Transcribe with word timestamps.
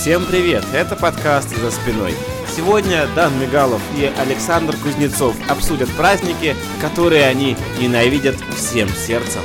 Всем 0.00 0.24
привет! 0.24 0.64
Это 0.72 0.96
подкаст 0.96 1.54
«За 1.58 1.70
спиной». 1.70 2.14
Сегодня 2.56 3.06
Дан 3.14 3.38
Мигалов 3.38 3.82
и 3.98 4.10
Александр 4.18 4.74
Кузнецов 4.82 5.36
обсудят 5.46 5.90
праздники, 5.90 6.56
которые 6.80 7.26
они 7.26 7.54
ненавидят 7.78 8.34
всем 8.56 8.88
сердцем. 8.88 9.42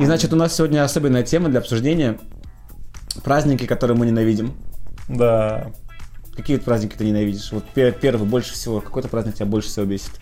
И 0.00 0.06
значит, 0.06 0.32
у 0.32 0.36
нас 0.36 0.56
сегодня 0.56 0.84
особенная 0.84 1.22
тема 1.22 1.50
для 1.50 1.58
обсуждения. 1.58 2.18
Праздники, 3.24 3.66
которые 3.66 3.94
мы 3.94 4.06
ненавидим. 4.06 4.54
Да. 5.06 5.66
Какие 6.34 6.56
вот 6.56 6.64
праздники 6.64 6.96
ты 6.96 7.04
ненавидишь? 7.04 7.52
Вот 7.52 7.64
первый 7.74 8.26
больше 8.26 8.54
всего. 8.54 8.80
Какой-то 8.80 9.08
праздник 9.08 9.34
тебя 9.34 9.46
больше 9.46 9.68
всего 9.68 9.84
бесит? 9.84 10.12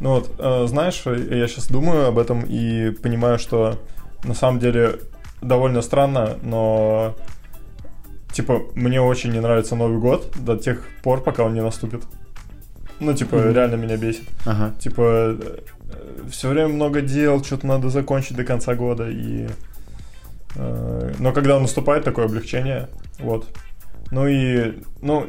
Ну 0.00 0.16
вот, 0.16 0.32
э, 0.38 0.66
знаешь, 0.66 1.02
я 1.06 1.48
сейчас 1.48 1.68
думаю 1.68 2.08
об 2.08 2.18
этом 2.18 2.42
и 2.42 2.90
понимаю, 2.90 3.38
что 3.38 3.78
на 4.22 4.34
самом 4.34 4.60
деле 4.60 5.00
довольно 5.40 5.80
странно, 5.80 6.36
но 6.42 7.16
типа 8.32 8.62
мне 8.74 9.00
очень 9.00 9.32
не 9.32 9.40
нравится 9.40 9.76
Новый 9.76 9.98
год 9.98 10.32
до 10.38 10.56
тех 10.56 10.82
пор, 11.02 11.22
пока 11.22 11.44
он 11.44 11.54
не 11.54 11.62
наступит. 11.62 12.02
Ну, 13.00 13.14
типа, 13.14 13.34
mm-hmm. 13.34 13.52
реально 13.52 13.74
меня 13.76 13.96
бесит. 13.96 14.28
Ага. 14.44 14.74
Типа, 14.78 15.36
э, 15.40 15.58
все 16.30 16.48
время 16.48 16.68
много 16.68 17.00
дел, 17.00 17.42
что-то 17.42 17.66
надо 17.66 17.88
закончить 17.88 18.36
до 18.36 18.44
конца 18.44 18.74
года. 18.76 19.08
И... 19.10 19.48
Э, 20.54 21.12
но 21.18 21.32
когда 21.32 21.58
наступает 21.58 22.04
такое 22.04 22.26
облегчение, 22.26 22.88
вот. 23.18 23.48
Ну 24.12 24.28
и, 24.28 24.82
ну, 25.00 25.26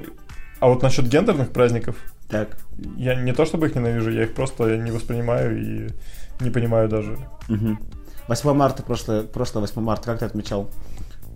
а 0.60 0.68
вот 0.68 0.84
насчет 0.84 1.08
гендерных 1.08 1.50
праздников, 1.50 1.96
так. 2.30 2.58
Я 2.96 3.16
не 3.16 3.34
то 3.34 3.46
чтобы 3.46 3.68
их 3.68 3.76
ненавижу, 3.76 4.12
я 4.12 4.24
их 4.24 4.34
просто 4.34 4.78
не 4.78 4.92
воспринимаю 4.92 5.60
и 5.60 5.90
не 6.40 6.50
понимаю 6.52 6.90
даже. 6.90 7.18
Угу. 7.50 7.78
8 8.28 8.54
марта, 8.54 8.84
прошлое, 8.84 9.24
прошлое 9.24 9.62
8 9.62 9.82
марта, 9.82 10.06
как 10.06 10.20
ты 10.20 10.26
отмечал? 10.26 10.70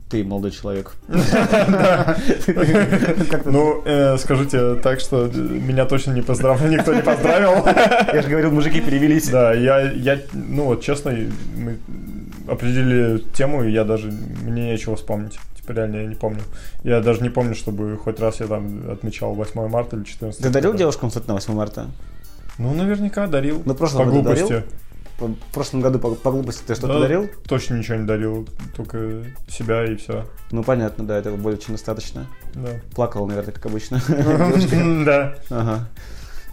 Ты 0.10 0.24
молодой 0.24 0.52
человек. 0.52 0.96
Ну, 3.46 3.82
э, 3.86 4.18
скажите 4.18 4.76
так, 4.76 5.00
что 5.00 5.28
меня 5.28 5.86
точно 5.86 6.12
не 6.14 6.22
поздравил, 6.22 6.68
никто 6.68 6.94
не 6.94 7.02
поздравил. 7.02 7.66
Я 8.14 8.22
же 8.22 8.30
говорил, 8.30 8.52
мужики 8.52 8.82
перевелись. 8.82 9.30
Да, 9.30 9.54
я, 9.54 9.92
я, 9.92 10.20
ну 10.34 10.66
вот 10.66 10.82
честно, 10.82 11.16
мы 11.56 11.78
определили 12.48 13.20
тему, 13.34 13.64
и 13.64 13.72
я 13.72 13.84
даже, 13.84 14.12
мне 14.12 14.72
нечего 14.72 14.96
вспомнить 14.96 15.38
реально 15.74 15.98
я 15.98 16.06
не 16.06 16.16
помню. 16.16 16.42
Я 16.84 17.02
даже 17.02 17.22
не 17.22 17.30
помню, 17.30 17.56
чтобы 17.56 17.98
хоть 17.98 18.20
раз 18.20 18.40
я 18.40 18.48
там 18.48 18.90
отмечал 18.90 19.34
8 19.34 19.68
марта 19.68 19.96
или 19.96 20.04
14. 20.04 20.42
Ты 20.42 20.50
дарил 20.50 20.74
девушкам 20.74 21.10
что-то 21.10 21.28
на 21.28 21.34
8 21.36 21.54
марта? 21.54 21.88
Ну, 22.58 22.74
наверняка 22.74 23.28
дарил. 23.28 23.62
Ну, 23.66 23.76
прошлом 23.76 24.06
по 24.06 24.12
глупости. 24.12 24.48
Дарил? 24.48 24.64
В 25.18 25.54
прошлом 25.54 25.82
году 25.82 26.00
по, 26.00 26.14
по 26.14 26.32
глупости 26.32 26.64
ты 26.66 26.76
что-то 26.76 26.94
да, 26.94 27.00
дарил? 27.00 27.30
Точно 27.48 27.76
ничего 27.76 27.98
не 27.98 28.06
дарил, 28.06 28.48
только 28.76 29.24
себя 29.48 29.86
и 29.86 29.96
все. 29.96 30.26
Ну 30.52 30.64
понятно, 30.64 31.06
да, 31.06 31.18
этого 31.18 31.38
более 31.38 31.60
чем 31.60 31.76
достаточно. 31.76 32.28
Да. 32.54 32.70
Плакал, 32.94 33.26
наверное, 33.26 33.54
как 33.54 33.66
обычно. 33.66 34.02
Да. 35.06 35.36
Ага. 35.50 35.90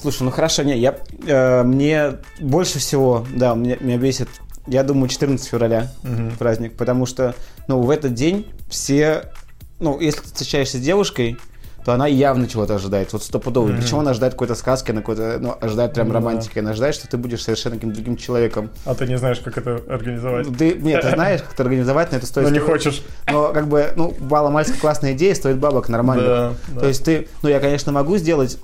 Слушай, 0.01 0.23
ну 0.25 0.31
хорошо, 0.31 0.63
не, 0.63 0.79
я 0.79 0.99
э, 1.27 1.63
мне 1.63 2.19
больше 2.41 2.79
всего, 2.79 3.27
да, 3.35 3.55
меня, 3.55 3.77
меня 3.81 3.97
бесит 3.99 4.29
я 4.67 4.83
думаю, 4.83 5.09
14 5.09 5.47
февраля 5.47 5.93
угу. 6.03 6.31
праздник, 6.39 6.77
потому 6.77 7.07
что, 7.07 7.35
ну, 7.69 7.81
в 7.83 7.91
этот 7.91 8.15
день 8.15 8.47
все, 8.69 9.31
ну, 9.79 10.01
если 10.01 10.21
ты 10.21 10.27
встречаешься 10.27 10.79
с 10.79 10.81
девушкой, 10.81 11.37
то 11.85 11.93
она 11.93 12.07
явно 12.07 12.49
чего-то 12.49 12.77
ожидает, 12.77 13.13
вот 13.13 13.23
стопудово. 13.23 13.69
Mm-hmm. 13.69 13.77
Причем 13.77 13.99
она 13.99 14.13
ожидает 14.13 14.35
какой-то 14.35 14.55
сказки, 14.55 14.91
она 14.91 15.01
какой-то, 15.01 15.39
ну, 15.41 15.57
ожидает 15.61 15.93
прям 15.93 16.09
mm-hmm. 16.09 16.13
романтики, 16.13 16.59
она 16.59 16.71
ожидает, 16.71 16.95
что 16.95 17.09
ты 17.09 17.19
будешь 17.19 17.43
совершенно 17.43 17.77
каким-то 17.77 17.97
другим 17.97 18.17
человеком. 18.17 18.71
А 18.87 18.95
ты 18.95 19.07
не 19.07 19.19
знаешь, 19.19 19.41
как 19.41 19.59
это 19.59 19.83
организовать? 19.89 20.47
Ты, 20.57 20.75
нет, 20.75 21.03
ты 21.03 21.11
знаешь, 21.11 21.43
как 21.43 21.53
это 21.53 21.63
организовать, 21.63 22.11
но 22.11 22.19
это 22.19 22.27
стоит... 22.27 22.47
Но 22.49 22.55
не 22.55 22.59
хочешь. 22.59 23.03
Но, 23.31 23.53
как 23.53 23.69
бы, 23.69 23.93
ну, 23.97 24.15
мальская 24.21 24.79
классная 24.79 25.13
идея, 25.13 25.35
стоит 25.35 25.59
бабок 25.59 25.89
нормально. 25.89 26.25
Да, 26.25 26.53
да. 26.69 26.81
То 26.81 26.89
есть 26.89 27.05
ты, 27.05 27.29
ну, 27.43 27.49
я, 27.51 27.61
конечно, 27.61 27.93
могу 27.93 28.17
сделать, 28.17 28.59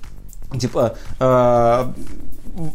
типа, 0.58 0.96
э, 1.18 1.84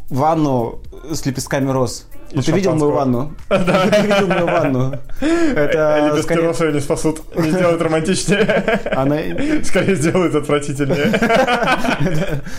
ванну 0.09 0.79
с 1.11 1.25
лепестками 1.25 1.71
роз. 1.71 2.05
Ну, 2.31 2.41
ты 2.41 2.51
видел 2.51 2.75
мою 2.75 2.91
ванну? 2.91 3.33
Да. 3.49 3.87
Ты 3.91 4.01
видел 4.01 4.27
мою 4.27 4.45
ванну? 4.45 4.99
Это 5.19 6.11
Или 6.13 6.21
скорее... 6.21 6.53
ее 6.59 6.73
не 6.73 6.81
спасут, 6.81 7.35
не 7.35 7.51
сделают 7.51 7.81
романтичнее. 7.81 8.81
Она... 8.95 9.17
Скорее 9.63 9.95
сделают 9.95 10.35
отвратительнее. 10.35 11.11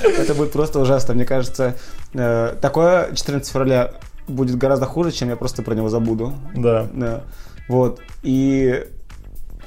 Это 0.02 0.34
будет 0.34 0.52
просто 0.52 0.80
ужасно. 0.80 1.14
Мне 1.14 1.24
кажется, 1.24 1.74
э, 2.14 2.54
такое 2.60 3.14
14 3.14 3.50
февраля 3.52 3.92
будет 4.28 4.56
гораздо 4.56 4.86
хуже, 4.86 5.12
чем 5.12 5.28
я 5.28 5.36
просто 5.36 5.62
про 5.62 5.74
него 5.74 5.88
забуду. 5.88 6.32
Да. 6.54 6.86
Вот. 7.68 8.00
И 8.22 8.84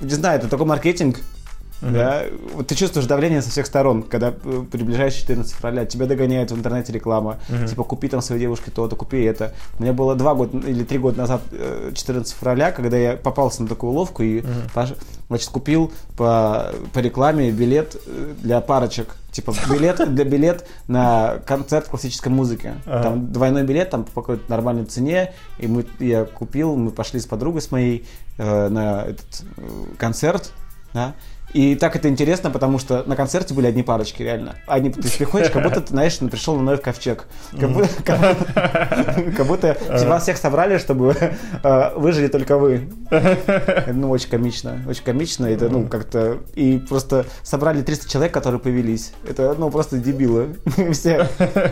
не 0.01 0.09
знаю, 0.09 0.39
это 0.39 0.47
такой 0.47 0.65
маркетинг, 0.65 1.19
Uh-huh. 1.81 1.93
Да? 1.93 2.23
Вот 2.53 2.67
ты 2.67 2.75
чувствуешь 2.75 3.07
давление 3.07 3.41
со 3.41 3.49
всех 3.49 3.65
сторон, 3.65 4.03
когда 4.03 4.33
э, 4.43 4.63
приближаешься 4.69 5.21
14 5.21 5.53
февраля, 5.55 5.85
тебя 5.85 6.07
догоняет 6.07 6.51
в 6.51 6.57
интернете 6.57 6.91
реклама, 6.91 7.39
uh-huh. 7.49 7.67
типа 7.67 7.83
купи 7.83 8.07
там 8.09 8.21
своей 8.21 8.41
девушке 8.41 8.71
то-то, 8.71 8.95
купи 8.95 9.21
это. 9.21 9.53
У 9.77 9.83
меня 9.83 9.93
было 9.93 10.15
два 10.15 10.35
года 10.35 10.57
или 10.67 10.83
три 10.83 10.97
года 10.97 11.19
назад 11.19 11.41
14 11.93 12.31
э, 12.31 12.35
февраля, 12.37 12.71
когда 12.71 12.97
я 12.97 13.15
попался 13.15 13.63
на 13.63 13.69
такую 13.69 13.93
уловку 13.93 14.23
и 14.23 14.41
uh-huh. 14.41 14.97
значит, 15.29 15.49
купил 15.49 15.91
по, 16.17 16.71
по 16.93 16.99
рекламе 16.99 17.51
билет 17.51 17.95
э, 18.05 18.33
для 18.41 18.59
парочек. 18.61 19.15
Типа 19.31 19.53
билет 19.69 20.01
для 20.13 20.25
билет 20.25 20.67
на 20.87 21.39
концерт 21.45 21.87
классической 21.87 22.29
музыки. 22.29 22.73
Ага. 22.85 23.03
Там 23.03 23.31
двойной 23.31 23.63
билет, 23.63 23.89
там 23.89 24.03
по 24.03 24.21
какой-то 24.21 24.49
нормальной 24.49 24.85
цене. 24.85 25.33
И 25.59 25.67
мы, 25.67 25.85
я 25.99 26.25
купил, 26.25 26.75
мы 26.75 26.91
пошли 26.91 27.19
с 27.19 27.25
подругой 27.25 27.61
с 27.61 27.71
моей 27.71 28.07
э, 28.37 28.67
на 28.69 29.03
этот 29.03 29.43
э, 29.57 29.61
концерт. 29.97 30.51
Да? 30.93 31.13
И 31.53 31.75
так 31.75 31.95
это 31.95 32.09
интересно, 32.09 32.51
потому 32.51 32.77
что 32.77 33.03
на 33.05 33.15
концерте 33.15 33.53
были 33.53 33.67
одни 33.67 33.83
парочки, 33.83 34.21
реально. 34.21 34.55
Они, 34.67 34.91
ты 34.91 35.09
приходишь, 35.09 35.49
как 35.49 35.63
будто 35.63 35.81
ты, 35.81 35.87
знаешь, 35.87 36.17
пришел 36.17 36.55
на 36.55 36.61
новый 36.63 36.79
ковчег. 36.79 37.25
Как, 37.59 37.71
будто, 37.71 37.89
как, 38.03 39.47
будто 39.47 39.77
вас 39.89 40.23
всех 40.29 40.37
собрали, 40.37 40.77
чтобы 40.77 41.15
э, 41.63 41.93
выжили 41.95 42.27
только 42.27 42.57
вы. 42.57 42.89
Ну, 43.91 44.09
очень 44.09 44.29
комично. 44.29 44.83
Очень 44.87 45.03
комично. 45.03 45.47
Это, 45.47 45.69
ну, 45.69 45.87
как-то... 45.87 46.39
И 46.55 46.77
просто 46.77 47.25
собрали 47.43 47.81
300 47.81 48.09
человек, 48.09 48.33
которые 48.33 48.59
повелись. 48.59 49.13
Это, 49.27 49.55
ну, 49.57 49.71
просто 49.71 49.97
дебилы. 49.97 50.57
Все. 50.93 51.27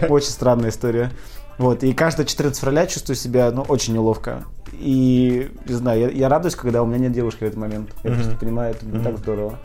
Очень 0.10 0.30
странная 0.30 0.70
история. 0.70 1.12
Вот, 1.58 1.84
и 1.84 1.94
каждое 1.94 2.26
14 2.26 2.60
февраля 2.60 2.86
чувствую 2.86 3.16
себя, 3.16 3.52
ну, 3.52 3.64
очень 3.64 3.94
неловко. 3.94 4.44
И, 4.74 5.50
не 5.66 5.74
знаю, 5.74 6.02
я, 6.02 6.10
я 6.10 6.30
радуюсь, 6.30 6.56
когда 6.56 6.84
у 6.84 6.86
меня 6.86 7.00
нет 7.00 7.14
девушки 7.14 7.40
в 7.40 7.48
этот 7.48 7.58
момент. 7.58 7.90
Я 8.04 8.12
mm-hmm. 8.12 8.16
просто 8.16 8.36
понимаю, 8.38 8.76
это 8.76 8.86
mm-hmm. 8.86 9.04
так 9.04 9.18
здорово. 9.18 9.60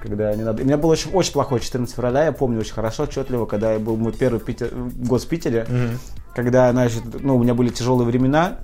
Когда 0.00 0.34
не 0.34 0.42
надо. 0.42 0.62
У 0.62 0.66
меня 0.66 0.76
было 0.76 0.92
очень, 0.92 1.12
очень 1.12 1.32
плохое 1.32 1.60
14 1.60 1.94
февраля, 1.94 2.24
я 2.24 2.32
помню 2.32 2.60
очень 2.60 2.72
хорошо, 2.72 3.04
отчетливо, 3.04 3.46
когда 3.46 3.72
я 3.72 3.78
был 3.78 3.96
мой 3.96 4.12
первый 4.12 4.40
Питер, 4.40 4.70
год 4.72 5.22
в 5.22 5.28
Питере, 5.28 5.66
mm-hmm. 5.68 5.98
когда, 6.34 6.70
значит, 6.72 7.02
ну, 7.20 7.36
у 7.36 7.42
меня 7.42 7.54
были 7.54 7.68
тяжелые 7.68 8.06
времена. 8.06 8.58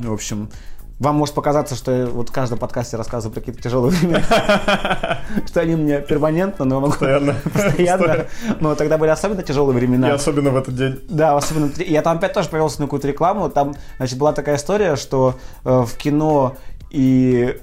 В 0.00 0.12
общем, 0.12 0.50
вам 0.98 1.14
может 1.14 1.34
показаться, 1.34 1.74
что 1.74 1.92
я 1.92 2.06
вот 2.06 2.30
в 2.30 2.32
каждом 2.32 2.58
подкасте 2.58 2.96
рассказываю 2.96 3.32
про 3.32 3.40
какие-то 3.40 3.62
тяжелые 3.62 3.92
времена, 3.92 4.22
что 5.46 5.60
они 5.60 5.76
мне 5.76 6.00
перманентно, 6.00 6.64
но 6.64 6.80
постоянно. 6.88 7.34
постоянно. 7.44 8.26
Но 8.60 8.74
тогда 8.74 8.98
были 8.98 9.10
особенно 9.10 9.42
тяжелые 9.42 9.76
времена. 9.76 10.08
И 10.08 10.10
особенно 10.10 10.50
в 10.50 10.56
этот 10.56 10.74
день. 10.74 11.00
Да, 11.08 11.36
особенно. 11.36 11.70
Я 11.78 12.02
там 12.02 12.16
опять 12.16 12.32
тоже 12.32 12.48
повелся 12.48 12.80
на 12.80 12.86
какую-то 12.86 13.06
рекламу. 13.06 13.48
Там, 13.48 13.74
значит, 13.98 14.18
была 14.18 14.32
такая 14.32 14.56
история, 14.56 14.96
что 14.96 15.36
э, 15.64 15.84
в 15.86 15.96
кино 15.96 16.56
и 16.90 17.60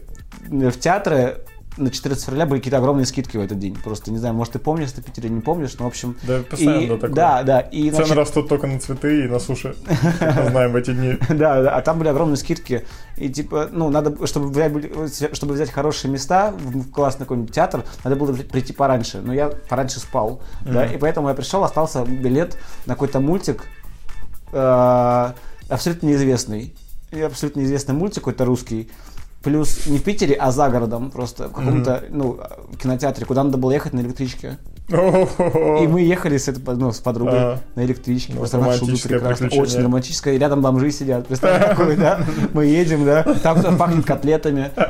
в 0.50 0.74
театры 0.74 1.45
на 1.78 1.92
14 1.92 2.24
февраля 2.26 2.46
были 2.46 2.60
какие-то 2.60 2.78
огромные 2.78 3.06
скидки 3.06 3.38
в 3.38 3.42
этот 3.42 3.60
день. 3.60 3.76
Просто 3.76 4.12
не 4.12 4.18
знаю, 4.18 4.34
может, 4.34 4.54
ты 4.54 4.60
помнишь 4.60 4.90
это 4.92 5.02
Питере, 5.02 5.30
не 5.30 5.42
помнишь, 5.42 5.76
но 5.78 5.86
в 5.86 5.88
общем. 5.88 6.18
Да, 6.24 6.42
постоянно 6.50 6.82
и, 6.82 6.88
такое. 6.88 7.10
Да, 7.12 7.44
да. 7.44 7.60
И, 7.60 7.90
Цены 7.90 8.06
значит... 8.06 8.16
растут 8.16 8.50
только 8.50 8.68
на 8.68 8.80
цветы 8.80 9.26
и 9.26 9.28
на 9.28 9.40
суши. 9.40 9.76
Мы 9.86 10.50
знаем 10.50 10.72
в 10.72 10.76
эти 10.76 10.94
дни. 10.94 11.18
Да, 11.36 11.62
да, 11.62 11.76
а 11.76 11.82
там 11.82 12.00
были 12.00 12.08
огромные 12.08 12.38
скидки. 12.38 12.86
И 13.18 13.30
типа, 13.30 13.70
ну, 13.72 13.90
надо, 13.90 14.26
чтобы 14.26 14.50
взять, 14.50 15.36
чтобы 15.36 15.54
взять 15.54 15.70
хорошие 15.70 16.10
места 16.12 16.52
в 16.52 16.90
классный 16.92 17.26
какой-нибудь 17.26 17.54
театр, 17.54 17.84
надо 18.04 18.16
было 18.16 18.32
прийти 18.34 18.74
пораньше. 18.74 19.22
Но 19.22 19.34
я 19.34 19.50
пораньше 19.50 20.00
спал. 20.00 20.42
Да, 20.62 20.86
и 20.86 20.98
поэтому 20.98 21.30
я 21.30 21.36
пришел, 21.36 21.64
остался 21.64 22.06
билет 22.06 22.58
на 22.86 22.94
какой-то 22.94 23.20
мультик 23.20 23.66
э, 24.52 25.32
абсолютно 25.70 26.08
неизвестный. 26.08 26.74
Абсолютно 27.12 27.60
неизвестный 27.60 27.96
мультик 27.96 28.24
какой-то 28.24 28.46
русский 28.46 28.90
плюс 29.46 29.86
не 29.86 30.00
в 30.00 30.04
Питере, 30.04 30.34
а 30.34 30.52
за 30.52 30.70
городом, 30.70 31.12
просто 31.12 31.50
в 31.50 31.52
каком-то 31.52 31.92
mm-hmm. 31.92 32.08
ну, 32.10 32.40
кинотеатре, 32.82 33.28
куда 33.28 33.44
надо 33.44 33.60
было 33.60 33.72
ехать 33.72 33.94
на 33.94 34.00
электричке. 34.00 34.58
И 34.90 35.88
мы 35.88 36.02
ехали 36.02 36.38
с, 36.38 36.48
этой, 36.48 36.76
ну, 36.76 36.92
с 36.92 37.00
подругой 37.00 37.40
а, 37.40 37.60
на 37.76 37.86
электричке. 37.86 38.34
Ну, 38.34 38.40
просто 38.40 38.60
прекрасно. 39.08 39.48
Очень 39.48 39.84
романтическое. 39.84 40.34
И 40.34 40.38
рядом 40.38 40.62
бомжи 40.62 40.92
сидят. 40.92 41.28
Представь, 41.28 41.64
какой, 41.70 41.96
да? 41.96 42.20
Мы 42.54 42.66
едем, 42.66 43.06
да? 43.06 43.24
Там 43.24 43.78
пахнет 43.78 44.06
котлетами. 44.06 44.72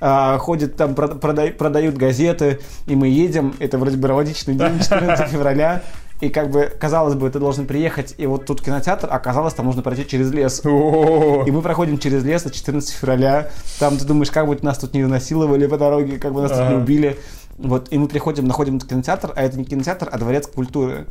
А, 0.00 0.38
ходят 0.38 0.76
там, 0.76 0.94
продают 0.94 1.96
газеты. 1.96 2.60
И 2.86 2.94
мы 2.94 3.08
едем. 3.08 3.54
Это 3.58 3.78
вроде 3.78 3.96
бы 3.96 4.08
романтичный 4.08 4.54
день, 4.54 4.78
14 4.82 5.28
февраля. 5.28 5.82
И 6.24 6.30
как 6.30 6.50
бы, 6.50 6.72
казалось 6.80 7.14
бы, 7.16 7.28
ты 7.28 7.38
должен 7.38 7.66
приехать, 7.66 8.14
и 8.16 8.24
вот 8.24 8.46
тут 8.46 8.62
кинотеатр, 8.62 9.08
а 9.10 9.16
оказалось, 9.16 9.52
там 9.52 9.66
нужно 9.66 9.82
пройти 9.82 10.06
через 10.06 10.32
лес. 10.32 10.62
И 10.64 11.50
мы 11.50 11.60
проходим 11.60 11.98
через 11.98 12.24
лес 12.24 12.46
на 12.46 12.50
14 12.50 12.94
февраля. 12.94 13.50
Там 13.78 13.98
ты 13.98 14.06
думаешь, 14.06 14.30
как 14.30 14.46
бы 14.46 14.58
нас 14.62 14.78
тут 14.78 14.94
не 14.94 15.04
насиловали 15.04 15.66
по 15.66 15.76
дороге, 15.76 16.18
как 16.18 16.32
бы 16.32 16.40
нас 16.40 16.50
тут 16.50 16.70
не 16.70 16.76
убили. 16.76 17.18
Вот, 17.58 17.92
и 17.92 17.98
мы 17.98 18.08
приходим, 18.08 18.46
находим 18.46 18.80
кинотеатр, 18.80 19.34
а 19.36 19.42
это 19.42 19.58
не 19.58 19.66
кинотеатр, 19.66 20.08
а 20.10 20.16
дворец 20.16 20.46
культуры. 20.46 21.06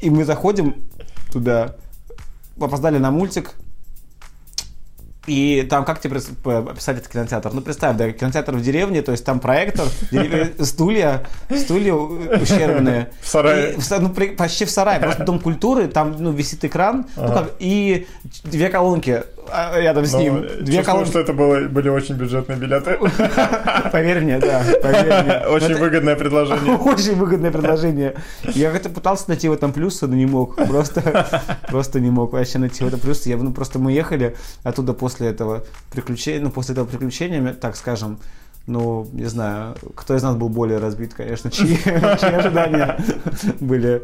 И 0.00 0.10
мы 0.10 0.24
заходим 0.24 0.74
туда, 1.30 1.76
опоздали 2.60 2.98
на 2.98 3.12
мультик, 3.12 3.52
и 5.28 5.62
там, 5.62 5.84
как 5.84 6.00
тебе 6.00 6.16
описать 6.16 6.98
этот 6.98 7.08
кинотеатр? 7.12 7.50
Ну, 7.52 7.60
представь, 7.60 7.96
да, 7.96 8.10
кинотеатр 8.10 8.56
в 8.56 8.62
деревне, 8.62 9.02
то 9.02 9.12
есть 9.12 9.24
там 9.24 9.38
проектор, 9.40 9.86
дерев- 10.10 10.64
стулья, 10.64 11.24
стулья 11.56 11.94
ущербные. 11.94 13.10
В 13.20 13.28
сарае. 13.28 13.72
И 13.74 13.78
ну, 14.00 14.08
при- 14.10 14.28
почти 14.30 14.64
в 14.64 14.70
сарае, 14.70 15.00
просто 15.00 15.24
дом 15.24 15.38
культуры, 15.38 15.88
там, 15.88 16.16
ну, 16.18 16.32
висит 16.32 16.64
экран, 16.64 17.06
ну, 17.16 17.24
Ага. 17.24 17.34
как, 17.34 17.52
и 17.58 18.06
две 18.44 18.68
колонки 18.68 19.22
рядом 19.76 20.04
с 20.04 20.12
ну, 20.12 20.20
ним. 20.20 20.46
Две 20.60 20.82
колонки. 20.82 21.10
что 21.10 21.20
это 21.20 21.32
было, 21.32 21.68
были 21.68 21.88
очень 21.88 22.14
бюджетные 22.14 22.58
билеты. 22.58 22.98
Поверь 23.92 24.20
мне, 24.20 24.38
да, 24.38 24.62
поверь 24.82 25.22
мне. 25.24 25.38
Очень 25.48 25.72
это 25.72 25.80
выгодное 25.80 26.16
предложение. 26.16 26.76
Очень 26.84 27.14
выгодное 27.14 27.50
предложение. 27.50 28.14
Я 28.42 28.70
как-то 28.70 28.90
пытался 28.90 29.24
найти 29.28 29.48
в 29.48 29.52
этом 29.52 29.72
плюсы, 29.72 30.06
но 30.06 30.14
не 30.14 30.26
мог. 30.26 30.56
Просто, 30.56 31.26
просто 31.68 32.00
не 32.00 32.10
мог 32.10 32.32
вообще 32.32 32.58
найти 32.58 32.84
в 32.84 32.88
этом 32.88 33.00
плюсы. 33.00 33.28
Я, 33.28 33.36
ну, 33.36 33.52
просто 33.52 33.78
мы 33.78 33.92
ехали 33.92 34.36
оттуда 34.62 34.92
после 34.92 35.28
этого 35.28 35.64
приключения, 35.90 36.40
ну, 36.40 36.50
после 36.50 36.72
этого 36.72 36.86
приключения, 36.86 37.52
так 37.52 37.76
скажем, 37.76 38.18
ну, 38.68 39.08
не 39.12 39.24
знаю, 39.24 39.76
кто 39.94 40.14
из 40.14 40.22
нас 40.22 40.36
был 40.36 40.50
более 40.50 40.78
разбит, 40.78 41.14
конечно, 41.14 41.50
чьи, 41.50 41.76
чьи 41.76 42.34
ожидания 42.34 42.98
были 43.60 44.02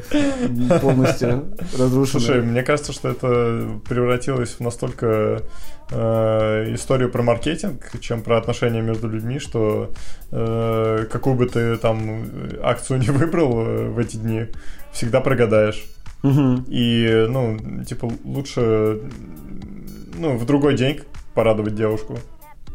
полностью 0.81 1.45
разрушены. 1.79 2.21
Слушай, 2.21 2.43
мне 2.43 2.63
кажется, 2.63 2.93
что 2.93 3.11
это 3.11 3.81
превратилось 3.87 4.55
в 4.55 4.61
настолько 4.61 5.43
э, 5.91 6.75
историю 6.75 7.11
про 7.11 7.23
маркетинг, 7.23 7.93
чем 8.01 8.23
про 8.23 8.39
отношения 8.39 8.81
между 8.81 9.09
людьми, 9.09 9.39
что 9.39 9.91
э, 10.33 11.07
какую 11.11 11.37
бы 11.37 11.47
ты 11.47 11.77
там 11.77 12.25
акцию 12.63 13.01
не 13.01 13.11
выбрал 13.11 13.61
э, 13.61 13.89
в 13.91 13.99
эти 13.99 14.17
дни, 14.17 14.47
всегда 14.93 15.21
прогадаешь. 15.21 15.85
Мгм. 16.23 16.65
И, 16.69 17.27
ну, 17.29 17.85
типа, 17.85 18.11
лучше, 18.25 19.03
ну, 20.15 20.39
в 20.39 20.47
другой 20.47 20.75
день 20.75 21.01
порадовать 21.35 21.75
девушку, 21.75 22.19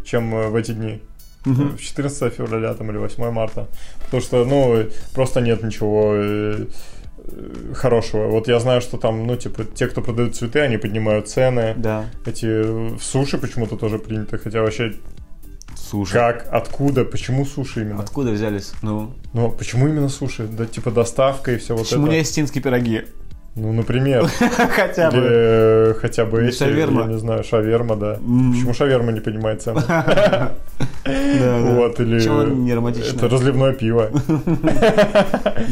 чем 0.06 0.36
э, 0.36 0.50
в 0.50 0.56
эти 0.56 0.72
дни. 0.72 1.02
В 1.46 1.78
14 1.78 2.34
февраля 2.34 2.74
там, 2.74 2.92
или 2.92 2.98
8 2.98 3.32
марта. 3.32 3.68
Потому 4.06 4.22
что, 4.22 4.46
ну, 4.46 4.86
просто 5.14 5.42
нет 5.42 5.64
ничего 5.64 6.14
э, 6.16 6.66
э, 7.18 7.74
хорошего. 7.74 8.28
Вот 8.28 8.48
я 8.48 8.60
знаю, 8.60 8.82
что 8.82 8.98
там, 8.98 9.26
ну, 9.26 9.36
типа, 9.36 9.64
те, 9.64 9.88
кто 9.88 10.02
продают 10.02 10.36
цветы, 10.36 10.60
они 10.60 10.78
поднимают 10.78 11.30
цены. 11.30 11.74
Да. 11.78 12.06
Эти 12.26 12.46
э, 12.46 12.98
в 12.98 13.02
суши 13.02 13.38
почему-то 13.38 13.78
тоже 13.78 14.00
принято. 14.00 14.38
Хотя 14.38 14.62
вообще, 14.62 14.96
Слушай. 15.76 16.14
как, 16.14 16.48
откуда, 16.52 17.06
почему 17.06 17.46
суши 17.46 17.82
именно? 17.82 18.02
Откуда 18.02 18.32
взялись? 18.32 18.74
Ну, 18.82 19.14
Ну, 19.34 19.52
почему 19.52 19.88
именно 19.88 20.10
суши? 20.10 20.46
Да, 20.46 20.66
типа, 20.66 20.92
доставка 20.92 21.52
и 21.54 21.58
все 21.58 21.74
вот 21.76 21.84
почему 21.84 22.08
это. 22.08 22.16
не 22.16 22.22
осетинские 22.22 22.62
пироги? 22.62 23.06
Ну, 23.60 23.74
например. 23.74 24.26
Хотя 24.76 25.12
бы. 25.12 25.18
э, 25.22 25.94
хотя 26.00 26.26
бы 26.26 26.44
эти, 26.48 26.56
шаверма. 26.58 27.02
я 27.02 27.08
не 27.08 27.18
знаю, 27.18 27.44
шаверма, 27.44 27.96
да. 27.96 28.14
Почему 28.16 28.74
шаверма 28.74 29.12
не 29.12 29.20
поднимает 29.20 29.62
цену? 29.62 29.82
Да, 29.90 30.54
да. 31.06 31.72
Вот, 31.76 32.00
или... 32.00 32.20
Не 32.56 32.74
романтичная? 32.74 33.14
Это 33.16 33.28
разливное 33.30 33.74
пиво. 33.74 34.12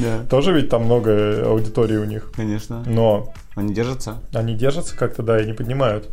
Да, 0.02 0.24
Тоже 0.30 0.52
ведь 0.54 0.70
там 0.70 0.86
много 0.86 1.44
аудитории 1.46 1.98
у 1.98 2.06
них. 2.06 2.32
конечно. 2.36 2.84
Но 2.88 3.32
Они 3.56 3.74
держатся. 3.74 4.16
они 4.34 4.56
держатся 4.56 4.98
как-то, 4.98 5.24
да, 5.24 5.40
и 5.42 5.46
не 5.46 5.54
поднимают. 5.54 6.10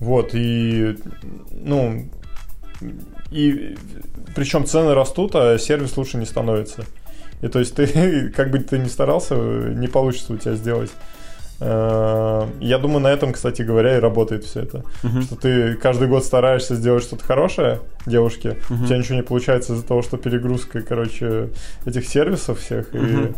Вот, 0.00 0.30
и, 0.34 0.96
ну, 1.52 2.06
и 3.30 3.76
причем 4.34 4.66
цены 4.66 4.94
растут, 4.94 5.34
а 5.34 5.58
сервис 5.58 5.96
лучше 5.96 6.18
не 6.18 6.26
становится. 6.26 6.84
И 7.42 7.48
то 7.48 7.58
есть 7.58 7.74
ты, 7.74 8.28
как 8.36 8.50
бы 8.50 8.58
ты 8.58 8.78
ни 8.78 8.88
старался, 8.88 9.34
не 9.34 9.88
получится 9.88 10.32
у 10.32 10.36
тебя 10.36 10.54
сделать. 10.54 10.90
Э, 11.60 12.46
Я 12.60 12.78
думаю, 12.78 13.00
на 13.00 13.08
этом, 13.08 13.32
кстати 13.32 13.62
говоря, 13.62 13.96
и 13.96 14.00
работает 14.00 14.44
все 14.44 14.60
это. 14.60 14.84
Мгм. 15.02 15.22
Что 15.22 15.36
ты 15.36 15.74
каждый 15.74 16.08
год 16.08 16.24
стараешься 16.24 16.74
сделать 16.74 17.02
что-то 17.02 17.24
хорошее 17.24 17.80
девушке, 18.06 18.56
Мгм. 18.68 18.84
у 18.84 18.86
тебя 18.86 18.98
ничего 18.98 19.16
не 19.16 19.22
получается 19.22 19.72
из-за 19.72 19.84
того, 19.86 20.02
что 20.02 20.16
перегрузка, 20.18 20.82
короче, 20.82 21.48
этих 21.86 22.06
сервисов 22.06 22.60
всех, 22.60 22.94
и 22.94 22.98
Мгм. 22.98 23.34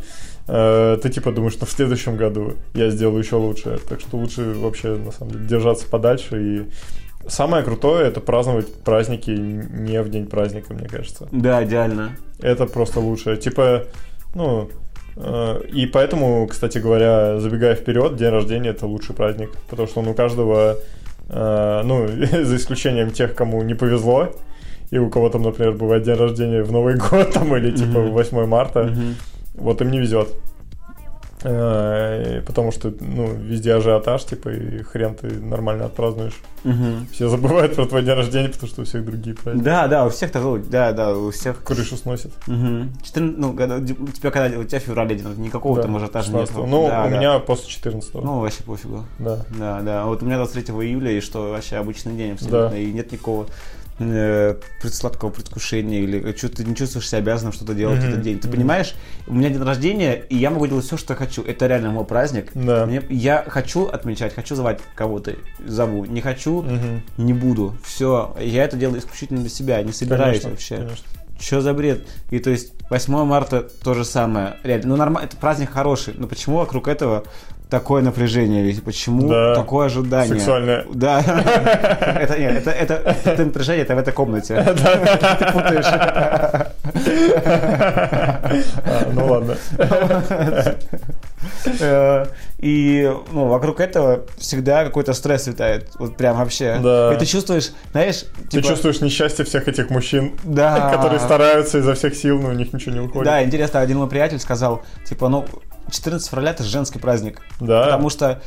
э, 0.49 0.99
ты 1.03 1.09
типа 1.11 1.31
думаешь, 1.31 1.53
что 1.55 1.67
в 1.67 1.71
следующем 1.71 2.17
году 2.17 2.55
я 2.75 2.91
сделаю 2.91 3.23
еще 3.23 3.37
лучше. 3.37 3.79
Так 3.89 4.01
что 4.01 4.17
лучше 4.17 4.43
вообще, 4.55 4.97
на 4.97 5.13
самом 5.13 5.33
деле, 5.33 5.45
держаться 5.47 5.87
подальше. 5.87 6.43
И 6.43 6.63
самое 7.27 7.65
крутое 7.65 8.07
это 8.07 8.21
праздновать 8.21 8.73
праздники 8.83 9.31
не 9.31 10.03
в 10.03 10.09
день 10.09 10.27
праздника, 10.27 10.75
мне 10.75 10.89
кажется. 10.89 11.29
Да, 11.33 11.65
идеально. 11.65 12.17
Это 12.41 12.67
просто 12.67 13.01
лучше. 13.01 13.37
Типа, 13.37 13.85
ну, 14.35 14.71
э, 15.17 15.63
и 15.73 15.87
поэтому, 15.87 16.47
кстати 16.47 16.79
говоря, 16.79 17.41
забегая 17.41 17.75
вперед, 17.75 18.17
день 18.17 18.31
рождения 18.31 18.71
это 18.71 18.87
лучший 18.87 19.15
праздник, 19.15 19.51
потому 19.69 19.89
что 19.89 20.01
он 20.01 20.09
у 20.09 20.15
каждого, 20.15 20.77
э, 21.29 21.83
ну, 21.85 22.07
за 22.45 22.57
исключением 22.57 23.11
тех, 23.11 23.35
кому 23.35 23.63
не 23.63 23.75
повезло, 23.75 24.29
и 24.91 24.99
у 24.99 25.11
кого 25.11 25.29
там, 25.29 25.43
например, 25.43 25.73
бывает 25.73 26.05
день 26.05 26.17
рождения 26.17 26.63
в 26.63 26.73
Новый 26.73 26.97
год 27.11 27.33
там 27.33 27.55
или 27.57 27.71
типа 27.73 27.99
Мгм. 27.99 28.11
8 28.13 28.47
марта, 28.47 28.95
вот 29.55 29.81
им 29.83 29.91
не 29.91 29.99
везет. 29.99 30.29
Э, 31.45 32.43
Потому 32.47 32.73
что, 32.73 32.93
ну, 33.01 33.33
везде 33.35 33.75
ажиотаж, 33.75 34.25
типа, 34.25 34.49
и 34.51 34.83
хрен 34.83 35.15
ты 35.15 35.29
нормально 35.29 35.87
отпразднуешь. 35.87 36.35
Мгм. 36.65 37.07
Все 37.13 37.29
забывают 37.29 37.77
про 37.77 37.87
твой 37.87 38.03
день 38.03 38.15
рождения, 38.15 38.49
потому 38.49 38.69
что 38.69 38.83
у 38.83 38.85
всех 38.85 39.05
другие 39.05 39.37
праздники. 39.37 39.65
Да, 39.65 39.87
да, 39.87 40.07
у 40.07 40.11
всех 40.11 40.33
такой, 40.33 40.61
да, 40.63 40.93
да, 40.93 41.15
у 41.17 41.31
всех. 41.31 41.63
Крышу 41.63 41.97
сносит. 41.97 42.33
Мгм. 42.47 42.93
Четырн- 43.03 43.35
Ну, 43.39 43.53
когда, 43.55 43.77
у 43.77 43.85
тебя 43.85 44.31
когда, 44.31 44.59
у 44.59 44.65
тебя 44.65 44.81
феврале 44.81 45.15
день, 45.15 45.27
никакого 45.39 45.77
Да, 45.77 45.83
там 45.83 45.97
ажиотажа 45.97 46.33
нет. 46.33 46.49
16-го. 46.51 46.67
Ну, 46.67 46.89
Да, 46.89 47.05
у 47.05 47.11
да. 47.11 47.17
меня 47.17 47.39
после 47.39 47.69
14 47.69 48.15
Ну, 48.15 48.41
вообще 48.41 48.63
пофигу. 48.65 49.05
Да. 49.19 49.45
Да, 49.59 49.81
да. 49.83 50.05
Вот 50.07 50.23
у 50.23 50.27
меня 50.27 50.37
23 50.39 50.75
июля, 50.75 51.13
и 51.13 51.21
что 51.21 51.51
вообще 51.51 51.77
обычный 51.77 52.17
день 52.17 52.33
абсолютно. 52.33 52.71
Да. 52.71 52.77
И 52.79 52.93
нет 52.93 53.13
никакого 53.13 53.47
сладкого 53.99 55.31
предвкушения 55.31 56.01
или 56.01 56.35
что 56.37 56.49
ты 56.49 56.65
не 56.65 56.75
чувствуешь 56.75 57.09
себя 57.09 57.19
обязанным 57.19 57.53
что-то 57.53 57.75
делать 57.75 57.99
в 57.99 58.03
Мгм, 58.03 58.09
этот 58.11 58.23
день. 58.23 58.39
Ты 58.39 58.49
мгм. 58.49 58.57
понимаешь, 58.57 58.95
у 59.27 59.35
меня 59.35 59.49
день 59.51 59.63
рождения, 59.63 60.15
и 60.29 60.37
я 60.37 60.51
могу 60.51 60.67
делать 60.67 60.85
все, 60.85 60.97
что 60.97 61.15
хочу. 61.15 61.43
Это 61.43 61.67
реально 61.67 61.91
мой 61.91 62.05
праздник. 62.05 62.51
Да. 62.55 62.87
Мне- 62.87 63.03
я 63.09 63.45
хочу 63.47 63.87
отмечать, 63.87 64.35
хочу 64.35 64.55
звать 64.55 64.81
кого-то, 64.95 65.35
зову. 65.67 66.05
Не 66.05 66.21
хочу, 66.21 66.63
Мгм. 66.63 67.03
не 67.17 67.33
буду. 67.35 67.77
Все. 67.85 68.37
Я 68.41 68.65
это 68.65 68.77
делаю 68.77 69.01
исключительно 69.01 69.41
для 69.41 69.51
себя, 69.51 69.83
не 69.83 69.93
собираюсь 69.93 70.41
Конечно, 70.43 70.51
вообще. 70.51 70.77
конечно. 70.77 71.05
Что 71.41 71.61
за 71.61 71.73
бред? 71.73 72.05
И 72.31 72.41
то 72.41 72.51
есть 72.51 72.73
8 72.91 73.25
марта 73.25 73.63
то 73.83 73.95
же 73.95 74.05
самое. 74.05 74.57
Реально, 74.65 74.89
ну 74.89 74.97
нормально, 74.97 75.27
это 75.29 75.37
праздник 75.37 75.71
хороший, 75.71 76.15
но 76.17 76.27
почему 76.27 76.57
вокруг 76.57 76.89
этого 76.89 77.25
такое 77.71 78.03
напряжение? 78.03 78.63
Ведь 78.63 78.83
почему 78.83 79.29
Да. 79.29 79.55
такое 79.55 79.87
ожидание? 79.87 80.35
Сексуальное. 80.35 80.85
Да. 80.93 81.21
Это 82.21 82.39
нет, 82.39 82.57
это, 82.67 82.71
это, 82.71 83.17
это 83.25 83.45
напряжение, 83.45 83.85
это 83.85 83.95
в 83.95 83.99
этой 83.99 84.13
комнате. 84.13 84.55
Ты 85.39 85.53
путаешь. 85.53 85.85
А, 87.45 89.11
Ну 89.13 89.27
ладно. 89.27 89.57
Э, 91.81 92.27
И 92.59 93.11
ну, 93.33 93.47
вокруг 93.47 93.81
этого 93.81 94.25
всегда 94.37 94.85
какой-то 94.85 95.13
стресс 95.13 95.47
витает. 95.47 95.91
Вот 95.99 96.17
прям 96.17 96.37
вообще. 96.37 96.79
Да. 96.83 97.15
И 97.15 97.19
ты 97.19 97.27
чувствуешь, 97.27 97.71
знаешь, 97.93 98.25
Ты 98.51 98.59
типа, 98.61 98.69
чувствуешь 98.69 99.01
несчастье 99.01 99.45
всех 99.45 99.69
этих 99.69 99.91
мужчин, 99.91 100.33
Да. 100.45 100.91
которые 100.91 101.21
стараются 101.21 101.79
изо 101.79 101.95
всех 101.95 102.15
сил, 102.17 102.41
но 102.41 102.49
у 102.49 102.53
них 102.53 102.73
ничего 102.73 102.95
не 102.95 103.01
выходит. 103.01 103.25
Да, 103.27 103.43
интересно, 103.45 103.81
один 103.81 103.99
мой 103.99 104.09
приятель 104.09 104.39
сказал, 104.41 104.83
типа, 105.05 105.29
ну, 105.29 105.47
14 105.91 106.29
февраля 106.29 106.51
это 106.51 106.65
же 106.65 106.71
женский 106.71 106.99
праздник. 106.99 107.41
Да. 107.61 107.85
Потому 107.85 108.11
что 108.11 108.41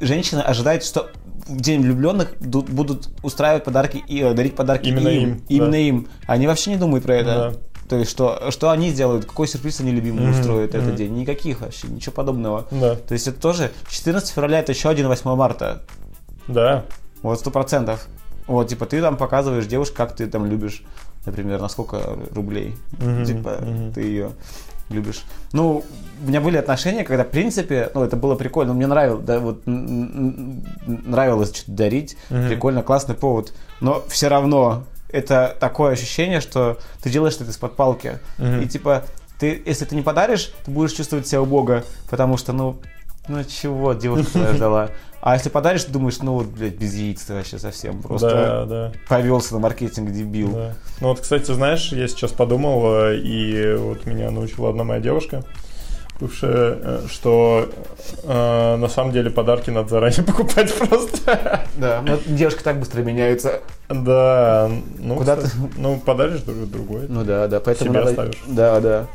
женщины 0.00 0.40
ожидают, 0.40 0.84
что 0.84 1.10
в 1.46 1.60
День 1.60 1.80
влюбленных 1.82 2.34
ду- 2.40 2.62
будут 2.62 3.08
устраивать 3.22 3.64
подарки 3.64 4.02
и 4.06 4.20
э, 4.20 4.34
дарить 4.34 4.54
подарки 4.54 4.88
Именно 4.88 5.08
им. 5.08 5.22
им, 5.30 5.42
Именно 5.48 5.70
да. 5.72 5.78
им. 5.78 6.08
Они 6.26 6.46
вообще 6.46 6.70
не 6.70 6.76
думают 6.76 7.04
про 7.04 7.14
это. 7.16 7.34
Да. 7.34 7.54
То 7.88 7.96
есть, 7.96 8.10
что, 8.10 8.50
что 8.50 8.68
они 8.70 8.90
сделают, 8.90 9.24
какой 9.24 9.48
сюрприз 9.48 9.80
они 9.80 9.92
любимому 9.92 10.26
Мгм, 10.28 10.38
устроят 10.38 10.74
этот 10.74 10.88
мгм. 10.88 10.96
день. 10.96 11.14
Никаких 11.14 11.62
вообще, 11.62 11.88
ничего 11.88 12.12
подобного. 12.12 12.66
Да. 12.70 12.96
То 12.96 13.14
есть 13.14 13.26
это 13.28 13.40
тоже 13.40 13.70
14 13.88 14.28
февраля 14.30 14.58
это 14.58 14.72
еще 14.72 14.90
один 14.90 15.08
8 15.08 15.34
марта. 15.36 15.82
Да. 16.48 16.84
Вот 17.22 17.40
сто 17.40 17.50
процентов. 17.50 18.06
Вот, 18.46 18.68
типа, 18.68 18.84
ты 18.86 19.00
там 19.00 19.16
показываешь 19.16 19.66
девушке, 19.66 19.94
как 19.96 20.14
ты 20.16 20.26
там 20.26 20.44
любишь, 20.46 20.82
например, 21.26 21.60
на 21.60 21.68
сколько 21.68 22.00
рублей. 22.34 22.76
Мгм, 22.92 23.24
Типа, 23.24 23.56
мгм. 23.60 23.92
ты 23.92 24.02
ее 24.02 24.30
любишь. 24.90 25.22
Ну, 25.52 25.84
у 26.22 26.28
меня 26.28 26.40
были 26.40 26.56
отношения, 26.56 27.04
когда, 27.04 27.24
в 27.24 27.28
принципе, 27.28 27.90
ну, 27.94 28.02
это 28.02 28.16
было 28.16 28.34
прикольно, 28.34 28.74
мне 28.74 28.86
нравилось, 28.86 29.24
да, 29.24 29.38
вот, 29.38 29.62
нравилось 29.66 31.54
что-то 31.54 31.72
дарить, 31.72 32.16
Мгм. 32.30 32.48
прикольно, 32.48 32.82
классный 32.82 33.14
повод, 33.14 33.52
но 33.80 34.04
все 34.08 34.28
равно 34.28 34.84
это 35.10 35.56
такое 35.58 35.92
ощущение, 35.92 36.40
что 36.40 36.78
ты 37.02 37.10
делаешь 37.10 37.36
это 37.36 37.50
из-под 37.50 37.76
палки. 37.76 38.18
Мгм. 38.38 38.62
И, 38.62 38.66
типа, 38.66 39.04
ты, 39.38 39.62
если 39.64 39.84
ты 39.84 39.94
не 39.94 40.02
подаришь, 40.02 40.52
ты 40.64 40.70
будешь 40.70 40.92
чувствовать 40.92 41.26
себя 41.26 41.40
убого, 41.42 41.84
потому 42.10 42.36
что, 42.36 42.52
ну, 42.52 42.78
ну 43.28 43.44
чего, 43.44 43.92
девушка 43.94 44.30
твоя 44.32 44.52
ждала. 44.54 44.90
А 45.20 45.34
если 45.34 45.48
подаришь, 45.48 45.84
ты 45.84 45.92
думаешь, 45.92 46.18
ну 46.20 46.34
вот, 46.34 46.46
блядь, 46.46 46.74
без 46.76 46.94
яиц 46.94 47.22
ты 47.22 47.34
вообще 47.34 47.58
совсем. 47.58 48.02
Просто 48.02 48.28
Да, 48.28 48.64
да. 48.66 48.92
повелся 49.08 49.54
на 49.54 49.60
маркетинг, 49.60 50.10
дебил. 50.12 50.52
Да. 50.52 50.72
Ну 51.00 51.08
вот, 51.08 51.20
кстати, 51.20 51.50
знаешь, 51.52 51.92
я 51.92 52.06
сейчас 52.06 52.30
подумал, 52.30 52.82
э, 52.86 53.16
и 53.18 53.74
вот 53.74 54.06
меня 54.06 54.30
научила 54.30 54.70
одна 54.70 54.84
моя 54.84 55.00
девушка, 55.00 55.42
бывшая, 56.20 56.78
э, 56.80 57.00
что 57.10 57.68
э, 58.22 58.76
на 58.76 58.88
самом 58.88 59.12
деле 59.12 59.30
подарки 59.30 59.70
надо 59.70 59.88
заранее 59.88 60.22
покупать 60.26 60.72
просто. 60.72 61.62
Да, 61.76 62.00
но 62.06 62.18
девушки 62.26 62.62
так 62.62 62.78
быстро 62.78 63.02
меняются. 63.02 63.60
Да, 63.88 64.70
ну, 64.98 65.16
Куда 65.16 65.34
кстати, 65.36 65.54
ну 65.76 65.98
подаришь 65.98 66.42
друг 66.42 66.70
другой. 66.70 67.06
Ну 67.08 67.24
да, 67.24 67.48
да, 67.48 67.58
поэтому 67.58 67.90
Себе 67.90 67.98
надо... 67.98 68.10
оставишь. 68.10 68.38
Да, 68.46 68.80
да. 68.80 69.06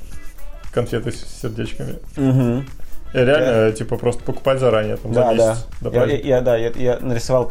Конфеты 0.74 1.12
с 1.12 1.42
сердечками. 1.42 2.00
Мгм. 2.18 2.66
И 3.14 3.18
реально, 3.18 3.72
типа, 3.74 3.98
просто 3.98 4.24
покупать 4.24 4.60
заранее, 4.60 4.98
там, 4.98 5.14
за 5.14 5.20
Да, 5.22 5.34
да. 5.34 5.50
месяц 5.52 5.66
до 5.82 5.90
Я, 5.92 6.06
я- 6.06 6.42
да, 6.42 6.58
я, 6.58 6.72
я 6.76 7.00
нарисовал 7.00 7.50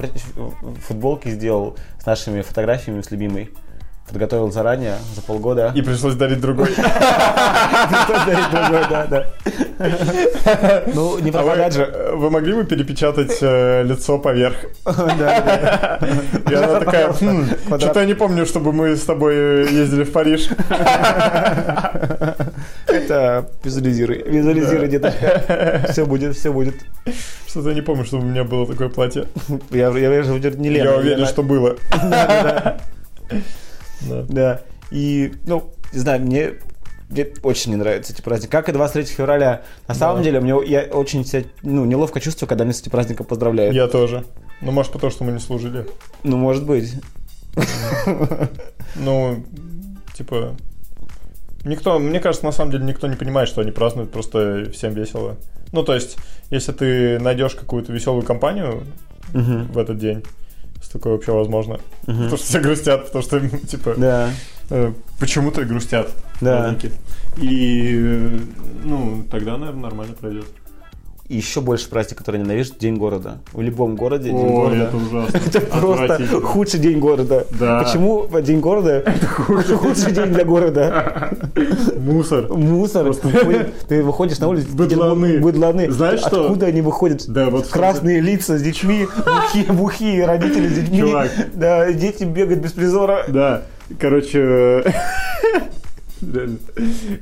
футболки, 0.87 1.29
сделал 1.29 1.77
с 2.01 2.07
нашими 2.07 2.43
фотографиями 2.43 3.01
с 3.03 3.11
любимой. 3.11 3.51
Подготовил 4.09 4.51
заранее, 4.53 4.97
за 5.15 5.23
полгода. 5.23 5.73
И 5.75 5.81
пришлось 5.81 6.15
дарить 6.15 6.41
другой. 6.41 6.67
Пришлось 6.75 8.25
дарить 8.27 8.51
другой, 8.51 8.81
да, 8.91 9.07
да. 9.07 10.83
Ну, 10.95 11.19
не 11.19 11.31
А 11.31 11.33
вы, 11.33 11.39
пропадать 11.39 11.73
же. 11.75 11.83
э, 11.83 12.13
вы 12.15 12.29
могли 12.31 12.53
бы 12.53 12.65
перепечатать 12.65 13.39
э, 13.41 13.83
лицо 13.85 14.19
поверх? 14.19 14.57
Да, 14.85 15.15
да. 15.17 15.99
И 16.51 16.55
она 16.55 16.81
такая, 16.81 17.13
«Хм, 17.13 17.47
что-то 17.79 18.01
я 18.01 18.07
не 18.07 18.15
помню, 18.15 18.45
чтобы 18.45 18.73
мы 18.73 18.97
с 18.97 19.03
тобой 19.03 19.35
э, 19.35 19.67
ездили 19.71 20.05
в 20.05 20.13
Париж. 20.13 20.49
Это 22.87 23.49
визуализируй. 23.65 24.23
Визуализируй, 24.27 24.89
деточка. 24.89 25.87
Все 25.91 26.05
будет, 26.05 26.37
все 26.37 26.53
будет. 26.53 26.75
Что-то 27.47 27.71
я 27.71 27.75
не 27.75 27.83
помню, 27.83 28.05
чтобы 28.05 28.25
у 28.25 28.27
меня 28.27 28.45
было 28.45 28.67
такое 28.67 28.89
платье. 28.89 29.25
Я, 29.71 29.89
я 29.91 30.11
вижу, 30.11 30.37
не 30.37 30.69
Лена. 30.71 30.85
Я 30.91 30.97
уверен, 30.97 31.27
что 31.27 31.43
было. 31.43 31.77
Да. 34.09 34.25
Да. 34.29 34.61
И, 34.91 35.35
ну, 35.47 35.71
не 35.93 35.99
знаю, 35.99 36.21
мне, 36.21 36.55
мне 37.09 37.27
очень 37.43 37.73
не 37.73 37.77
нравятся 37.77 38.13
эти 38.13 38.23
праздники. 38.23 38.51
Как 38.51 38.69
и 38.69 38.73
23 38.73 39.05
февраля. 39.05 39.63
На 39.89 39.95
самом 39.95 40.23
деле, 40.23 40.41
мне 40.41 40.55
я 40.67 40.83
очень 40.83 41.25
себя, 41.25 41.45
ну, 41.63 41.85
неловко 41.85 42.21
чувствую, 42.21 42.49
когда 42.49 42.65
меня 42.65 42.75
с 42.75 42.81
этим 42.81 42.91
праздником 42.91 43.27
поздравляют. 43.27 43.75
Я 43.75 43.89
тоже. 43.89 44.25
Ну, 44.61 44.71
может, 44.71 44.93
потому 44.93 45.11
что 45.11 45.25
мы 45.25 45.33
не 45.33 45.39
служили. 45.39 45.87
Ну, 46.23 46.37
может 46.37 46.67
быть. 46.67 46.95
Ну, 48.95 49.43
типа... 50.15 50.55
Никто, 51.65 51.99
мне 51.99 52.21
кажется, 52.21 52.45
на 52.45 52.53
самом 52.53 52.73
деле 52.73 52.85
никто 52.85 53.07
не 53.07 53.17
понимает, 53.17 53.49
что 53.49 53.61
они 53.61 53.71
празднуют, 53.71 54.11
просто 54.11 54.69
всем 54.73 54.93
весело. 54.93 55.37
Ну, 55.71 55.85
то 55.85 55.95
есть, 55.95 56.17
если 56.51 56.73
ты 56.73 57.19
найдешь 57.21 57.55
какую-то 57.55 57.93
веселую 57.93 58.25
компанию 58.25 58.83
в 59.33 59.79
этот 59.79 59.97
день, 59.99 60.25
если 60.83 60.93
такое 60.99 61.15
вообще 61.15 61.33
возможно, 61.33 61.81
Мгм. 62.07 62.17
потому 62.25 62.37
что 62.37 62.47
все 62.47 62.61
грустят, 62.61 63.07
потому 63.07 63.23
что, 63.23 63.41
типа, 63.67 63.95
Да. 63.97 64.31
э, 64.71 64.93
почему-то 65.19 65.65
грустят 65.65 66.11
Да. 66.41 66.77
И, 67.39 67.91
э, 67.95 68.39
ну, 68.85 69.25
тогда, 69.31 69.57
наверное, 69.57 69.83
нормально 69.83 70.15
пройдет. 70.15 70.45
И 71.33 71.37
еще 71.37 71.63
больше 71.63 71.89
праздник, 71.89 72.19
который 72.19 72.39
ненавижу, 72.41 72.75
День 72.79 72.97
города. 72.97 73.39
В 73.55 73.63
любом 73.63 73.97
городе 73.97 74.25
День 74.29 74.53
города. 74.53 74.77
это 74.83 74.97
ужасно. 74.99 75.39
Это 75.47 75.61
просто 75.63 76.41
худший 76.43 76.79
день 76.79 76.99
города. 76.99 77.47
Да. 77.59 77.83
Почему 77.83 78.29
День 78.43 78.61
города 78.61 79.03
худший 79.79 80.13
день 80.13 80.27
для 80.27 80.45
города? 80.45 81.31
Мусор. 81.97 82.53
Мусор. 82.53 83.15
Ты 83.89 84.03
выходишь 84.03 84.41
на 84.41 84.49
улицу, 84.49 84.67
Быдланы. 84.75 85.39
быдланы. 85.39 85.91
Знаешь 85.91 86.21
что? 86.21 86.43
Откуда 86.43 86.67
они 86.67 86.83
выходят? 86.83 87.25
Да, 87.27 87.49
вот 87.49 87.67
Красные 87.69 88.21
лица 88.21 88.59
с 88.59 88.63
детьми, 88.63 89.09
бухие, 89.25 89.73
бухие 89.73 90.27
родители 90.27 90.69
с 90.69 90.75
детьми. 90.75 90.99
Чувак. 90.99 91.31
Да, 91.55 91.91
дети 91.95 92.25
бегают 92.25 92.61
без 92.61 92.73
призора. 92.73 93.25
Да, 93.29 93.63
короче, 93.99 94.85
реально. 96.23 96.59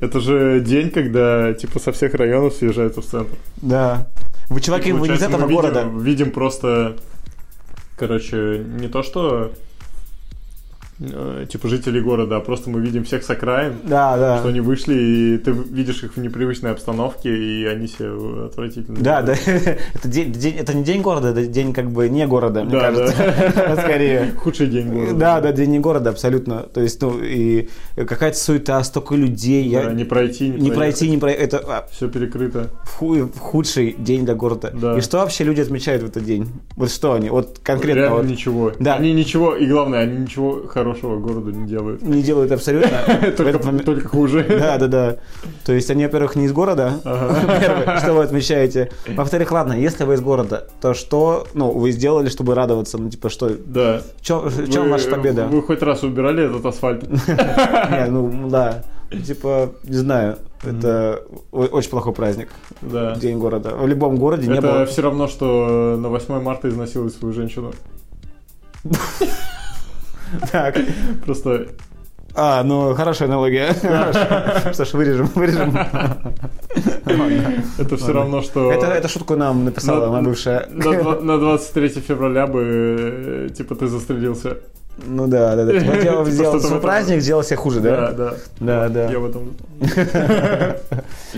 это 0.00 0.20
же 0.20 0.60
день, 0.60 0.90
когда 0.90 1.52
типа 1.54 1.78
со 1.78 1.92
всех 1.92 2.14
районов 2.14 2.54
съезжаются 2.54 3.00
в 3.00 3.06
центр. 3.06 3.36
Да. 3.62 4.08
Вы, 4.48 4.60
И, 4.60 4.92
вы 4.92 5.08
не 5.08 5.14
из 5.14 5.22
этого 5.22 5.42
мы 5.42 5.48
видим- 5.48 5.62
города. 5.62 5.84
Видим 6.00 6.30
просто, 6.32 6.96
короче, 7.96 8.58
не 8.80 8.88
то 8.88 9.02
что 9.02 9.52
э, 11.00 11.46
типа 11.50 11.68
жителей 11.68 12.00
города, 12.00 12.36
а 12.36 12.40
просто 12.40 12.70
мы 12.70 12.80
видим 12.80 13.04
всех 13.04 13.24
с 13.24 13.30
окраин, 13.30 13.74
Да, 13.84 14.16
да. 14.16 14.38
что 14.38 14.48
они 14.48 14.60
вышли, 14.60 14.94
и 14.94 15.38
ты 15.38 15.50
видишь 15.52 16.02
их 16.04 16.16
в 16.16 16.20
непривычной 16.20 16.70
обстановке, 16.72 17.34
и 17.36 17.64
они 17.66 17.86
все 17.86 18.46
отвратительно. 18.46 18.98
Да, 19.00 19.22
да. 19.22 19.34
Это, 19.94 20.08
день, 20.08 20.32
день- 20.32 20.56
это 20.58 20.74
не 20.74 20.84
день 20.84 21.02
города, 21.02 21.28
это 21.28 21.46
день 21.46 21.72
как 21.72 21.90
бы 21.90 22.08
не 22.08 22.26
города, 22.26 22.62
мне 22.64 22.72
Да, 22.72 22.80
кажется. 22.80 23.76
Скорее. 23.82 24.32
Худший 24.36 24.66
день 24.66 24.92
города. 24.92 25.14
Да, 25.14 25.40
да, 25.40 25.52
день 25.52 25.70
не 25.70 25.78
города, 25.78 26.10
абсолютно. 26.10 26.60
То 26.62 26.80
есть, 26.80 27.00
ну, 27.02 27.18
и 27.22 27.68
какая-то 27.96 28.36
суета, 28.36 28.82
столько 28.84 29.14
людей. 29.14 29.70
Да, 29.72 29.82
я... 29.84 29.92
не 29.92 30.04
пройти, 30.04 30.48
не, 30.48 30.60
Не 30.60 30.70
пройти, 30.70 31.08
не 31.10 31.18
пройти. 31.18 31.40
Это 31.42 31.86
Все 31.90 32.08
перекрыто. 32.08 32.70
в 32.84 32.96
ху- 32.98 33.24
в 33.34 33.38
худший 33.38 33.94
день 33.98 34.24
для 34.24 34.34
города. 34.34 34.70
Да. 34.74 34.98
И 34.98 35.00
что 35.00 35.18
вообще 35.18 35.44
люди 35.44 35.60
отмечают 35.60 36.02
в 36.02 36.06
этот 36.06 36.24
день? 36.24 36.48
Вот 36.76 36.90
что 36.90 37.12
они? 37.14 37.30
Вот 37.30 37.58
конкретно 37.62 38.00
Реально 38.00 38.16
вот 38.16 38.26
ничего. 38.26 38.72
Да. 38.78 38.96
Они 38.96 39.12
ничего, 39.12 39.54
и 39.56 39.66
главное, 39.66 40.00
они 40.00 40.16
ничего 40.18 40.66
хорошего 40.68 40.89
городу 40.92 41.50
не 41.50 41.66
делают. 41.66 42.02
не 42.02 42.22
делают 42.22 42.52
абсолютно. 42.52 42.90
Только, 43.36 44.08
хуже. 44.08 44.44
Да, 44.60 44.78
да, 44.78 44.86
да. 44.88 45.16
То 45.64 45.72
есть 45.72 45.90
они, 45.90 46.04
во-первых, 46.04 46.36
не 46.36 46.44
из 46.46 46.52
города. 46.52 47.00
Первое, 47.04 47.98
что 48.00 48.12
вы 48.14 48.22
отмечаете. 48.24 48.90
Во-вторых, 49.08 49.50
ладно, 49.52 49.72
если 49.74 50.04
вы 50.04 50.14
из 50.14 50.20
города, 50.20 50.66
то 50.80 50.94
что, 50.94 51.46
ну, 51.54 51.70
вы 51.70 51.90
сделали, 51.92 52.28
чтобы 52.28 52.54
радоваться? 52.54 52.98
Ну, 52.98 53.08
типа, 53.10 53.28
что, 53.30 53.50
Да. 53.50 54.02
в 54.18 54.22
чем, 54.22 54.90
ваша 54.90 55.10
победа? 55.10 55.46
Вы 55.46 55.62
хоть 55.62 55.82
раз 55.82 56.02
убирали 56.02 56.44
этот 56.44 56.64
асфальт? 56.66 57.08
Не, 57.08 58.06
ну, 58.10 58.48
да. 58.48 58.84
Типа, 59.26 59.72
не 59.82 59.96
знаю, 59.96 60.38
это 60.62 61.22
о- 61.50 61.64
очень 61.66 61.90
плохой 61.90 62.12
праздник. 62.12 62.48
Да. 62.80 63.16
День 63.16 63.38
города. 63.38 63.70
В 63.74 63.86
любом 63.88 64.16
городе 64.16 64.46
не 64.46 64.58
Это 64.58 64.62
было. 64.72 64.86
все 64.86 65.02
равно, 65.02 65.26
что 65.26 65.96
на 66.00 66.08
8 66.08 66.40
марта 66.40 66.68
изнасиловать 66.68 67.12
свою 67.14 67.34
женщину. 67.34 67.72
Так. 70.52 70.76
Просто 71.24 71.66
А, 72.34 72.62
ну, 72.62 72.94
хорошая 72.94 73.28
аналогия. 73.28 73.72
Что 74.72 74.84
ж, 74.84 74.92
вырежем, 74.94 75.26
вырежем. 75.34 75.76
Это 77.78 77.96
все 77.96 78.12
равно, 78.12 78.42
что... 78.42 78.70
Это, 78.72 79.08
шутку 79.08 79.36
нам 79.36 79.64
написала 79.64 80.06
На- 80.06 80.10
моя 80.12 80.22
бывшая. 80.22 80.66
На, 80.70 80.92
два- 80.92 81.20
на 81.20 81.38
23 81.38 81.88
февраля 81.88 82.46
бы, 82.46 82.62
э, 82.62 83.48
типа, 83.56 83.74
ты 83.74 83.86
застрелился. 83.88 84.58
Ну 85.06 85.26
да, 85.26 85.56
да, 85.56 85.64
да. 85.64 85.80
Типа, 85.80 85.96
делал, 85.96 86.24
Типа 86.30 86.36
что-то 86.36 86.58
в 86.58 86.62
свой 86.62 86.80
праздник, 86.80 87.20
сделал 87.20 87.42
себе 87.42 87.56
хуже, 87.56 87.80
Да, 87.80 88.12
да? 88.12 88.12
да. 88.12 88.34
Да, 88.60 88.88
да. 88.88 89.10
Я 89.10 89.18
в 89.18 89.26
этом... 89.26 89.54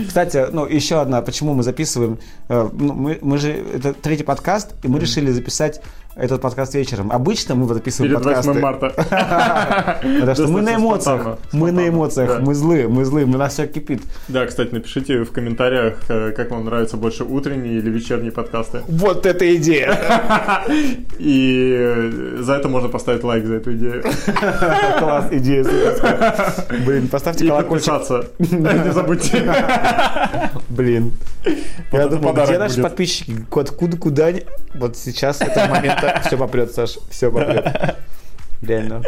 Кстати, 0.07 0.47
ну, 0.51 0.65
еще 0.65 0.99
одна, 1.01 1.21
почему 1.21 1.53
мы 1.53 1.63
записываем. 1.63 2.17
э, 2.49 2.69
ну, 2.73 2.93
мы, 2.93 3.19
мы 3.21 3.37
же, 3.37 3.51
это 3.51 3.93
третий 3.93 4.23
подкаст, 4.23 4.73
и 4.83 4.87
мы 4.87 4.99
решили 4.99 5.31
записать 5.31 5.81
этот 6.15 6.41
подкаст 6.41 6.75
вечером. 6.75 7.11
Обычно 7.11 7.55
мы 7.55 7.73
записываем 7.73 8.11
Перед 8.11 8.23
подкасты. 8.23 8.51
8 8.51 8.61
марта. 8.61 8.89
Потому 10.01 10.35
что 10.35 10.47
мы 10.47 10.61
на 10.61 10.75
эмоциях. 10.75 11.39
Мы 11.51 11.71
на 11.71 11.89
эмоциях. 11.89 12.39
Мы 12.41 12.53
злые, 12.53 12.87
мы 12.87 13.03
злые, 13.05 13.25
мы 13.25 13.37
нас 13.37 13.53
все 13.53 13.67
кипит. 13.67 14.01
Да, 14.27 14.45
кстати, 14.45 14.73
напишите 14.73 15.23
в 15.23 15.31
комментариях, 15.31 15.95
э, 16.09 16.31
как 16.31 16.51
вам 16.51 16.65
нравятся 16.65 16.97
больше 16.97 17.23
утренние 17.23 17.79
или 17.79 17.89
вечерние 17.89 18.31
подкасты. 18.31 18.81
Вот 18.87 19.25
эта 19.25 19.55
идея. 19.55 19.97
И 21.17 21.75
э, 21.79 22.37
за 22.41 22.53
это 22.53 22.69
можно 22.69 22.89
поставить 22.89 23.23
лайк 23.23 23.45
за 23.45 23.55
эту 23.55 23.73
идею. 23.73 24.03
Класс, 24.99 25.25
идея. 25.31 25.65
Блин, 26.85 27.07
поставьте 27.07 27.45
И 27.45 27.47
колокольчик. 27.47 27.91
подписаться. 27.91 28.29
Не 28.39 28.91
забудьте. 28.91 29.51
Блин. 30.69 31.13
Я 31.91 32.03
это 32.03 32.17
думаю, 32.17 32.45
где 32.45 32.57
наши 32.57 32.81
подписчики? 32.81 33.45
Откуда, 33.51 33.97
куда? 33.97 34.29
Вот 34.75 34.97
сейчас, 34.97 35.37
с 35.37 35.41
этого 35.41 35.67
момента, 35.67 36.02
все 36.25 36.37
попрет, 36.37 36.71
Саш, 36.73 36.97
все 37.09 37.31
попрет. 37.31 37.95
Реально. 38.61 39.01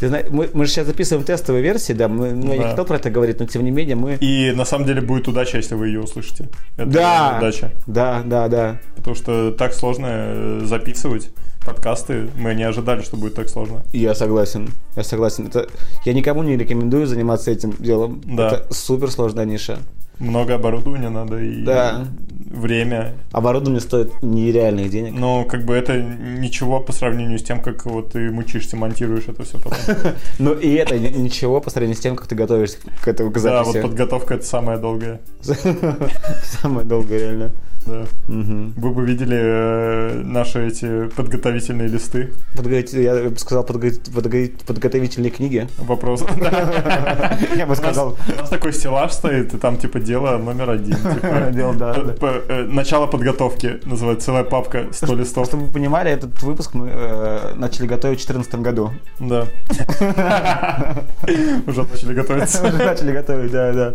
Ты 0.00 0.08
знаешь, 0.08 0.26
мы, 0.30 0.48
мы 0.54 0.64
же 0.64 0.70
сейчас 0.70 0.86
записываем 0.86 1.24
тестовые 1.26 1.62
версии, 1.62 1.92
да, 1.92 2.08
мы, 2.08 2.32
ну, 2.32 2.54
я 2.54 2.62
Да. 2.62 2.68
хотел 2.70 2.86
про 2.86 2.96
это 2.96 3.10
говорить, 3.10 3.38
но 3.38 3.46
тем 3.46 3.62
не 3.62 3.70
менее 3.70 3.94
мы... 3.94 4.14
И 4.14 4.52
на 4.52 4.64
самом 4.64 4.86
деле 4.86 5.02
будет 5.02 5.28
удача, 5.28 5.58
если 5.58 5.74
вы 5.74 5.88
ее 5.88 6.00
услышите. 6.00 6.48
Это 6.78 6.86
Да. 6.90 7.34
удача. 7.38 7.72
Да, 7.86 8.22
да, 8.24 8.48
да. 8.48 8.78
Потому 8.96 9.16
что 9.16 9.50
так 9.50 9.74
сложно 9.74 10.06
э, 10.08 10.60
записывать 10.64 11.28
подкасты. 11.66 12.28
Мы 12.38 12.54
не 12.54 12.62
ожидали, 12.62 13.02
что 13.02 13.18
будет 13.18 13.34
так 13.34 13.50
сложно. 13.50 13.82
Я 13.92 14.14
согласен, 14.14 14.70
я 14.96 15.02
согласен. 15.04 15.46
Это, 15.48 15.66
я 16.06 16.14
никому 16.14 16.42
не 16.42 16.56
рекомендую 16.56 17.06
заниматься 17.06 17.50
этим 17.50 17.72
делом. 17.78 18.22
Да. 18.24 18.46
Это 18.48 18.72
супер 18.74 19.10
сложная 19.10 19.44
ниша. 19.44 19.78
Много 20.18 20.54
оборудования 20.54 21.08
надо 21.10 21.38
и 21.38 21.62
Да. 21.64 22.04
время. 22.50 23.14
Оборудование 23.32 23.80
стоит 23.80 24.22
нереальных 24.22 24.88
денег. 24.90 25.12
Но 25.14 25.44
как 25.44 25.64
бы 25.64 25.74
это 25.74 26.00
ничего 26.00 26.78
по 26.80 26.92
сравнению 26.92 27.38
с 27.38 27.42
тем, 27.42 27.60
как 27.60 27.84
вот 27.86 28.12
ты 28.12 28.30
мучишься, 28.30 28.76
монтируешь 28.76 29.24
это 29.26 29.42
все 29.42 29.58
потом. 29.58 29.78
Ну 30.38 30.52
и 30.54 30.72
это 30.74 30.96
ни- 30.98 31.08
ничего 31.08 31.60
по 31.60 31.70
сравнению 31.70 31.96
с 31.96 32.00
тем, 32.00 32.14
как 32.16 32.26
ты 32.28 32.34
готовишься 32.36 32.78
к 33.02 33.08
этому 33.08 33.30
к 33.32 33.40
Да, 33.42 33.64
вот 33.64 33.72
записи. 33.72 33.82
подготовка 33.82 34.34
это 34.34 34.44
самое 34.46 34.78
долгое. 34.78 35.20
Самое 36.62 36.86
долгое, 36.86 37.18
реально. 37.18 37.50
Да. 37.86 38.06
Мгм. 38.28 38.72
Вы 38.78 38.90
бы 38.92 39.04
видели 39.04 39.36
э, 39.38 40.22
наши 40.24 40.68
эти 40.68 41.06
подготовительные 41.14 41.86
листы. 41.86 42.30
Подготовить- 42.56 42.94
Я 42.94 43.28
бы 43.28 43.36
сказал 43.38 43.62
подго- 43.62 43.90
подго- 44.10 44.52
подготовительные 44.66 45.30
книги. 45.30 45.68
Вопрос. 45.76 46.24
Я 47.56 47.66
бы 47.66 47.76
сказал. 47.76 48.16
У 48.34 48.40
нас 48.40 48.48
такой 48.48 48.72
стеллаж 48.72 49.12
стоит, 49.12 49.52
и 49.52 49.58
там 49.58 49.76
типа 49.76 50.00
дело 50.04 50.38
номер 50.38 50.70
один. 50.70 50.96
типа, 52.14 52.42
э, 52.48 52.64
Начало 52.64 53.06
подготовки 53.06 53.80
называется 53.84 54.26
целая 54.26 54.44
папка 54.44 54.86
100 54.92 55.14
листов. 55.16 55.46
Чтобы 55.46 55.64
вы 55.64 55.72
понимали, 55.72 56.10
этот 56.10 56.42
выпуск 56.42 56.74
мы 56.74 56.88
э, 56.90 57.54
начали 57.56 57.86
готовить 57.86 58.20
в 58.20 58.26
2014 58.26 58.54
году. 58.56 58.92
Да. 59.18 59.46
Уже 61.66 61.82
начали 61.82 62.14
готовиться. 62.14 62.62
Уже 62.66 62.76
начали 62.76 63.12
готовить, 63.12 63.50
да, 63.50 63.72
да. 63.72 63.94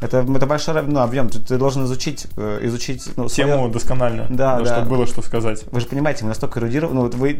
Это, 0.00 0.18
это 0.18 0.46
большой 0.46 0.82
ну, 0.82 1.00
объем. 1.00 1.28
Ты, 1.28 1.58
должен 1.58 1.84
изучить, 1.84 2.26
э, 2.36 2.60
изучить 2.62 3.08
ну, 3.16 3.28
Тему 3.28 3.68
досконально. 3.68 4.26
Да, 4.30 4.60
да. 4.60 4.74
Чтобы 4.74 4.88
было 4.88 5.06
что 5.06 5.22
сказать. 5.22 5.64
Вы 5.70 5.80
же 5.80 5.86
понимаете, 5.86 6.24
мы 6.24 6.28
настолько 6.28 6.60
эрудированы. 6.60 7.02
Ну, 7.02 7.10
вы, 7.10 7.36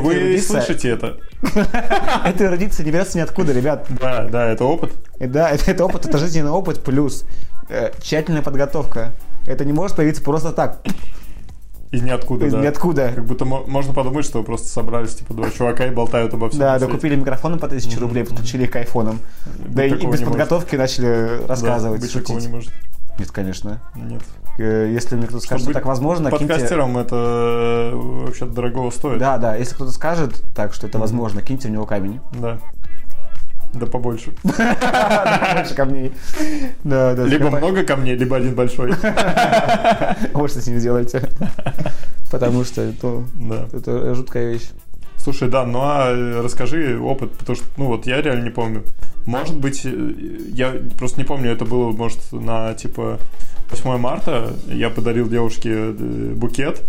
вы- 0.00 0.38
слышите 0.40 0.90
это. 0.90 1.18
Эта 2.24 2.44
эрудиция 2.44 2.84
не 2.84 2.92
берется 2.92 3.18
ниоткуда, 3.18 3.52
ребят. 3.52 3.86
Да, 4.00 4.24
да, 4.24 4.46
это 4.48 4.64
опыт. 4.64 4.92
Да, 5.18 5.50
это, 5.50 5.70
это 5.70 5.84
опыт, 5.84 6.06
это 6.06 6.18
жизненный 6.18 6.50
опыт 6.50 6.82
плюс 6.82 7.09
э, 7.68 7.90
тщательная 8.00 8.42
подготовка. 8.42 9.12
Это 9.46 9.64
не 9.64 9.72
может 9.72 9.96
появиться 9.96 10.22
просто 10.22 10.52
так, 10.52 10.80
Из 11.90 12.02
ниоткуда, 12.02 12.46
из 12.46 12.52
да. 12.52 12.60
ниоткуда. 12.60 13.12
Как 13.14 13.24
будто 13.24 13.44
мо- 13.44 13.64
можно 13.66 13.92
подумать, 13.92 14.24
что 14.24 14.42
просто 14.44 14.68
собрались, 14.68 15.14
типа, 15.16 15.34
два 15.34 15.50
чувака 15.50 15.86
и 15.86 15.90
болтают 15.90 16.32
обо 16.34 16.48
всем. 16.48 16.60
Да, 16.60 16.78
докупили 16.78 17.16
микрофоны 17.16 17.58
по 17.58 17.66
1000 17.66 17.98
рублей, 17.98 18.24
подключили 18.24 18.64
их 18.64 18.70
к 18.70 18.76
айфонам. 18.76 19.18
Да 19.66 19.84
и, 19.84 19.88
и 19.88 19.90
такого 19.94 20.12
без 20.12 20.20
может. 20.20 20.26
подготовки 20.28 20.76
начали 20.76 21.38
Да, 21.40 21.46
рассказывать, 21.48 22.00
быть 22.00 22.12
такого 22.12 22.38
шутить. 22.38 22.48
не 22.48 22.54
может. 22.54 22.72
Нет, 23.18 23.30
конечно. 23.32 23.82
Нет. 23.96 24.22
Э, 24.58 24.88
Если 24.92 25.16
мне 25.16 25.26
кто-то 25.26 25.44
скажет, 25.44 25.64
что 25.64 25.74
так 25.74 25.84
возможно, 25.84 26.30
киньте... 26.30 26.46
Подкастером 26.46 26.96
это 26.96 27.90
э, 27.92 27.96
вообще 27.96 28.46
дорогого 28.46 28.90
стоит. 28.90 29.18
Да, 29.18 29.36
да, 29.38 29.56
если 29.56 29.74
кто-то 29.74 29.90
скажет 29.90 30.42
так, 30.54 30.72
что 30.74 30.86
это 30.86 30.98
возможно, 30.98 31.42
киньте 31.42 31.68
в 31.68 31.70
него 31.72 31.86
камень. 31.86 32.20
Да. 32.32 32.58
Да 33.74 33.86
побольше. 33.86 34.32
Больше 34.42 35.74
камней. 35.74 36.12
Да, 36.84 37.14
да. 37.14 37.24
Либо 37.24 37.50
много 37.50 37.84
камней, 37.84 38.16
либо 38.16 38.36
один 38.36 38.54
большой. 38.54 38.92
Вот 40.32 40.50
что 40.50 40.60
с 40.60 40.66
ними 40.66 40.78
сделаете. 40.78 41.28
Потому 42.30 42.64
что 42.64 42.92
ну, 43.34 43.54
это 43.72 44.14
жуткая 44.14 44.52
вещь. 44.52 44.70
Слушай, 45.22 45.50
да, 45.50 45.66
ну 45.66 45.80
а 45.82 46.10
э, 46.10 46.40
расскажи 46.40 46.98
опыт, 46.98 47.32
потому 47.32 47.56
что, 47.56 47.66
ну 47.76 47.86
вот 47.86 48.06
я 48.06 48.22
реально 48.22 48.44
не 48.44 48.50
помню. 48.50 48.84
Может 49.26 49.56
быть, 49.58 49.82
э, 49.84 50.14
я 50.48 50.74
просто 50.98 51.18
не 51.18 51.24
помню, 51.24 51.50
это 51.50 51.66
было, 51.66 51.92
может, 51.92 52.32
на 52.32 52.72
типа 52.72 53.18
8 53.70 53.98
марта 53.98 54.54
я 54.66 54.88
подарил 54.88 55.28
девушке 55.28 55.70
э, 55.72 56.32
букет, 56.34 56.82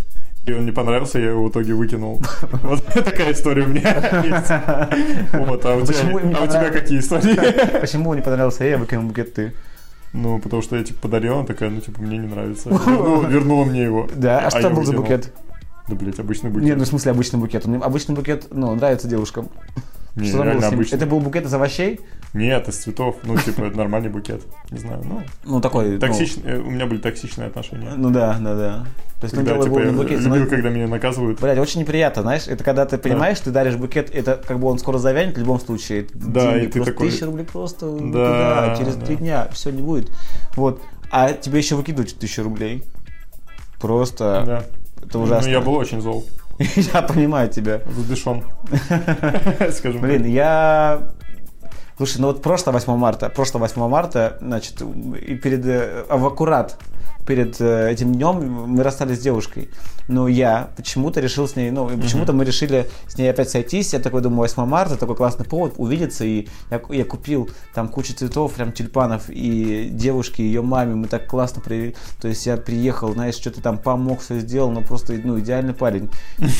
и 0.45 0.53
он 0.53 0.65
не 0.65 0.71
понравился, 0.71 1.19
я 1.19 1.29
его 1.29 1.45
в 1.45 1.49
итоге 1.49 1.73
выкинул. 1.73 2.21
Вот 2.63 2.83
такая 2.85 3.31
история 3.31 3.63
у 3.63 3.67
меня 3.67 3.91
есть. 4.23 5.33
Вот, 5.33 5.65
а 5.65 5.75
у 5.75 5.85
тебя, 5.85 6.67
а 6.67 6.71
какие 6.71 6.99
истории? 6.99 7.79
Почему 7.79 8.13
не 8.13 8.21
понравился 8.21 8.63
я, 8.63 8.77
выкинул 8.77 9.05
букет 9.05 9.33
ты? 9.33 9.53
Ну, 10.13 10.39
потому 10.39 10.61
что 10.61 10.75
я 10.75 10.83
типа 10.83 11.03
подарил, 11.03 11.37
она 11.37 11.45
такая, 11.45 11.69
ну, 11.69 11.79
типа, 11.79 12.01
мне 12.01 12.17
не 12.17 12.27
нравится. 12.27 12.69
Вернула, 12.69 13.25
вернула 13.29 13.65
мне 13.65 13.83
его. 13.83 14.09
Да, 14.13 14.39
а, 14.39 14.43
я 14.43 14.49
что 14.49 14.69
был 14.69 14.83
за 14.83 14.93
букет? 14.93 15.31
Да, 15.87 15.95
блядь, 15.95 16.19
обычный 16.19 16.49
букет. 16.49 16.65
Не, 16.65 16.75
ну 16.75 16.83
в 16.83 16.87
смысле 16.87 17.11
обычный 17.11 17.39
букет. 17.39 17.65
Обычный 17.65 18.15
букет, 18.15 18.47
ну, 18.51 18.75
нравится 18.75 19.07
девушкам. 19.07 19.49
Не, 20.15 20.27
Что 20.27 20.39
там 20.39 20.51
было 20.51 20.59
с 20.59 20.63
ним? 20.65 20.73
обычный. 20.73 20.95
Это 20.97 21.05
был 21.05 21.19
букет 21.21 21.45
из 21.45 21.53
овощей? 21.53 22.01
Нет, 22.33 22.67
из 22.69 22.77
цветов. 22.77 23.17
Ну, 23.23 23.37
типа, 23.37 23.63
это 23.65 23.77
нормальный 23.77 24.09
букет. 24.09 24.41
Не 24.69 24.77
знаю, 24.79 25.01
ну... 25.03 25.21
Ну, 25.43 25.59
такой. 25.61 25.91
ну, 25.91 25.99
Токсичные, 25.99 26.59
у 26.61 26.69
меня 26.71 26.85
были 26.85 26.99
токсичные 26.99 27.47
отношения. 27.47 27.91
Ну 27.97 28.09
да, 28.09 28.37
да, 28.39 28.55
да. 28.55 28.85
То 29.19 29.25
есть, 29.25 29.35
ну, 29.35 29.41
Когда, 29.41 29.53
дело 29.53 29.65
типа, 29.65 29.79
я 29.79 29.91
букет. 29.91 30.19
любил, 30.21 30.35
но- 30.43 30.45
когда 30.49 30.69
меня 30.69 30.87
наказывают. 30.87 31.41
Блядь, 31.41 31.59
очень 31.59 31.81
неприятно, 31.81 32.21
знаешь, 32.21 32.47
это 32.47 32.63
когда 32.63 32.85
ты 32.85 32.97
понимаешь, 32.97 33.39
ты 33.39 33.51
даришь 33.51 33.75
букет, 33.75 34.09
это 34.15 34.41
как 34.47 34.59
бы 34.59 34.67
он 34.67 34.79
скоро 34.79 34.97
завянет 34.97 35.35
в 35.35 35.39
любом 35.39 35.59
случае. 35.59 36.07
Да, 36.13 36.51
Деньги 36.53 36.63
и 36.63 36.67
ты 36.67 36.71
просто 36.79 36.93
такой- 36.93 37.09
Тысяча 37.09 37.25
рублей 37.25 37.45
просто 37.45 37.85
Да, 37.87 37.95
никуда, 37.97 38.75
через 38.79 38.95
да. 38.95 39.05
три 39.05 39.15
дня 39.17 39.47
все 39.51 39.69
не 39.71 39.81
будет. 39.81 40.09
Вот. 40.55 40.81
А 41.11 41.33
тебе 41.33 41.59
еще 41.59 41.75
выкидывают 41.75 42.17
тысячу 42.17 42.43
рублей. 42.43 42.83
Просто 43.79 44.43
Да. 44.45 44.63
это 45.05 45.19
ужасно. 45.19 45.47
Ну, 45.49 45.53
я 45.53 45.61
был 45.61 45.73
очень 45.75 46.01
зол. 46.01 46.25
Я 46.93 47.01
понимаю 47.01 47.49
тебя. 47.49 47.81
Задышон. 47.95 48.43
Скажем 49.71 50.01
Блин, 50.01 50.25
я... 50.25 51.11
Слушай, 52.01 52.17
ну 52.17 52.27
вот 52.29 52.41
прошлое 52.41 52.73
8 52.73 52.95
марта, 52.95 53.29
прошлое 53.29 53.61
8 53.61 53.87
марта, 53.87 54.37
значит, 54.41 54.81
и 54.81 55.35
перед, 55.35 55.63
э, 55.67 56.03
в 56.09 56.25
аккурат 56.25 56.79
перед 57.25 57.59
э, 57.61 57.91
этим 57.91 58.13
днем 58.13 58.51
мы 58.67 58.83
расстались 58.83 59.17
с 59.19 59.21
девушкой. 59.21 59.69
Но 60.07 60.27
я 60.27 60.69
почему-то 60.75 61.21
решил 61.21 61.47
с 61.47 61.55
ней, 61.55 61.71
ну, 61.71 61.89
и 61.89 61.95
почему-то 61.99 62.33
мы 62.33 62.43
решили 62.43 62.89
с 63.07 63.17
ней 63.17 63.29
опять 63.29 63.49
сойтись. 63.49 63.93
Я 63.93 63.99
такой 63.99 64.21
думаю, 64.21 64.39
8 64.39 64.65
марта, 64.65 64.97
такой 64.97 65.15
классный 65.15 65.45
повод 65.45 65.75
увидеться. 65.77 66.25
И 66.25 66.47
я, 66.69 66.81
я 66.89 67.05
купил 67.05 67.49
там 67.73 67.87
кучу 67.87 68.13
цветов, 68.13 68.53
прям 68.53 68.71
тюльпанов, 68.73 69.29
и 69.29 69.89
девушке, 69.91 70.43
ее 70.43 70.61
маме, 70.61 70.95
мы 70.95 71.07
так 71.07 71.27
классно 71.27 71.61
при... 71.61 71.95
То 72.19 72.27
есть 72.27 72.45
я 72.45 72.57
приехал, 72.57 73.13
знаешь, 73.13 73.35
что-то 73.35 73.61
там 73.61 73.77
помог, 73.77 74.19
все 74.21 74.39
сделал, 74.39 74.71
ну, 74.71 74.81
просто, 74.81 75.13
ну, 75.23 75.39
идеальный 75.39 75.73
парень. 75.73 76.09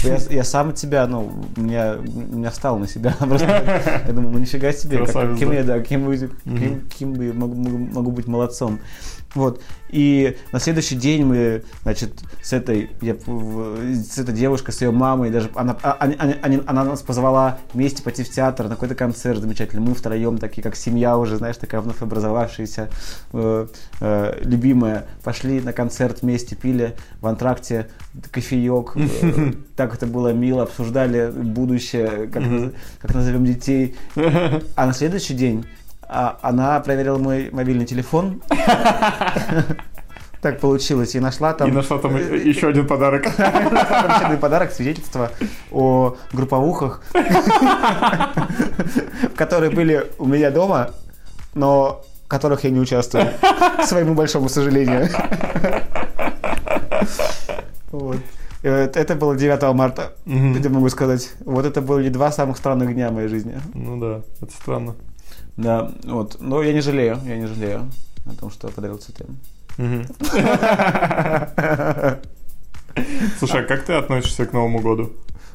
Я, 0.03 0.17
я 0.29 0.43
сам 0.43 0.69
от 0.69 0.79
себя, 0.79 1.07
ну, 1.07 1.31
меня, 1.57 1.95
меня 1.95 2.51
встал 2.51 2.77
на 2.79 2.87
себя. 2.87 3.15
Просто, 3.19 4.03
я 4.07 4.13
думаю, 4.13 4.31
ну, 4.33 4.39
нифига 4.39 4.71
себе, 4.71 4.97
как- 5.05 5.37
кем 5.39 5.51
я, 5.51 5.63
да, 5.63 5.79
кем, 5.81 6.05
кем, 6.43 6.87
кем 6.97 7.13
бы 7.13 7.33
могу- 7.33 7.77
могу 7.77 8.11
быть 8.11 8.27
молодцом. 8.27 8.79
Вот. 9.35 9.61
И 9.89 10.37
на 10.51 10.59
следующий 10.59 10.95
день 10.95 11.25
мы, 11.25 11.63
значит, 11.83 12.11
с 12.41 12.53
этой, 12.53 12.91
я, 13.01 13.15
с 13.15 14.17
этой 14.17 14.33
девушкой, 14.33 14.71
с 14.71 14.81
ее 14.81 14.91
мамой, 14.91 15.29
даже 15.29 15.49
она, 15.55 15.77
а- 15.83 15.97
они- 15.99 16.15
они- 16.41 16.61
она 16.65 16.83
нас 16.83 17.01
позвала 17.01 17.57
вместе 17.73 18.01
пойти 18.03 18.23
в 18.23 18.29
театр 18.29 18.65
на 18.67 18.71
какой-то 18.75 18.95
концерт 18.95 19.39
замечательный. 19.41 19.81
Мы 19.81 19.93
втроем 19.95 20.37
такие, 20.37 20.61
как 20.61 20.75
семья 20.75 21.17
уже, 21.17 21.37
знаешь, 21.37 21.57
такая 21.57 21.81
вновь 21.81 22.01
образовавшаяся, 22.01 22.89
э, 23.33 23.67
э, 23.99 24.39
любимая. 24.43 25.05
Пошли 25.23 25.59
на 25.61 25.73
концерт 25.73 26.21
вместе, 26.21 26.55
пили 26.55 26.95
в 27.19 27.27
антракте 27.27 27.87
кофеек. 28.31 28.93
э, 28.95 29.53
Так 29.75 29.93
это 29.93 30.07
было 30.07 30.31
мило, 30.33 30.63
обсуждали 30.63 31.31
будущее, 31.31 32.27
как, 32.27 32.43
как 33.01 33.13
назовем 33.13 33.45
детей. 33.45 33.95
А 34.75 34.85
на 34.85 34.93
следующий 34.93 35.33
день 35.33 35.65
а, 36.11 36.37
она 36.41 36.79
проверила 36.81 37.17
мой 37.17 37.49
мобильный 37.51 37.85
телефон. 37.85 38.41
Так 40.41 40.59
получилось. 40.59 41.13
И 41.13 41.19
нашла 41.19 41.53
там... 41.53 41.69
И 41.69 41.71
нашла 41.71 41.99
там 41.99 42.15
еще 42.17 42.69
один 42.69 42.87
подарок. 42.87 43.27
Замечательный 43.37 44.37
подарок, 44.37 44.71
свидетельство 44.71 45.29
о 45.71 46.15
групповухах, 46.33 47.03
которые 49.35 49.69
были 49.71 50.07
у 50.17 50.25
меня 50.25 50.49
дома, 50.49 50.89
но 51.53 52.01
в 52.25 52.27
которых 52.27 52.63
я 52.63 52.71
не 52.71 52.79
участвую, 52.79 53.27
к 53.77 53.83
своему 53.85 54.15
большому 54.15 54.49
сожалению. 54.49 55.09
Вот. 57.91 58.17
Э, 58.63 58.89
Это 58.95 59.15
было 59.15 59.35
9 59.35 59.61
марта, 59.75 60.13
Мгм. 60.25 60.59
я 60.59 60.69
могу 60.69 60.89
сказать. 60.89 61.33
Вот 61.45 61.65
это 61.65 61.81
были 61.81 62.09
два 62.09 62.31
самых 62.31 62.57
странных 62.57 62.95
дня 62.95 63.09
в 63.09 63.13
моей 63.13 63.27
жизни. 63.27 63.59
Ну 63.75 63.99
да, 63.99 64.21
это 64.41 64.51
странно. 64.53 64.95
Да, 65.61 65.91
вот. 66.03 66.37
Но 66.39 66.61
я 66.63 66.73
не 66.73 66.81
жалею, 66.81 67.19
я 67.25 67.37
не 67.37 67.45
жалею 67.47 67.89
о 68.25 68.33
том, 68.39 68.49
что 68.51 68.67
подарил 68.69 68.97
цветы. 68.97 69.25
Слушай, 73.39 73.61
а 73.61 73.63
как 73.63 73.83
ты 73.83 73.93
относишься 73.93 74.45
к 74.45 74.53
Новому 74.53 74.79
году? 74.79 75.11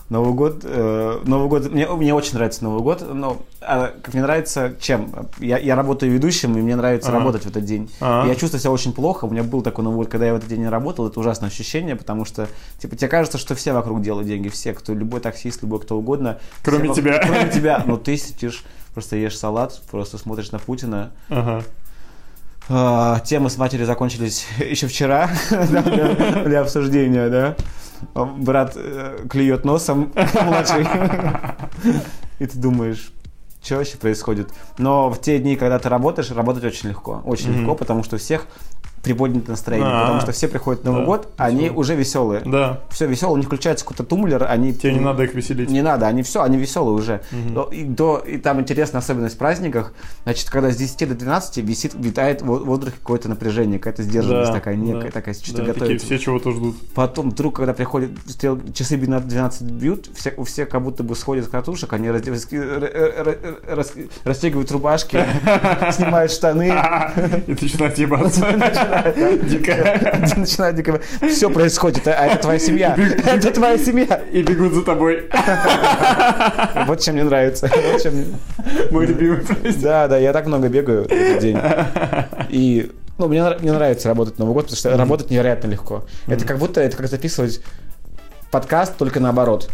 Новый 0.08 0.34
год, 0.34 0.60
э, 0.62 1.20
Новый 1.24 1.48
год, 1.48 1.68
мне, 1.72 1.88
мне 1.88 2.14
очень 2.14 2.34
нравится 2.34 2.62
Новый 2.62 2.80
год, 2.80 3.04
но 3.12 3.42
а, 3.60 3.92
как 4.00 4.14
мне 4.14 4.22
нравится, 4.22 4.72
чем? 4.80 5.12
Я, 5.40 5.58
я 5.58 5.74
работаю 5.74 6.12
ведущим, 6.12 6.56
и 6.56 6.62
мне 6.62 6.76
нравится 6.76 7.08
Ага. 7.08 7.18
работать 7.18 7.42
в 7.42 7.48
этот 7.48 7.64
день. 7.64 7.90
Ага. 7.98 8.26
И 8.26 8.28
Я 8.28 8.36
чувствую 8.36 8.60
себя 8.60 8.70
очень 8.70 8.92
плохо, 8.92 9.24
у 9.24 9.30
меня 9.30 9.42
был 9.42 9.62
такой 9.62 9.82
Новый 9.82 9.96
год, 9.96 10.08
когда 10.08 10.26
я 10.26 10.34
в 10.34 10.36
этот 10.36 10.48
день 10.48 10.60
не 10.60 10.68
работал, 10.68 11.08
это 11.08 11.18
ужасное 11.18 11.48
ощущение, 11.48 11.96
потому 11.96 12.24
что, 12.24 12.48
типа, 12.78 12.94
тебе 12.94 13.08
кажется, 13.08 13.36
что 13.36 13.56
все 13.56 13.72
вокруг 13.72 14.00
делают 14.00 14.28
деньги, 14.28 14.48
все, 14.48 14.74
кто, 14.74 14.94
любой 14.94 15.18
таксист, 15.18 15.62
любой 15.62 15.80
кто 15.80 15.98
угодно. 15.98 16.38
Кроме 16.62 16.92
все 16.92 17.02
тебя. 17.02 17.18
Кроме 17.18 17.50
тебя, 17.52 17.82
но 17.84 17.96
ты 17.96 18.16
сидишь, 18.16 18.62
просто 18.96 19.16
ешь 19.16 19.36
салат, 19.38 19.78
просто 19.90 20.16
смотришь 20.16 20.52
на 20.52 20.58
Путина, 20.58 21.10
Ага. 21.28 21.62
а, 22.70 23.20
темы 23.20 23.50
с 23.50 23.58
матерью 23.58 23.84
закончились 23.84 24.46
еще 24.58 24.86
вчера 24.86 25.28
для, 25.50 25.82
для 26.44 26.60
обсуждения, 26.62 27.28
да. 27.28 27.56
Брат 28.14 28.72
э, 28.74 29.26
клюет 29.28 29.66
носом 29.66 30.12
младший. 30.44 30.86
И 32.38 32.46
ты 32.46 32.56
думаешь, 32.58 33.12
что 33.62 33.76
вообще 33.76 33.98
происходит? 33.98 34.48
Но 34.78 35.10
в 35.10 35.20
те 35.20 35.38
дни, 35.38 35.56
когда 35.56 35.78
ты 35.78 35.90
работаешь, 35.90 36.30
работать 36.30 36.64
очень 36.64 36.88
легко. 36.88 37.20
Очень 37.26 37.52
легко, 37.52 37.74
потому 37.74 38.02
что 38.02 38.16
у 38.16 38.18
всех 38.18 38.46
приподнятое 39.06 39.50
настроение, 39.52 39.88
А, 39.90 40.00
потому 40.02 40.20
что 40.20 40.32
все 40.32 40.48
приходят 40.48 40.82
на 40.84 40.90
Новый 40.90 41.02
да, 41.02 41.06
год, 41.06 41.28
они 41.36 41.54
веселые. 41.64 41.78
уже 41.78 41.94
веселые. 41.94 42.42
Да. 42.44 42.80
Все 42.90 43.06
веселые, 43.06 43.34
у 43.34 43.36
них 43.38 43.46
включается 43.46 43.84
какой-то 43.84 44.02
тумблер, 44.04 44.44
они... 44.48 44.74
Тебе 44.74 44.94
не 44.94 45.00
надо 45.00 45.22
их 45.22 45.34
веселить. 45.34 45.70
Не 45.70 45.80
надо, 45.82 46.08
они 46.08 46.22
все, 46.24 46.42
они 46.42 46.56
веселые 46.58 46.94
уже. 46.96 47.20
Но 47.30 47.64
И, 47.64 47.84
до, 47.84 48.18
и 48.18 48.38
там 48.38 48.60
интересная 48.60 48.98
особенность 49.00 49.36
в 49.36 49.38
праздниках, 49.38 49.92
значит, 50.24 50.50
когда 50.50 50.70
с 50.72 50.76
10 50.76 51.08
до 51.08 51.14
12 51.14 51.58
висит, 51.58 51.94
витает 51.94 52.42
в 52.42 52.46
воздухе 52.46 52.96
какое-то 53.00 53.28
напряжение, 53.28 53.78
какая-то 53.78 54.02
сдержанность 54.02 54.50
Да, 54.50 54.54
такая 54.58 54.74
некая, 54.74 55.04
да. 55.04 55.10
такая, 55.10 55.34
что-то 55.34 55.58
Да, 55.58 55.64
такие 55.66 55.74
готовится. 55.74 56.06
все 56.06 56.18
чего-то 56.18 56.50
ждут. 56.50 56.76
Потом 56.94 57.30
вдруг, 57.30 57.56
когда 57.56 57.72
приходят 57.74 58.10
стрел, 58.26 58.58
часы 58.74 58.96
12 58.96 59.62
бьют, 59.62 60.08
все, 60.16 60.34
у 60.36 60.42
всех 60.44 60.68
как 60.68 60.82
будто 60.82 61.04
бы 61.04 61.14
сходят 61.14 61.44
с 61.44 61.48
катушек, 61.48 61.92
они 61.92 62.08
разде- 62.08 62.32
раски- 62.32 62.56
р- 62.56 62.82
р- 62.84 63.28
р- 63.28 63.58
рас- 63.76 63.92
расстегивают 64.24 64.70
рубашки, 64.72 65.22
снимают 65.92 66.32
штаны, 66.32 66.66
И 67.46 67.50
начинают 67.52 67.98
ебаться. 67.98 68.46
Дико. 69.42 70.36
начинают 70.36 70.76
дико... 70.76 71.00
Все 71.28 71.50
происходит, 71.50 72.06
а 72.08 72.26
это 72.26 72.38
твоя 72.38 72.58
семья. 72.58 72.96
Это 73.26 73.50
твоя 73.50 73.78
семья. 73.78 74.22
И 74.32 74.42
бегут 74.42 74.74
за 74.74 74.82
тобой. 74.82 75.28
Вот 76.86 77.00
чем 77.00 77.14
мне 77.14 77.24
нравится. 77.24 77.70
Мой 78.90 79.06
любимый. 79.06 79.40
Да, 79.82 80.08
да, 80.08 80.18
я 80.18 80.32
так 80.32 80.46
много 80.46 80.68
бегаю 80.68 81.04
в 81.04 81.38
день. 81.40 81.58
И 82.48 82.90
ну, 83.18 83.28
мне, 83.28 83.42
мне 83.60 83.72
нравится 83.72 84.08
работать 84.08 84.38
Новый 84.38 84.52
год, 84.54 84.64
потому 84.64 84.76
что 84.76 84.96
работать 84.96 85.30
невероятно 85.30 85.68
легко. 85.68 86.04
Это 86.26 86.44
как 86.44 86.58
будто 86.58 86.80
это 86.80 86.96
как 86.96 87.08
записывать 87.08 87.60
подкаст, 88.50 88.96
только 88.96 89.20
наоборот. 89.20 89.70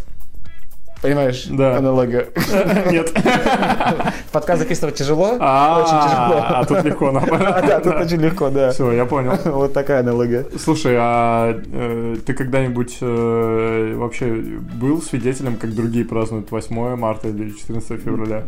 Понимаешь? 1.02 1.46
Да. 1.50 1.78
Аналогию. 1.78 2.28
Нет. 2.90 3.12
Подкаст 4.32 4.62
записывать 4.62 4.94
тяжело, 4.94 5.36
А, 5.40 5.80
очень 5.80 6.08
тяжело. 6.08 6.44
А 6.48 6.64
тут 6.64 6.84
легко. 6.84 7.02
А, 7.42 7.60
да, 7.60 7.80
тут 7.80 7.94
очень 7.96 8.20
легко, 8.20 8.50
да. 8.50 8.70
Все, 8.70 8.92
я 8.92 9.04
понял. 9.04 9.36
Вот 9.46 9.72
такая 9.72 10.00
аналогия. 10.00 10.46
Слушай, 10.56 10.94
а 10.96 11.60
э, 11.72 12.16
ты 12.24 12.34
когда-нибудь 12.34 12.98
э, 13.00 13.94
вообще 13.96 14.26
был 14.26 15.02
свидетелем, 15.02 15.56
как 15.56 15.74
другие 15.74 16.04
празднуют 16.04 16.52
8 16.52 16.96
марта 16.96 17.28
или 17.28 17.50
14 17.50 18.00
февраля? 18.00 18.44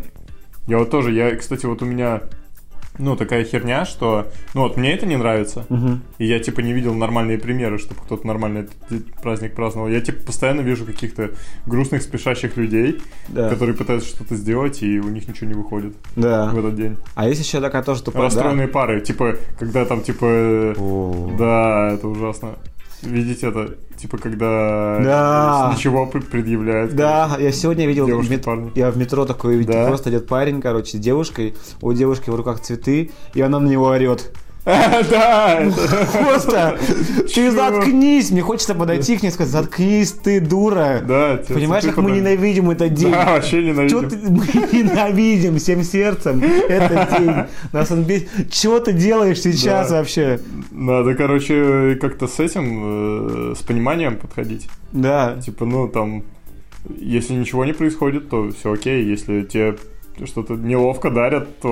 Я 0.69 0.79
вот 0.79 0.91
тоже, 0.91 1.13
я, 1.13 1.35
кстати, 1.35 1.67
вот 1.67 1.83
у 1.83 1.87
меня, 1.87 2.23
ну, 2.99 3.17
такая 3.17 3.45
херня, 3.45 3.85
что, 3.85 4.29
ну, 4.55 4.63
вот 4.63 4.77
мне 4.77 4.93
это 4.95 5.05
не 5.07 5.17
нравится, 5.17 5.67
Мгм. 5.69 6.03
и 6.19 6.27
я, 6.27 6.39
типа, 6.39 6.61
не 6.61 6.73
видел 6.73 6.95
нормальные 6.95 7.39
примеры, 7.39 7.79
чтобы 7.79 8.01
кто-то 8.03 8.27
нормально 8.27 8.59
этот 8.59 9.13
праздник 9.23 9.55
праздновал. 9.55 9.89
Я, 9.89 10.01
типа, 10.01 10.25
постоянно 10.27 10.61
вижу 10.61 10.85
каких-то 10.85 11.31
грустных, 11.67 12.03
спешащих 12.03 12.57
людей, 12.57 13.01
Да. 13.29 13.49
которые 13.49 13.77
пытаются 13.77 14.09
что-то 14.09 14.37
сделать, 14.37 14.83
и 14.83 15.01
у 15.01 15.09
них 15.09 15.27
ничего 15.29 15.49
не 15.49 15.55
выходит 15.55 15.95
Да. 16.17 16.51
в 16.51 16.59
этот 16.59 16.77
день. 16.77 16.97
А 17.15 17.27
есть 17.29 17.41
еще 17.45 17.61
такая 17.61 17.83
тоже 17.83 18.03
тупая... 18.03 18.25
Расстроенные 18.25 18.69
пары, 18.69 19.01
типа, 19.01 19.37
когда 19.59 19.85
там, 19.85 20.03
типа, 20.03 20.25
э, 20.25 20.75
О. 20.79 21.31
да, 21.39 21.91
это 21.95 22.07
ужасно. 22.09 22.51
Видеть 23.05 23.43
это, 23.43 23.77
типа, 23.97 24.19
когда 24.19 24.99
Да. 25.03 25.73
ничего 25.77 26.07
пр- 26.07 26.23
предъявляют. 26.23 26.95
Да, 26.95 27.37
я 27.39 27.53
сегодня 27.53 27.87
видел, 27.87 28.05
в 28.05 28.09
Девушки, 28.09 28.31
мет- 28.33 28.45
парни. 28.45 28.73
я 28.75 28.91
в 28.91 28.97
метро 28.97 29.25
такой 29.25 29.57
видел, 29.57 29.73
Да? 29.73 29.87
просто 29.89 30.11
идет 30.11 30.27
парень, 30.27 30.61
короче, 30.61 30.97
с 30.97 31.01
девушкой, 31.01 31.55
у 31.81 31.93
девушки 31.93 32.31
в 32.31 32.35
руках 32.35 32.61
цветы, 32.61 33.11
и 33.35 33.41
она 33.41 33.61
на 33.61 33.69
него 33.69 33.87
орет. 33.87 34.33
Да, 35.11 35.61
Просто, 36.13 36.79
ты 37.35 37.51
заткнись, 37.51 38.31
мне 38.31 38.41
хочется 38.41 38.75
подойти 38.75 39.19
к 39.19 39.23
ней 39.23 39.29
и 39.29 39.33
сказать, 39.33 39.53
заткнись, 39.53 40.13
ты 40.13 40.41
дура. 40.41 41.03
да. 41.07 41.37
тебе 41.37 41.57
Понимаешь, 41.57 41.85
как 41.85 41.97
мы 41.99 42.05
подарили. 42.05 42.21
ненавидим 42.21 42.71
этот 42.71 42.95
день? 42.95 43.11
Да, 43.11 43.35
вообще 43.35 43.63
ненавидим. 43.63 44.09
ты, 44.09 44.17
мы 44.17 44.47
ненавидим 44.73 45.59
всем 45.59 45.83
сердцем 45.83 46.43
этот 46.43 47.19
день. 47.19 47.33
Нас 47.73 47.91
он 47.91 48.05
бесит. 48.05 48.51
Чего 48.51 48.81
ты 48.81 48.93
делаешь 48.95 49.41
сейчас 49.41 49.91
вообще? 49.91 50.41
Надо, 50.71 51.15
короче, 51.15 51.97
как-то 52.01 52.27
с 52.27 52.41
этим, 52.41 53.51
э, 53.51 53.55
с 53.57 53.63
пониманием 53.63 54.17
подходить. 54.17 54.69
Да. 54.93 55.37
Типа, 55.45 55.67
ну, 55.67 55.89
там, 55.89 56.25
если 56.99 57.35
ничего 57.35 57.67
не 57.67 57.75
происходит, 57.75 58.31
то 58.31 58.51
все 58.59 58.73
окей. 58.73 59.05
Если 59.05 59.43
тебе 59.43 59.77
что-то 60.25 60.55
неловко 60.55 61.11
дарят, 61.11 61.61
то, 61.61 61.69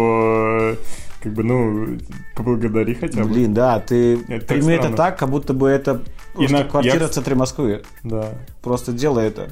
э, 0.72 0.76
как 1.22 1.32
бы, 1.32 1.42
ну, 1.44 1.98
поблагодари 2.34 2.94
хотя 2.94 3.22
бы. 3.22 3.28
Блин, 3.30 3.54
да, 3.54 3.78
ты 3.80 4.18
Это 4.28 4.46
прими 4.46 4.74
это 4.74 4.92
так, 4.92 5.18
как 5.18 5.30
будто 5.30 5.54
бы 5.54 5.68
это 5.68 6.02
просто 6.34 6.58
на- 6.58 6.64
квартира 6.64 7.00
я- 7.00 7.08
в 7.08 7.10
центре 7.10 7.34
Москвы. 7.34 7.82
Да. 8.02 8.30
Просто 8.62 8.92
делай 8.92 9.26
это. 9.28 9.50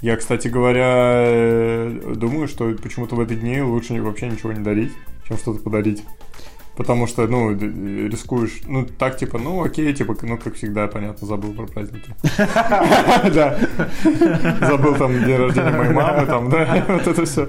Я, 0.00 0.16
кстати 0.16 0.48
говоря, 0.48 1.22
э, 1.26 2.14
думаю, 2.16 2.48
что 2.48 2.74
почему-то 2.82 3.16
в 3.16 3.20
эти 3.20 3.34
дни 3.34 3.60
лучше 3.60 4.00
вообще 4.00 4.28
ничего 4.28 4.52
не 4.52 4.60
дарить, 4.64 4.92
чем 5.28 5.36
что-то 5.36 5.60
подарить. 5.60 6.02
Потому 6.80 7.06
что, 7.06 7.26
ну, 7.26 7.50
рискуешь, 8.08 8.62
ну, 8.66 8.86
так, 8.86 9.18
типа, 9.18 9.36
ну, 9.38 9.62
окей, 9.62 9.92
типа, 9.92 10.16
ну, 10.22 10.38
как 10.38 10.54
всегда, 10.54 10.86
понятно, 10.86 11.26
забыл 11.26 11.52
про 11.52 11.66
праздники. 11.66 12.14
Да. 13.34 13.58
Забыл 14.66 14.94
там 14.94 15.12
день 15.22 15.36
рождения 15.36 15.72
моей 15.76 15.92
мамы, 15.92 16.24
там, 16.24 16.48
да, 16.48 16.82
вот 16.88 17.06
это 17.06 17.26
все. 17.26 17.46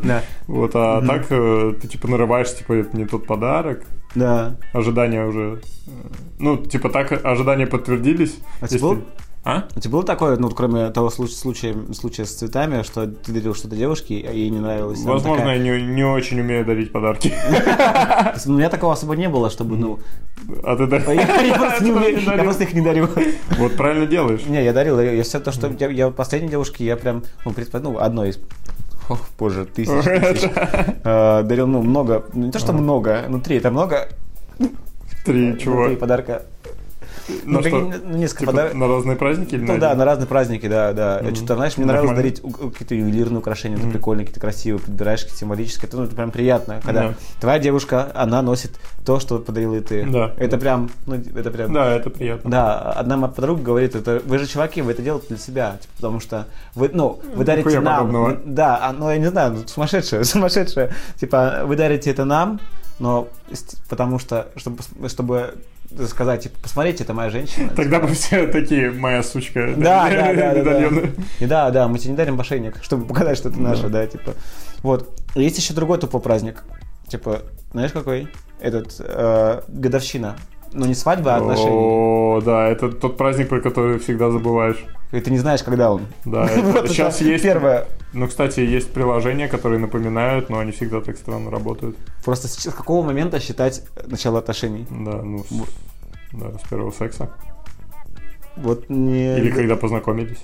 Вот, 0.47 0.71
а 0.75 1.01
так 1.07 1.27
э, 1.29 1.73
ты, 1.81 1.87
типа, 1.87 2.09
нарываешь, 2.09 2.53
типа, 2.53 2.73
это 2.73 2.97
не 2.97 3.05
тот 3.05 3.25
подарок, 3.25 3.85
Да. 4.15 4.57
ожидания 4.73 5.25
уже, 5.25 5.61
э, 5.87 5.91
ну, 6.39 6.57
типа, 6.57 6.89
так 6.89 7.25
ожидания 7.25 7.67
подтвердились. 7.67 8.37
А 8.59 8.65
был- 8.81 9.01
А? 9.43 9.67
У 9.75 9.79
тебя 9.79 9.91
было 9.91 10.03
такое, 10.03 10.37
ну, 10.37 10.49
кроме 10.51 10.91
того 10.91 11.09
случая, 11.09 11.75
случая, 11.93 12.25
с 12.25 12.33
цветами, 12.35 12.83
что 12.83 13.07
ты 13.07 13.31
дарил 13.31 13.55
что-то 13.55 13.75
девушке, 13.75 14.23
а 14.29 14.31
ей 14.31 14.49
не 14.51 14.59
нравилось? 14.59 14.99
Возможно, 14.99 15.37
такая- 15.37 15.57
я 15.57 15.63
не, 15.79 15.83
не 15.93 16.03
очень 16.03 16.39
умею 16.39 16.63
дарить 16.65 16.91
подарки. 16.91 17.33
Ну, 18.45 18.53
У 18.53 18.57
меня 18.57 18.69
такого 18.69 18.93
особо 18.93 19.15
не 19.15 19.27
было, 19.29 19.49
чтобы, 19.49 19.77
ну... 19.77 19.99
А 20.63 20.75
ты 20.75 20.85
да? 20.85 20.97
Я, 21.11 21.41
я 21.41 21.55
просто, 21.55 21.83
дарил. 22.25 22.51
их 22.51 22.73
не 22.73 22.81
дарю. 22.81 23.07
Вот 23.57 23.75
правильно 23.75 24.05
делаешь. 24.05 24.45
Не, 24.45 24.63
я 24.63 24.73
дарил, 24.73 24.95
дарил. 24.95 25.13
Я 25.13 25.23
все 25.23 25.39
то, 25.39 25.51
что 25.51 25.67
я, 25.67 26.09
последней 26.11 26.49
девушке, 26.49 26.85
я 26.85 26.95
прям, 26.95 27.23
ну, 27.45 27.53
ну, 27.73 27.97
одной 27.99 28.29
из 28.29 28.39
Ох, 29.09 29.19
боже, 29.39 29.65
тысяч, 29.65 30.03
тысяч. 30.03 30.49
Э, 31.03 31.41
дарил, 31.43 31.67
ну, 31.67 31.81
много, 31.81 32.25
ну, 32.33 32.45
не 32.45 32.51
то, 32.51 32.59
что 32.59 32.73
много, 32.73 33.25
ну, 33.27 33.41
три, 33.41 33.57
это 33.57 33.71
много, 33.71 34.07
Три 35.25 35.59
чего? 35.59 35.87
три 35.87 35.95
подарка. 35.95 36.43
На 37.45 37.59
Ну, 37.59 37.63
что? 37.67 37.79
ну, 37.79 38.17
несколько 38.17 38.39
Типа 38.41 38.51
подарков. 38.51 38.77
на 38.79 38.87
разные 38.87 39.15
праздники 39.17 39.55
или 39.55 39.61
Ну 39.63 39.73
на 39.73 39.79
да, 39.79 39.87
один? 39.89 39.99
на 39.99 40.05
разные 40.05 40.27
праздники, 40.27 40.67
да, 40.67 40.93
да. 40.93 41.19
Мгм. 41.23 41.35
Что-то, 41.35 41.55
знаешь, 41.55 41.77
мне 41.77 41.85
нравилось 41.85 42.09
Нормально. 42.11 42.31
дарить 42.31 42.43
у- 42.43 42.69
какие-то 42.69 42.95
ювелирные 42.95 43.39
украшения, 43.39 43.75
это 43.77 43.85
Мгм. 43.85 43.93
прикольные, 43.93 44.25
какие-то 44.25 44.39
красивые, 44.41 44.79
подбираешь 44.81 45.21
какие-то 45.21 45.39
символические. 45.39 45.87
Это, 45.87 45.97
ну, 45.97 46.03
это 46.03 46.15
прям 46.15 46.31
приятно, 46.31 46.79
когда 46.83 47.01
Да. 47.09 47.13
твоя 47.39 47.59
девушка, 47.59 48.11
она 48.15 48.41
носит 48.41 48.71
то, 49.05 49.19
что 49.19 49.39
подарила 49.39 49.75
и 49.75 49.81
ты. 49.81 50.05
Да. 50.05 50.33
Это 50.37 50.57
прям, 50.57 50.89
ну, 51.05 51.15
это 51.15 51.51
прям... 51.51 51.73
Да, 51.73 51.91
это 51.95 52.09
приятно. 52.09 52.49
Да, 52.49 52.79
одна 52.91 53.17
моя 53.17 53.31
подруга 53.33 53.61
говорит, 53.63 53.95
это 53.95 54.21
вы 54.25 54.37
же 54.37 54.47
чуваки, 54.47 54.81
вы 54.81 54.91
это 54.91 55.01
делаете 55.01 55.27
для 55.29 55.37
себя, 55.37 55.77
типа, 55.81 55.93
потому 55.97 56.19
что 56.19 56.47
вы, 56.75 56.89
ну, 56.93 57.19
вы 57.35 57.43
дарите 57.45 57.67
Нихуя 57.69 57.81
нам, 57.81 57.97
подобного. 58.07 58.37
да, 58.45 58.79
а, 58.81 58.93
ну 58.93 59.09
я 59.09 59.17
не 59.17 59.29
знаю, 59.29 59.53
ну, 59.53 59.67
сумасшедшее, 59.67 60.23
сумасшедшее, 60.23 60.91
типа 61.19 61.61
вы 61.65 61.75
дарите 61.75 62.11
это 62.11 62.25
нам, 62.25 62.59
но 62.99 63.27
потому 63.89 64.19
что 64.19 64.47
чтобы 64.55 64.79
чтобы 65.07 65.55
сказать, 66.07 66.43
типа, 66.43 66.57
посмотрите, 66.61 67.03
это 67.03 67.13
моя 67.13 67.29
женщина. 67.29 67.69
Тогда 67.75 67.99
бы 67.99 68.07
все 68.07 68.47
такие, 68.47 68.91
моя 68.91 69.23
сучка, 69.23 69.73
Да, 69.77 70.09
да, 70.09 70.33
да, 70.33 70.53
да, 70.53 70.63
да. 70.63 71.09
И 71.39 71.45
да, 71.45 71.69
да, 71.71 71.87
мы 71.87 71.99
тебе 71.99 72.11
не 72.11 72.17
дарим 72.17 72.35
мошенник, 72.35 72.77
чтобы 72.81 73.05
показать, 73.05 73.37
что 73.37 73.49
это 73.49 73.59
наше, 73.59 73.89
да, 73.89 74.05
типа. 74.05 74.33
Вот. 74.83 75.19
Есть 75.35 75.57
еще 75.57 75.73
другой 75.73 75.97
тупой 75.97 76.21
праздник. 76.21 76.63
Типа, 77.07 77.41
знаешь 77.71 77.91
какой? 77.91 78.27
Этот, 78.59 78.95
э, 78.99 79.61
годовщина. 79.67 80.37
Ну, 80.73 80.85
не 80.85 80.95
свадьба, 80.95 81.35
а 81.35 81.37
отношения. 81.37 81.71
О, 81.71 82.41
да, 82.45 82.67
это 82.67 82.91
тот 82.91 83.17
праздник, 83.17 83.49
про 83.49 83.59
который 83.59 83.99
всегда 83.99 84.31
забываешь. 84.31 84.85
И 85.11 85.19
ты 85.19 85.29
не 85.29 85.37
знаешь, 85.37 85.63
когда 85.63 85.91
он. 85.91 86.07
Да, 86.25 86.49
Вот 86.57 86.89
сейчас 86.89 87.19
есть... 87.21 87.43
Первое. 87.43 87.87
Ну, 88.13 88.27
кстати, 88.27 88.61
есть 88.61 88.91
приложения, 88.93 89.47
которые 89.47 89.79
напоминают, 89.79 90.49
но 90.49 90.59
они 90.59 90.71
всегда 90.71 91.01
так 91.01 91.17
странно 91.17 91.51
работают. 91.51 91.97
Просто 92.23 92.47
с 92.47 92.57
с 92.57 92.73
какого 92.73 93.05
момента 93.05 93.39
считать 93.39 93.83
начало 94.07 94.39
отношений? 94.39 94.85
Да, 94.89 95.21
ну, 95.21 95.43
с, 95.43 95.49
да, 96.33 96.57
с 96.57 96.69
первого 96.69 96.91
секса. 96.91 97.29
Вот 98.55 98.89
не... 98.89 99.37
Или 99.37 99.51
когда 99.51 99.75
познакомились. 99.75 100.43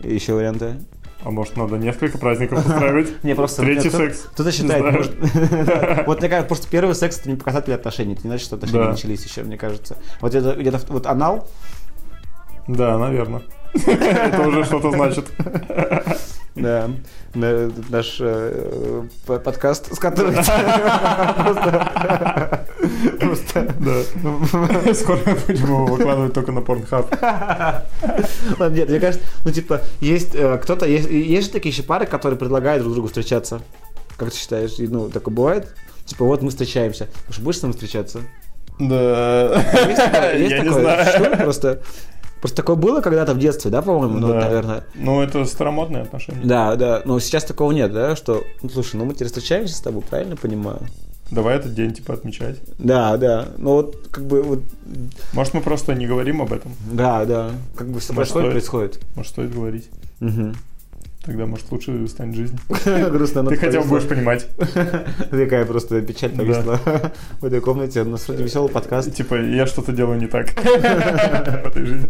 Еще 0.00 0.34
варианты. 0.34 0.76
А 1.24 1.30
может, 1.30 1.56
надо 1.56 1.76
несколько 1.76 2.18
праздников 2.18 2.66
устраивать? 2.66 3.12
Не, 3.22 3.34
просто... 3.34 3.62
Третий 3.62 3.90
секс. 3.90 4.26
Кто-то 4.32 4.50
считает. 4.50 5.14
Вот 6.06 6.20
мне 6.20 6.28
кажется, 6.28 6.48
просто 6.48 6.68
первый 6.68 6.94
секс 6.94 7.20
это 7.20 7.30
не 7.30 7.36
показатель 7.36 7.72
отношений. 7.74 8.14
Это 8.14 8.22
не 8.24 8.30
значит, 8.30 8.46
что 8.46 8.56
отношения 8.56 8.88
начались 8.88 9.24
еще, 9.24 9.42
мне 9.42 9.56
кажется. 9.56 9.96
Вот 10.20 10.34
это 10.34 10.54
где-то 10.54 10.80
вот 10.88 11.06
анал, 11.06 11.48
Да, 12.66 12.98
наверное. 12.98 13.42
Это 13.74 14.42
уже 14.48 14.64
что-то 14.64 14.90
значит. 14.90 15.26
Да, 16.54 16.90
на- 17.34 17.70
наш 17.88 18.18
э, 18.20 19.02
подкаст, 19.26 19.94
с 19.94 19.98
которым 19.98 20.34
просто, 23.20 23.74
Да. 23.80 24.94
Скоро 24.94 25.18
будем 25.46 25.64
его 25.64 25.86
выкладывать 25.86 26.34
только 26.34 26.52
на 26.52 26.58
Pornhub. 26.58 27.06
Ладно, 28.58 28.74
нет, 28.76 28.88
мне 28.88 29.00
кажется, 29.00 29.26
ну 29.44 29.50
типа 29.50 29.80
есть 30.00 30.34
э, 30.34 30.58
кто-то 30.58 30.86
есть, 30.86 31.08
же 31.10 31.50
такие 31.50 31.72
еще 31.72 31.82
пары, 31.82 32.06
которые 32.06 32.38
предлагают 32.38 32.82
друг 32.82 32.94
другу 32.94 33.08
встречаться. 33.08 33.62
Как 34.16 34.30
ты 34.30 34.36
считаешь? 34.36 34.72
Ну 34.78 35.08
такое 35.08 35.34
бывает. 35.34 35.74
Типа 36.04 36.24
вот 36.24 36.42
мы 36.42 36.50
встречаемся. 36.50 37.08
Слушай, 37.26 37.42
будешь 37.44 37.58
с 37.58 37.62
нами 37.62 37.72
встречаться? 37.72 38.20
Да. 38.78 39.54
Есть 39.86 39.96
такое? 39.96 40.36
Есть 40.36 40.56
такое? 40.56 41.04
Что? 41.04 41.36
Просто, 41.42 41.82
просто 42.42 42.56
такое 42.58 42.76
было 42.76 43.00
когда-то 43.00 43.32
в 43.32 43.38
детстве, 43.38 43.70
да, 43.70 43.80
по-моему? 43.80 44.18
Ну, 44.18 44.28
Да. 44.28 44.40
наверное. 44.40 44.84
Ну, 44.94 45.22
это 45.22 45.44
старомодные 45.46 46.02
отношения. 46.02 46.40
Да, 46.44 46.76
да, 46.76 47.00
но 47.06 47.18
сейчас 47.20 47.44
такого 47.44 47.72
нет, 47.72 47.92
да, 47.92 48.16
что, 48.16 48.42
ну, 48.62 48.68
слушай, 48.68 48.96
ну 48.96 49.04
мы 49.06 49.14
теперь 49.14 49.28
встречаемся 49.28 49.74
с 49.76 49.80
тобой, 49.80 50.02
правильно 50.02 50.36
понимаю? 50.36 50.80
Давай 51.30 51.56
этот 51.56 51.72
день, 51.74 51.94
типа, 51.94 52.12
отмечать. 52.12 52.58
Да, 52.78 53.16
да, 53.16 53.48
ну 53.56 53.70
вот, 53.70 54.08
как 54.10 54.26
бы, 54.26 54.42
вот, 54.42 54.58
Может, 55.32 55.54
мы 55.54 55.60
просто 55.62 55.94
не 55.94 56.06
говорим 56.06 56.42
об 56.42 56.52
этом? 56.52 56.72
да, 56.90 57.24
да, 57.24 57.50
как 57.74 57.88
бы 57.88 58.00
все 58.00 58.12
происходит, 58.12 58.50
происходит. 58.50 59.00
Может, 59.16 59.32
стоит 59.32 59.54
говорить? 59.54 59.88
Мгм. 60.20 60.54
Тогда, 61.24 61.46
может, 61.46 61.70
лучше 61.70 62.08
станет 62.08 62.34
жизнь. 62.34 62.58
Грустно, 62.84 63.42
но 63.42 63.50
Ты 63.50 63.56
хотя 63.56 63.80
бы 63.80 63.86
будешь 63.86 64.08
понимать. 64.08 64.46
Такая 65.30 65.64
просто 65.64 66.02
печаль 66.02 66.30
повисла 66.30 66.80
в 67.40 67.44
этой 67.44 67.60
комнате. 67.60 68.02
У 68.02 68.06
нас 68.06 68.26
вроде 68.26 68.42
веселый 68.42 68.70
подкаст. 68.70 69.14
Типа, 69.14 69.36
я 69.36 69.66
что-то 69.66 69.92
делаю 69.92 70.18
не 70.18 70.26
так 70.26 70.50
в 70.52 71.66
этой 71.66 71.84
жизни. 71.84 72.08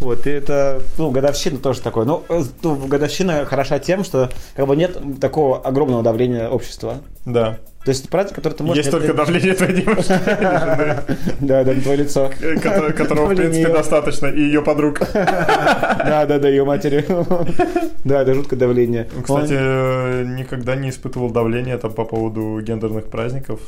Вот, 0.00 0.26
и 0.26 0.30
это, 0.30 0.82
ну, 0.98 1.12
годовщина 1.12 1.58
тоже 1.58 1.80
такое. 1.80 2.04
Ну, 2.04 2.24
э, 2.28 2.42
ну, 2.62 2.74
годовщина 2.74 3.44
хороша 3.44 3.78
тем, 3.78 4.02
что 4.02 4.30
как 4.56 4.66
бы 4.66 4.74
нет 4.74 4.98
такого 5.20 5.60
огромного 5.60 6.02
давления 6.02 6.48
общества. 6.48 6.96
Да. 7.24 7.58
То 7.86 7.90
есть 7.90 8.08
праздник, 8.10 8.34
который 8.34 8.54
ты 8.54 8.64
можешь... 8.64 8.84
Есть 8.84 8.90
только 8.90 9.14
давление 9.14 9.54
твоей 9.54 9.82
девушки, 9.82 10.08
Да, 10.26 11.62
да, 11.62 11.72
на 11.72 11.80
твое 11.80 11.96
лицо. 11.98 12.32
которого- 12.60 12.90
в 12.90 12.96
Давление 13.28 13.36
принципе, 13.52 13.72
достаточно, 13.72 14.26
и 14.26 14.40
ее 14.40 14.60
подруг. 14.60 14.98
Да, 15.14 16.26
да, 16.26 16.38
да, 16.40 16.48
ее 16.48 16.64
матери. 16.64 17.04
Да, 18.04 18.22
это 18.22 18.34
жуткое 18.34 18.58
давление. 18.58 19.08
Кстати, 19.22 19.54
э, 19.56 20.24
никогда 20.24 20.74
не 20.74 20.90
испытывал 20.90 21.30
давления 21.30 21.78
там 21.78 21.92
по 21.92 22.04
поводу 22.04 22.60
гендерных 22.60 23.06
праздников 23.06 23.60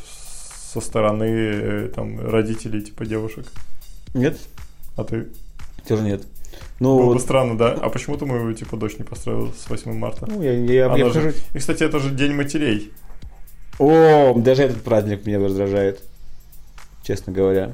со 0.72 0.80
стороны 0.80 1.24
э, 1.24 1.88
там 1.94 2.18
родителей 2.28 2.80
типа 2.82 3.06
девушек. 3.06 3.46
Нет? 4.14 4.36
А 4.96 5.04
ты? 5.04 5.28
Тоже 5.86 6.02
нет. 6.02 6.22
Было 6.80 7.04
Ну, 7.04 7.14
бы 7.14 7.20
странно, 7.20 7.56
да? 7.56 7.68
А 7.80 7.88
почему 7.88 8.16
ты 8.16 8.26
мою 8.26 8.52
типа 8.52 8.76
дочь 8.76 8.98
не 8.98 9.04
построил 9.04 9.52
с 9.52 9.70
8 9.70 9.92
марта? 9.96 10.26
ну, 10.28 10.42
я, 10.42 10.52
я, 10.54 10.86
Она 10.86 10.96
я 10.96 11.08
же- 11.10 11.34
И, 11.54 11.58
кстати, 11.58 11.84
это 11.84 12.00
же 12.00 12.10
День 12.10 12.34
матерей. 12.34 12.90
О, 13.78 14.34
даже 14.36 14.64
этот 14.64 14.82
праздник 14.82 15.26
меня 15.26 15.38
раздражает. 15.38 16.00
Честно 17.04 17.32
говоря. 17.32 17.72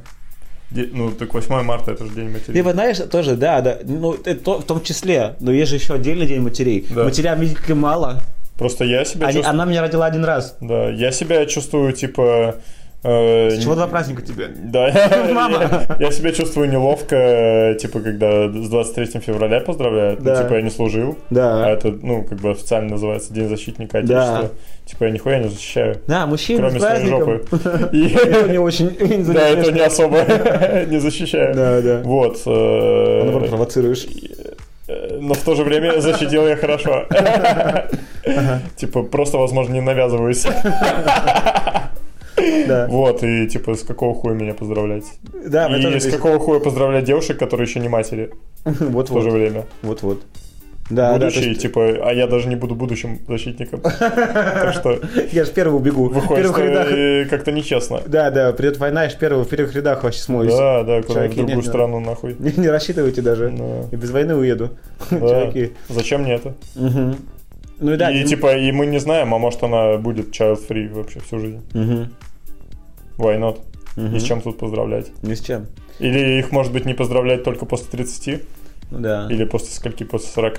Ну, 0.70 1.10
так 1.12 1.32
8 1.32 1.62
марта 1.62 1.92
это 1.92 2.04
же 2.04 2.10
День 2.12 2.30
матерей. 2.30 2.62
Ты 2.62 2.70
знаешь, 2.72 2.98
тоже, 3.10 3.36
да, 3.36 3.60
да, 3.60 3.78
ну, 3.84 4.14
это 4.14 4.34
то- 4.36 4.58
в 4.60 4.64
том 4.64 4.82
числе, 4.82 5.36
но 5.38 5.52
есть 5.52 5.70
же 5.70 5.76
еще 5.76 5.94
отдельный 5.94 6.26
день 6.26 6.40
матерей. 6.40 6.84
Да. 6.90 7.04
Матерям, 7.04 7.40
ли, 7.40 7.74
мало. 7.74 8.20
Просто 8.58 8.84
я 8.84 9.04
себя 9.04 9.26
Они- 9.28 9.36
чувствую... 9.36 9.50
она 9.54 9.64
меня 9.66 9.82
родила 9.82 10.06
один 10.06 10.24
раз. 10.24 10.56
Да, 10.60 10.88
я 10.90 11.12
себя 11.12 11.46
чувствую, 11.46 11.92
типа... 11.92 12.56
э, 13.04 13.50
С 13.50 13.62
чего 13.62 13.74
два 13.74 13.86
праздника 13.86 14.22
тебе? 14.22 14.48
Да, 14.56 14.88
я, 15.26 15.32
Мама. 15.32 15.58
я- 15.62 15.96
я 16.06 16.10
себя 16.10 16.32
чувствую 16.32 16.68
неловко, 16.70 17.76
типа, 17.80 18.00
когда 18.00 18.48
с 18.48 18.68
23 18.68 19.20
февраля 19.20 19.60
поздравляют. 19.60 20.20
Ну, 20.22 20.34
типа, 20.34 20.54
я 20.54 20.62
не 20.62 20.70
служил. 20.70 21.16
А 21.30 21.34
Да. 21.34 21.70
это, 21.70 21.92
ну, 22.02 22.24
как 22.24 22.38
бы 22.40 22.50
официально 22.50 22.90
называется 22.90 23.32
День 23.32 23.48
защитника. 23.48 23.98
Отечества. 23.98 24.50
Типа, 24.86 25.04
я 25.04 25.10
нихуя 25.10 25.38
не 25.38 25.48
защищаю. 25.48 25.96
Да, 26.06 26.26
мужчина 26.26 26.60
Кроме 26.68 26.80
своей 26.80 27.06
жопы. 27.08 27.44
Это 27.52 28.48
не 28.50 28.58
очень 28.58 28.90
Да, 29.32 29.48
это 29.48 29.72
не 29.72 29.80
особо 29.80 30.18
не 30.90 30.98
защищаю. 31.00 31.54
Да, 31.54 31.80
да. 31.80 32.00
Вот. 32.04 32.36
э, 32.44 32.50
А 32.50 33.24
наоборот, 33.24 33.48
провоцируешь. 33.48 34.06
э, 34.88 35.18
Но 35.20 35.32
в 35.32 35.38
то 35.42 35.54
же 35.54 35.64
время 35.64 36.00
защитил 36.00 36.46
я 36.46 36.56
хорошо. 36.56 37.06
Типа, 38.76 39.02
просто, 39.04 39.38
возможно, 39.38 39.72
не 39.72 39.80
навязываюсь. 39.80 40.44
Да. 42.66 42.86
Вот, 42.88 43.22
и 43.22 43.46
типа, 43.46 43.74
с 43.74 43.82
какого 43.82 44.14
хуя 44.14 44.34
меня 44.34 44.54
поздравлять? 44.54 45.04
Да, 45.46 45.66
И 45.76 45.82
тоже 45.82 46.00
с 46.00 46.10
какого 46.10 46.38
хуя 46.38 46.60
поздравлять 46.60 47.04
девушек, 47.04 47.38
которые 47.38 47.66
еще 47.66 47.80
не 47.80 47.88
матери 47.88 48.30
Вот, 48.64 49.10
в 49.10 49.12
то 49.12 49.20
же 49.20 49.30
время? 49.30 49.66
Вот, 49.82 50.02
вот. 50.02 50.22
Да, 50.90 51.12
да, 51.12 51.14
то 51.14 51.24
Будущие, 51.26 51.48
есть- 51.50 51.62
типа, 51.62 51.80
а 52.02 52.12
я 52.12 52.26
даже 52.26 52.46
не 52.46 52.56
буду 52.56 52.74
будущим 52.74 53.18
защитником. 53.26 53.80
Так 53.98 54.74
что 54.74 55.00
Я 55.32 55.44
же 55.44 55.52
первый 55.52 55.76
убегу. 55.76 56.08
Выходит, 56.08 56.46
что 56.46 57.26
как-то 57.30 57.52
нечестно. 57.52 58.02
Да, 58.06 58.30
да, 58.30 58.52
придет 58.52 58.76
война, 58.78 59.04
я 59.04 59.08
ж 59.10 59.14
первый 59.18 59.44
в 59.44 59.48
первых 59.48 59.74
рядах 59.74 60.04
вообще 60.04 60.20
смоюсь. 60.20 60.52
Да, 60.52 60.82
да, 60.82 61.02
куда 61.02 61.26
в 61.26 61.34
другую 61.34 61.56
нет. 61.56 61.66
страну 61.66 62.00
нахуй. 62.00 62.36
Не, 62.56 62.68
рассчитывайте 62.68 63.22
даже. 63.22 63.48
Да. 63.56 63.88
И 63.92 63.96
без 63.96 64.10
войны 64.10 64.34
уеду. 64.36 64.70
Да. 65.10 65.18
Чуваки. 65.18 65.72
Зачем 65.88 66.22
мне 66.22 66.34
это? 66.34 66.54
Ну 67.80 67.92
и 67.92 67.96
да. 67.96 68.10
И 68.10 68.18
Дим- 68.18 68.28
типа, 68.28 68.56
и 68.56 68.72
мы 68.72 68.86
не 68.86 68.98
знаем, 68.98 69.34
а 69.34 69.38
может 69.38 69.62
она 69.62 69.96
будет 69.98 70.30
child-free 70.30 70.92
вообще 70.92 71.20
всю 71.20 71.38
жизнь. 71.38 71.62
Мгм. 71.72 72.12
Why 73.18 73.38
not? 73.38 73.60
Мгм. 73.96 74.16
И 74.16 74.18
с 74.18 74.22
чем 74.24 74.40
тут 74.40 74.58
поздравлять? 74.58 75.06
Ни 75.22 75.34
с 75.34 75.40
чем. 75.40 75.66
Или 76.00 76.38
их, 76.38 76.50
может 76.52 76.72
быть, 76.72 76.84
не 76.86 76.94
поздравлять 76.94 77.44
только 77.44 77.66
после 77.66 77.86
30? 77.90 78.42
Ну 78.90 78.98
да. 79.00 79.28
Или 79.30 79.44
после 79.44 79.70
скольки? 79.74 80.04
После 80.04 80.28
40? 80.30 80.56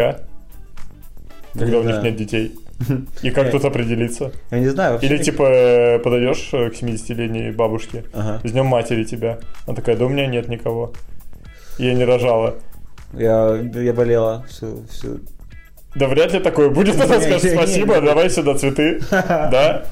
Когда 1.53 1.65
Не 1.67 1.75
у 1.77 1.83
них 1.83 2.03
нет 2.03 2.15
детей. 2.15 2.55
И 3.23 3.31
как 3.31 3.47
Э. 3.47 3.51
тут 3.51 3.63
определиться? 3.65 4.31
Я 4.51 4.59
не 4.59 4.67
знаю. 4.67 4.93
вообще 4.93 5.07
Или 5.07 5.23
типа 5.23 5.43
э, 5.43 5.99
подойдешь 5.99 6.49
э, 6.53 6.69
к 6.69 6.73
70-летней 6.73 7.51
бабушке, 7.51 8.03
Ага. 8.13 8.41
с 8.45 8.51
днем 8.51 8.65
матери 8.65 9.05
тебя. 9.05 9.39
Она 9.65 9.75
такая, 9.75 9.95
да 9.95 10.05
у 10.05 10.09
меня 10.09 10.27
нет 10.27 10.49
никого. 10.49 10.91
Я 11.77 11.93
не 11.93 12.03
рожала. 12.03 12.55
Я, 13.13 13.55
я 13.55 13.93
болела 13.93 14.43
всю, 14.49 14.83
всю... 14.89 15.19
Да 15.95 16.07
вряд 16.07 16.33
ли 16.33 16.39
такое 16.39 16.69
будет. 16.69 16.95
Она 16.95 17.05
скажет, 17.21 17.51
спасибо, 17.53 18.01
давай 18.01 18.29
сюда 18.29 18.55
цветы. 18.55 18.99
Да? 19.11 19.85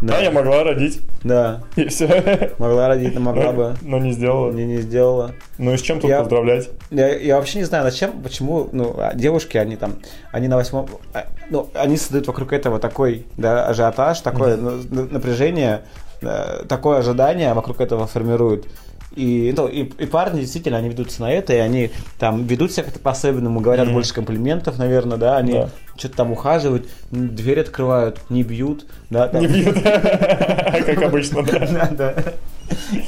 Да, 0.00 0.18
я 0.20 0.30
могла 0.30 0.62
родить. 0.62 1.00
Да. 1.22 1.62
И 1.76 1.88
все. 1.88 2.52
Могла 2.58 2.88
родить, 2.88 3.14
но 3.14 3.20
могла 3.20 3.52
бы. 3.52 3.74
Но 3.82 3.98
не 3.98 4.12
сделала. 4.12 4.52
Не, 4.52 4.66
не 4.66 4.78
сделала. 4.78 5.32
Ну 5.58 5.72
и 5.72 5.76
с 5.76 5.80
чем 5.80 6.00
тут 6.00 6.10
поздравлять? 6.10 6.68
Я, 6.90 7.36
вообще 7.36 7.58
не 7.58 7.64
знаю, 7.64 7.84
зачем, 7.84 8.22
почему, 8.22 8.68
ну, 8.72 8.94
а 8.98 9.14
девушки, 9.14 9.56
они 9.56 9.76
там, 9.76 9.96
они 10.32 10.48
на 10.48 10.56
восьмом, 10.56 10.88
а, 11.14 11.26
ну, 11.48 11.70
они 11.74 11.96
создают 11.96 12.26
вокруг 12.26 12.52
этого 12.52 12.78
такой, 12.78 13.24
да, 13.36 13.66
ажиотаж, 13.66 14.20
такое 14.20 14.56
ну, 14.56 14.82
на- 14.90 15.06
напряжение, 15.06 15.82
э, 16.20 16.64
такое 16.68 16.98
ожидание 16.98 17.54
вокруг 17.54 17.80
этого 17.80 18.06
формируют. 18.06 18.66
И, 19.16 19.54
ну, 19.56 19.68
и, 19.68 19.82
и 19.84 20.06
парни 20.06 20.40
действительно, 20.40 20.78
они 20.78 20.88
ведутся 20.88 21.22
на 21.22 21.30
это, 21.30 21.52
и 21.52 21.58
они 21.58 21.90
там 22.18 22.44
ведут 22.46 22.72
себя 22.72 22.82
как-то 22.84 22.98
по-особенному, 22.98 23.60
говорят 23.60 23.86
Мгм. 23.86 23.94
больше 23.94 24.12
комплиментов, 24.12 24.76
наверное, 24.78 25.16
да, 25.18 25.36
они 25.36 25.52
Да. 25.52 25.68
что-то 25.96 26.16
там 26.16 26.32
ухаживают, 26.32 26.88
дверь 27.10 27.60
открывают, 27.60 28.18
не 28.28 28.42
бьют, 28.42 28.86
да, 29.10 29.28
там. 29.28 29.40
Не 29.42 29.46
бьют. 29.46 29.80
Как 29.82 31.02
обычно, 31.02 31.42
да. 31.92 32.14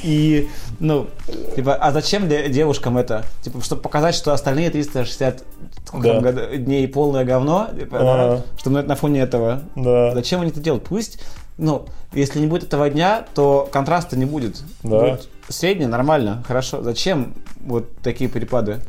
И, 0.03 0.47
ну, 0.79 1.07
типа, 1.55 1.75
а 1.75 1.91
зачем 1.91 2.29
де- 2.29 2.47
девушкам 2.49 2.97
это? 2.97 3.23
Типа, 3.41 3.61
чтобы 3.61 3.81
показать, 3.81 4.15
что 4.15 4.31
остальные 4.31 4.69
360 4.69 5.43
сколько 5.85 6.07
там 6.09 6.23
Да. 6.23 6.55
дней 6.57 6.87
полное 6.87 7.25
говно, 7.25 7.67
типа, 7.77 7.97
Ага. 7.99 8.35
да, 8.37 8.41
что 8.57 8.69
на, 8.69 8.83
на 8.83 8.95
фоне 8.95 9.21
этого. 9.21 9.61
Да. 9.75 10.13
Зачем 10.13 10.41
они 10.41 10.51
это 10.51 10.59
делают? 10.59 10.83
Пусть, 10.85 11.19
ну, 11.57 11.85
если 12.13 12.39
не 12.39 12.47
будет 12.47 12.63
этого 12.63 12.89
дня, 12.89 13.25
то 13.33 13.67
контраста 13.71 14.17
не 14.17 14.25
будет. 14.25 14.61
Да. 14.83 14.99
Будет 14.99 15.29
средний, 15.49 15.87
нормально, 15.87 16.43
хорошо. 16.47 16.81
Зачем 16.81 17.33
вот 17.61 17.97
такие 17.97 18.29
перепады? 18.29 18.79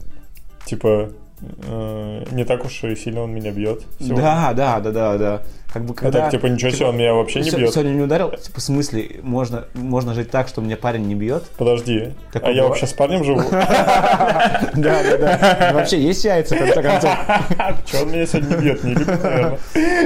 Типа, 0.67 1.11
э, 1.41 2.25
не 2.31 2.45
так 2.45 2.65
уж 2.65 2.85
и 2.85 2.95
сильно 2.95 3.23
он 3.23 3.33
меня 3.33 3.51
бьет. 3.51 3.83
сегодня. 3.99 4.17
Да, 4.23 4.53
да, 4.53 4.81
да, 4.81 4.91
да, 4.91 5.19
да. 5.19 5.43
Как 5.73 5.85
бы 5.85 5.93
А 5.93 5.97
когда... 5.97 6.21
так, 6.23 6.31
типа, 6.31 6.47
ничего 6.47 6.71
себе, 6.71 6.87
он 6.87 6.97
меня 6.97 7.13
вообще 7.13 7.41
не 7.41 7.51
бьет. 7.51 7.73
Сегодня 7.73 7.91
не 7.91 8.03
ударил? 8.03 8.31
Типа, 8.31 8.59
в 8.59 8.63
смысле, 8.63 9.21
можно, 9.23 9.67
можно 9.75 10.15
жить 10.15 10.31
так, 10.31 10.49
что 10.49 10.63
мне 10.63 10.77
парень 10.77 11.07
не 11.07 11.15
бьет? 11.15 11.45
Подожди, 11.59 12.15
Такое 12.33 12.51
а 12.51 12.53
я 12.53 12.65
вообще 12.65 12.87
с 12.87 12.93
парнем 12.93 13.25
живу? 13.25 13.43
Да, 13.51 15.03
да, 15.03 15.19
да. 15.19 15.71
Вообще 15.75 16.01
есть 16.01 16.25
яйца, 16.25 16.55
в 16.55 16.59
конце 16.59 16.83
концов. 16.83 17.11
Че 17.87 18.03
он 18.03 18.13
меня 18.13 18.27
сегодня 18.27 18.57
не 18.57 18.63
бьет? 18.63 18.85
Не 18.85 18.95
любит, 18.95 19.23
наверное. 19.23 19.59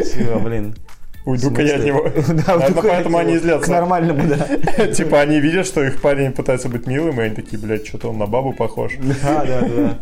Всё, 0.02 0.38
блин. 0.40 0.74
Уйду-ка 1.24 1.62
я 1.62 1.76
от 1.76 1.84
него. 1.84 2.08
Да, 2.46 2.56
Наверное, 2.56 2.82
поэтому 2.82 3.18
они 3.18 3.38
злятся. 3.38 3.66
К 3.66 3.68
нормальному, 3.70 4.22
да. 4.26 4.86
Типа 4.92 5.20
они 5.20 5.38
видят, 5.40 5.66
что 5.66 5.82
их 5.82 6.00
парень 6.00 6.32
пытается 6.32 6.68
быть 6.68 6.86
милым, 6.86 7.20
и 7.20 7.24
они 7.24 7.34
такие, 7.34 7.58
блядь, 7.58 7.86
что-то 7.86 8.08
он 8.10 8.18
на 8.18 8.26
бабу 8.26 8.52
похож. 8.52 8.94
Да, 9.22 9.44
да, 9.44 9.60
да. 9.60 9.98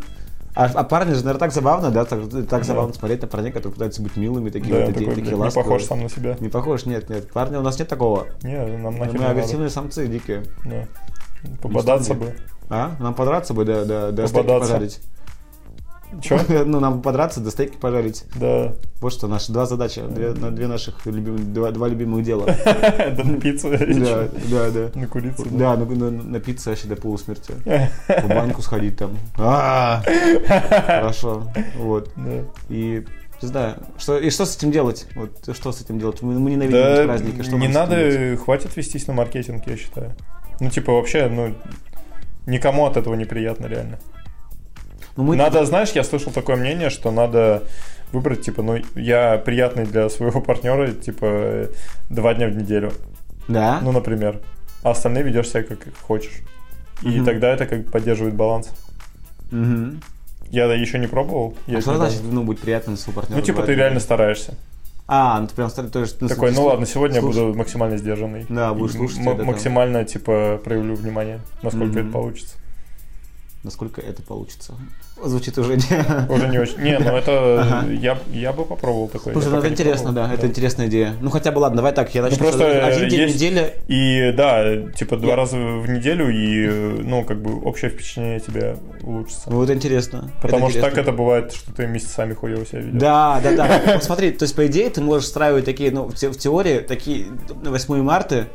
А, 0.55 0.65
а 0.67 0.83
парни 0.85 1.11
же, 1.13 1.19
наверное, 1.19 1.39
так 1.39 1.53
забавно, 1.53 1.91
да? 1.91 2.05
Так, 2.05 2.21
так 2.49 2.65
забавно 2.65 2.93
смотреть 2.93 3.23
на 3.23 3.29
парней, 3.29 3.53
которые 3.53 3.73
пытаются 3.73 4.03
быть 4.03 4.17
милыми, 4.17 4.51
такие 4.51 4.75
Да, 4.75 4.81
вот 4.81 4.87
такие, 4.95 5.09
такие 5.09 5.23
блядь, 5.25 5.35
не 5.35 5.41
ласковые. 5.41 5.65
похож 5.65 5.85
сам 5.85 6.03
на 6.03 6.09
себя. 6.09 6.37
Не 6.41 6.49
похож, 6.49 6.87
нет, 6.87 7.09
нет. 7.09 7.31
Парни, 7.31 7.57
у 7.57 7.63
нас 7.63 7.79
нет 7.79 7.89
такого. 7.89 8.27
Не, 8.43 8.57
нам 8.79 8.99
нахер 8.99 9.13
Мы 9.13 9.19
не 9.19 9.25
надо. 9.25 9.31
агрессивные 9.31 9.71
самцы 9.71 10.07
дикие. 10.09 10.43
Да. 10.65 10.87
Пободаться 11.63 12.15
бы. 12.15 12.35
А? 12.69 12.97
Нам 12.99 13.15
подраться 13.15 13.55
бы, 13.55 13.65
да, 13.65 13.85
да, 13.85 14.11
да, 14.11 14.25
Пободаться. 14.27 14.73
пожарить. 14.73 15.01
Че? 16.23 16.40
Ну, 16.66 16.81
нам 16.81 17.03
подраться, 17.03 17.40
да 17.40 17.51
стейки 17.51 17.77
пожарить. 17.77 18.25
Да. 18.35 18.73
Вот 19.01 19.12
что, 19.12 19.29
наши 19.29 19.53
два 19.53 19.66
задачи, 19.66 20.03
две, 20.03 20.33
на- 20.33 20.51
две 20.51 20.66
наших 20.66 21.07
любимых, 21.07 21.53
два, 21.53 21.70
два 21.70 21.88
любимых 21.88 22.25
дела. 22.25 22.46
Да 22.64 23.25
на 23.25 23.40
пиццу. 23.40 23.70
Да, 23.70 24.29
да, 24.51 24.70
да. 24.70 24.90
На 24.94 25.07
курицу. 25.07 25.46
Да, 25.51 25.77
на, 25.77 25.85
на, 25.87 26.11
напиться 26.11 26.70
вообще 26.70 26.88
до 26.88 26.96
полусмерти. 26.96 27.55
В 28.09 28.29
баньку 28.29 28.62
сходить 28.62 28.96
там. 28.99 29.16
А, 29.38 30.03
Хорошо. 30.87 31.51
Вот. 31.77 32.11
И 32.68 33.05
не 33.42 33.49
знаю, 33.49 33.77
что, 33.99 34.18
и 34.18 34.29
что 34.31 34.44
с 34.44 34.57
этим 34.57 34.70
делать? 34.70 35.07
Вот 35.14 35.31
что 35.57 35.73
с 35.73 35.81
этим 35.81 35.99
делать? 35.99 36.20
Мы, 36.20 36.38
мы 36.38 36.51
ненавидим 36.51 36.77
эти 36.79 36.96
Да, 36.96 37.05
праздники. 37.05 37.42
Что 37.42 37.57
не 37.57 37.68
надо, 37.68 38.37
хватит 38.37 38.77
вестись 38.77 39.07
на 39.07 39.14
маркетинг, 39.14 39.62
я 39.66 39.77
считаю. 39.77 40.12
Ну, 40.61 40.68
типа, 40.68 40.92
вообще, 40.92 41.29
ну, 41.29 41.55
никому 42.46 42.85
от 42.85 42.99
этого 42.99 43.14
неприятно, 43.14 43.66
реально. 43.66 43.99
Ну, 45.16 45.25
мы... 45.25 45.37
Надо, 45.37 45.64
знаешь, 45.64 45.90
я 45.92 46.05
слышал 46.05 46.33
такое 46.33 46.57
мнение, 46.57 46.90
что 46.90 47.11
надо 47.11 47.62
выбрать, 48.12 48.42
типа, 48.42 48.62
ну, 48.62 48.79
я 48.94 49.38
приятный 49.38 49.85
для 49.85 50.09
своего 50.09 50.40
партнера, 50.42 50.92
типа, 50.92 51.68
два 52.09 52.35
дня 52.35 52.49
в 52.49 52.57
неделю. 52.57 52.92
Да? 53.49 53.81
Ну, 53.83 53.92
например. 53.92 54.40
А 54.83 54.90
остальные 54.90 55.25
ведешь 55.25 55.49
себя 55.49 55.62
как 55.64 55.79
хочешь. 56.01 56.40
И 57.03 57.09
Мгм. 57.09 57.25
тогда 57.25 57.51
это 57.53 57.66
как 57.66 57.90
поддерживает 57.90 58.35
баланс. 58.35 58.70
Мгм. 59.51 60.01
Я 60.51 60.73
еще 60.75 60.99
не 60.99 61.07
пробовал. 61.07 61.55
я 61.66 61.79
А 61.79 61.81
что 61.81 61.96
значит, 61.96 62.23
ну, 62.25 62.42
быть 62.42 62.59
приятным 62.59 62.96
своему 62.96 63.20
партнеру? 63.20 63.40
Ну, 63.40 63.46
типа, 63.46 63.62
ты 63.62 63.75
реально 63.75 64.01
стараешься. 64.01 64.55
А, 65.07 65.40
ну 65.40 65.49
ты 65.49 65.55
прям 65.57 65.68
стар- 65.70 65.88
то 65.88 66.01
есть, 66.01 66.18
Такой, 66.20 66.53
ну 66.53 66.64
ладно, 66.66 66.87
сегодня 66.87 67.16
я 67.16 67.20
слушай, 67.23 67.44
буду 67.44 67.59
максимально 67.59 67.96
сдержанный. 67.99 68.46
Да, 68.49 68.73
будешь 68.75 68.92
слушать 68.92 69.18
м- 69.18 69.29
это 69.29 69.38
там. 69.38 69.46
Максимально, 69.46 70.05
типа, 70.05 70.61
проявлю 70.62 70.94
внимание, 70.94 71.40
насколько 71.62 71.87
Мгм. 71.99 71.99
это 71.99 72.12
получится. 72.12 72.55
Насколько 73.62 74.01
это 74.01 74.23
получится. 74.23 74.73
Звучит 75.23 75.59
уже 75.59 75.77
не... 75.77 76.33
Уже 76.35 76.49
не 76.49 76.59
очень. 76.59 76.79
Не, 76.81 76.99
ну 76.99 77.14
это 77.14 77.61
Ага. 77.61 77.90
я, 77.92 78.18
я 78.33 78.53
бы 78.55 78.64
попробовал 78.64 79.07
такое. 79.09 79.35
Слушай, 79.35 79.51
ну 79.51 79.59
это 79.59 79.68
интересно, 79.68 80.12
да, 80.12 80.33
это 80.33 80.46
интересная 80.46 80.87
идея. 80.87 81.14
Ну 81.20 81.29
хотя 81.29 81.53
бы 81.53 81.59
ладно, 81.59 81.77
давай 81.77 81.92
так, 81.92 82.14
я 82.14 82.23
начну. 82.23 82.38
просто, 82.38 82.59
что 82.61 82.66
э, 82.66 82.81
один 82.81 83.09
день 83.11 83.20
есть- 83.20 83.35
недели. 83.35 83.75
И 83.88 84.33
да, 84.35 84.90
типа 84.92 85.18
два 85.18 85.31
Я- 85.31 85.37
раза 85.37 85.59
в 85.59 85.87
неделю, 85.90 86.31
и 86.31 87.03
ну, 87.03 87.23
как 87.23 87.42
бы 87.42 87.61
общее 87.61 87.90
впечатление 87.90 88.40
тебя 88.40 88.77
улучшится. 89.03 89.51
Ну 89.51 89.62
это 89.62 89.75
интересно. 89.75 90.31
Потому 90.40 90.70
что 90.70 90.81
так 90.81 90.96
это 90.96 91.12
бывает, 91.12 91.53
что 91.53 91.70
ты 91.75 91.87
месяцами 91.87 92.33
хуево 92.33 92.64
себя 92.64 92.79
ведешь. 92.81 92.99
Да, 92.99 93.40
да, 93.42 93.53
да. 93.57 93.81
Вот 93.92 94.05
смотри, 94.05 94.31
то 94.31 94.44
есть, 94.44 94.57
по 94.57 94.66
идее, 94.66 94.88
ты 94.88 95.03
можешь 95.03 95.27
устраивать 95.27 95.66
такие, 95.66 95.90
ну, 95.90 96.05
в, 96.09 96.14
те- 96.14 96.31
в 96.31 96.38
теории, 96.38 96.79
такие 96.79 97.27
8 97.51 98.03
марта, 98.03 98.46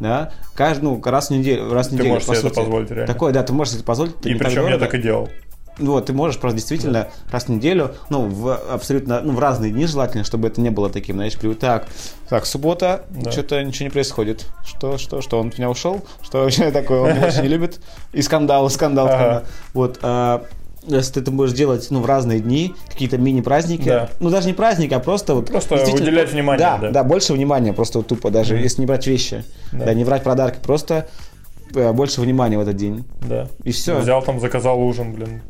да, 0.00 0.32
каждый, 0.54 0.84
ну, 0.84 1.00
раз 1.04 1.28
в 1.28 1.30
неделю, 1.30 1.72
раз 1.72 1.86
в 1.86 1.90
Ты 1.90 1.94
неделю, 1.96 2.10
можешь 2.14 2.26
по 2.26 2.34
себе 2.34 2.46
это 2.48 2.54
сути. 2.54 2.64
позволить 2.64 2.90
реально. 2.90 3.06
Такое, 3.06 3.32
да, 3.32 3.42
ты 3.42 3.52
можешь 3.52 3.74
себе 3.74 3.84
позволить. 3.84 4.16
это 4.18 4.28
и 4.28 4.34
причем 4.34 4.50
я 4.56 4.62
дорого. 4.62 4.78
так 4.80 4.94
и 4.94 4.98
делал. 4.98 5.28
Вот, 5.78 6.06
ты 6.06 6.12
можешь 6.12 6.38
просто 6.38 6.56
действительно 6.58 7.08
раз 7.30 7.44
в 7.44 7.48
неделю, 7.48 7.94
ну, 8.10 8.26
в 8.28 8.52
абсолютно, 8.70 9.20
ну, 9.22 9.32
в 9.32 9.38
разные 9.38 9.70
дни 9.72 9.86
желательно, 9.86 10.24
чтобы 10.24 10.48
это 10.48 10.60
не 10.60 10.68
было 10.68 10.90
таким, 10.90 11.16
знаешь, 11.16 11.36
при- 11.38 11.54
так, 11.54 11.86
так, 12.28 12.44
суббота, 12.44 13.04
Да. 13.08 13.30
что-то 13.32 13.62
ничего 13.64 13.84
не 13.84 13.90
происходит. 13.90 14.44
Что, 14.66 14.98
что, 14.98 15.22
что, 15.22 15.40
он 15.40 15.48
от 15.48 15.56
меня 15.58 15.70
ушел? 15.70 16.04
Что 16.22 16.42
вообще 16.42 16.70
такое, 16.70 17.00
он 17.00 17.24
очень 17.24 17.42
не 17.42 17.48
любит? 17.48 17.80
И 18.12 18.20
скандал, 18.20 18.68
скандал. 18.68 19.42
Вот, 19.72 19.98
а, 20.02 20.44
если 20.86 21.14
ты 21.14 21.20
это 21.20 21.30
будешь 21.30 21.52
делать, 21.52 21.86
ну, 21.90 22.00
в 22.00 22.06
разные 22.06 22.40
дни, 22.40 22.74
какие-то 22.88 23.18
мини-праздники, 23.18 23.88
Да. 23.88 24.08
ну, 24.20 24.30
даже 24.30 24.46
не 24.46 24.54
праздники, 24.54 24.94
а 24.94 24.98
просто 25.00 25.34
вот... 25.34 25.50
Просто 25.50 25.74
уделять 25.74 26.32
внимание, 26.32 26.58
Да, 26.66 26.78
да. 26.78 26.90
да, 26.90 27.04
больше 27.04 27.32
внимания, 27.34 27.72
просто 27.72 27.98
вот 27.98 28.06
тупо, 28.08 28.30
даже 28.30 28.54
Мгм. 28.54 28.62
если 28.62 28.80
не 28.80 28.86
брать 28.86 29.06
вещи, 29.06 29.44
Да. 29.72 29.86
да, 29.86 29.94
не 29.94 30.04
брать 30.04 30.22
подарки, 30.22 30.58
просто 30.62 31.08
э, 31.74 31.92
больше 31.92 32.20
внимания 32.20 32.56
в 32.58 32.62
этот 32.62 32.76
день. 32.76 33.04
Да. 33.28 33.48
И 33.64 33.72
все. 33.72 33.98
Взял 33.98 34.22
там, 34.22 34.40
заказал 34.40 34.80
ужин, 34.82 35.12
блин. 35.12 35.42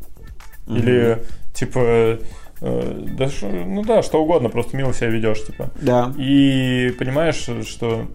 Или 0.67 1.23
типа. 1.53 1.79
э, 1.79 2.19
ну 2.61 3.83
да, 3.83 4.03
что 4.03 4.21
угодно, 4.21 4.49
просто 4.49 4.77
мило 4.77 4.93
себя 4.93 5.07
ведешь, 5.07 5.43
типа. 5.45 5.71
Да. 5.81 6.13
И 6.17 6.93
понимаешь, 6.99 7.47
что 7.67 8.05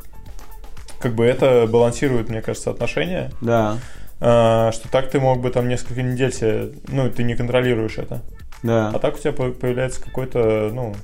как 1.00 1.14
бы 1.14 1.24
это 1.24 1.66
балансирует, 1.68 2.28
мне 2.28 2.40
кажется, 2.42 2.70
отношения. 2.70 3.30
Да, 3.40 3.78
что 4.18 4.82
так 4.90 5.10
ты 5.10 5.20
мог 5.20 5.40
бы 5.40 5.50
там 5.50 5.68
несколько 5.68 6.02
недель 6.02 6.32
себе, 6.32 6.70
ну, 6.88 7.10
ты 7.10 7.22
не 7.22 7.34
контролируешь 7.34 7.98
это. 7.98 8.22
да. 8.62 8.90
А 8.94 8.98
так 8.98 9.16
у 9.16 9.18
тебя 9.18 9.32
по- 9.32 9.50
появляется 9.50 10.00
какой-то, 10.02 10.70
ну, 10.72 10.94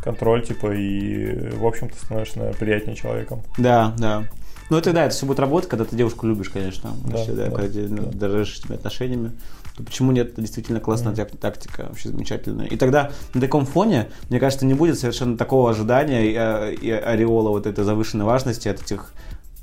контроль, 0.00 0.42
типа, 0.44 0.72
и, 0.72 1.50
в 1.56 1.66
общем, 1.66 1.88
ты 1.88 1.96
становишься, 1.98 2.38
наверное, 2.38 2.58
приятнее 2.58 2.96
человеком. 2.96 3.42
Да, 3.58 3.94
да. 3.98 4.24
Ну 4.70 4.78
это 4.78 4.92
да, 4.92 5.06
это 5.06 5.14
все 5.14 5.26
будет 5.26 5.40
работать, 5.40 5.68
когда 5.68 5.84
ты 5.84 5.96
девушку 5.96 6.26
любишь, 6.28 6.48
конечно. 6.48 6.90
Да, 7.04 7.16
вообще, 7.16 7.32
да, 7.32 7.46
да, 7.46 7.50
когда 7.50 7.72
ты 7.72 7.88
да. 7.88 8.02
дорожишь 8.12 8.60
этими 8.60 8.76
отношениями. 8.76 9.32
То 9.76 9.82
почему 9.82 10.12
нет? 10.12 10.28
Это 10.32 10.40
действительно 10.42 10.78
классная 10.78 11.12
так- 11.14 11.36
тактика, 11.36 11.86
вообще 11.88 12.10
замечательная. 12.10 12.66
И 12.66 12.76
тогда 12.76 13.10
на 13.34 13.40
таком 13.40 13.66
фоне, 13.66 14.10
мне 14.28 14.38
кажется, 14.38 14.64
не 14.66 14.74
будет 14.74 14.96
совершенно 14.98 15.36
такого 15.36 15.70
ожидания 15.70 16.24
и, 16.26 16.34
э, 16.38 16.74
и 16.74 16.90
ореола 16.90 17.48
вот 17.50 17.66
этой 17.66 17.82
завышенной 17.82 18.24
важности 18.24 18.68
от 18.68 18.80
этих 18.80 19.12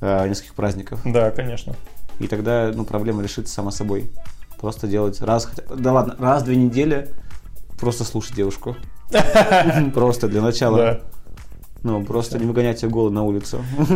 э, 0.01 0.27
нескольких 0.27 0.53
праздников. 0.55 0.99
Да, 1.05 1.31
конечно. 1.31 1.73
И 2.19 2.27
тогда, 2.27 2.71
ну, 2.73 2.83
проблема 2.85 3.21
решится 3.23 3.53
сама 3.53 3.71
собой. 3.71 4.09
Просто 4.59 4.87
делать 4.87 5.21
раз, 5.21 5.45
хотя- 5.45 5.63
да 5.75 5.93
ладно, 5.93 6.15
раз 6.19 6.41
в 6.41 6.45
две 6.45 6.55
недели 6.55 7.09
просто 7.79 8.03
слушать 8.03 8.35
девушку. 8.35 8.75
Просто 9.93 10.27
для 10.27 10.41
начала. 10.41 11.01
Ну, 11.83 12.03
просто 12.03 12.39
не 12.39 12.45
выгонять 12.45 12.81
ее 12.83 12.89
голой 12.89 13.11
на 13.11 13.23
улицу. 13.23 13.63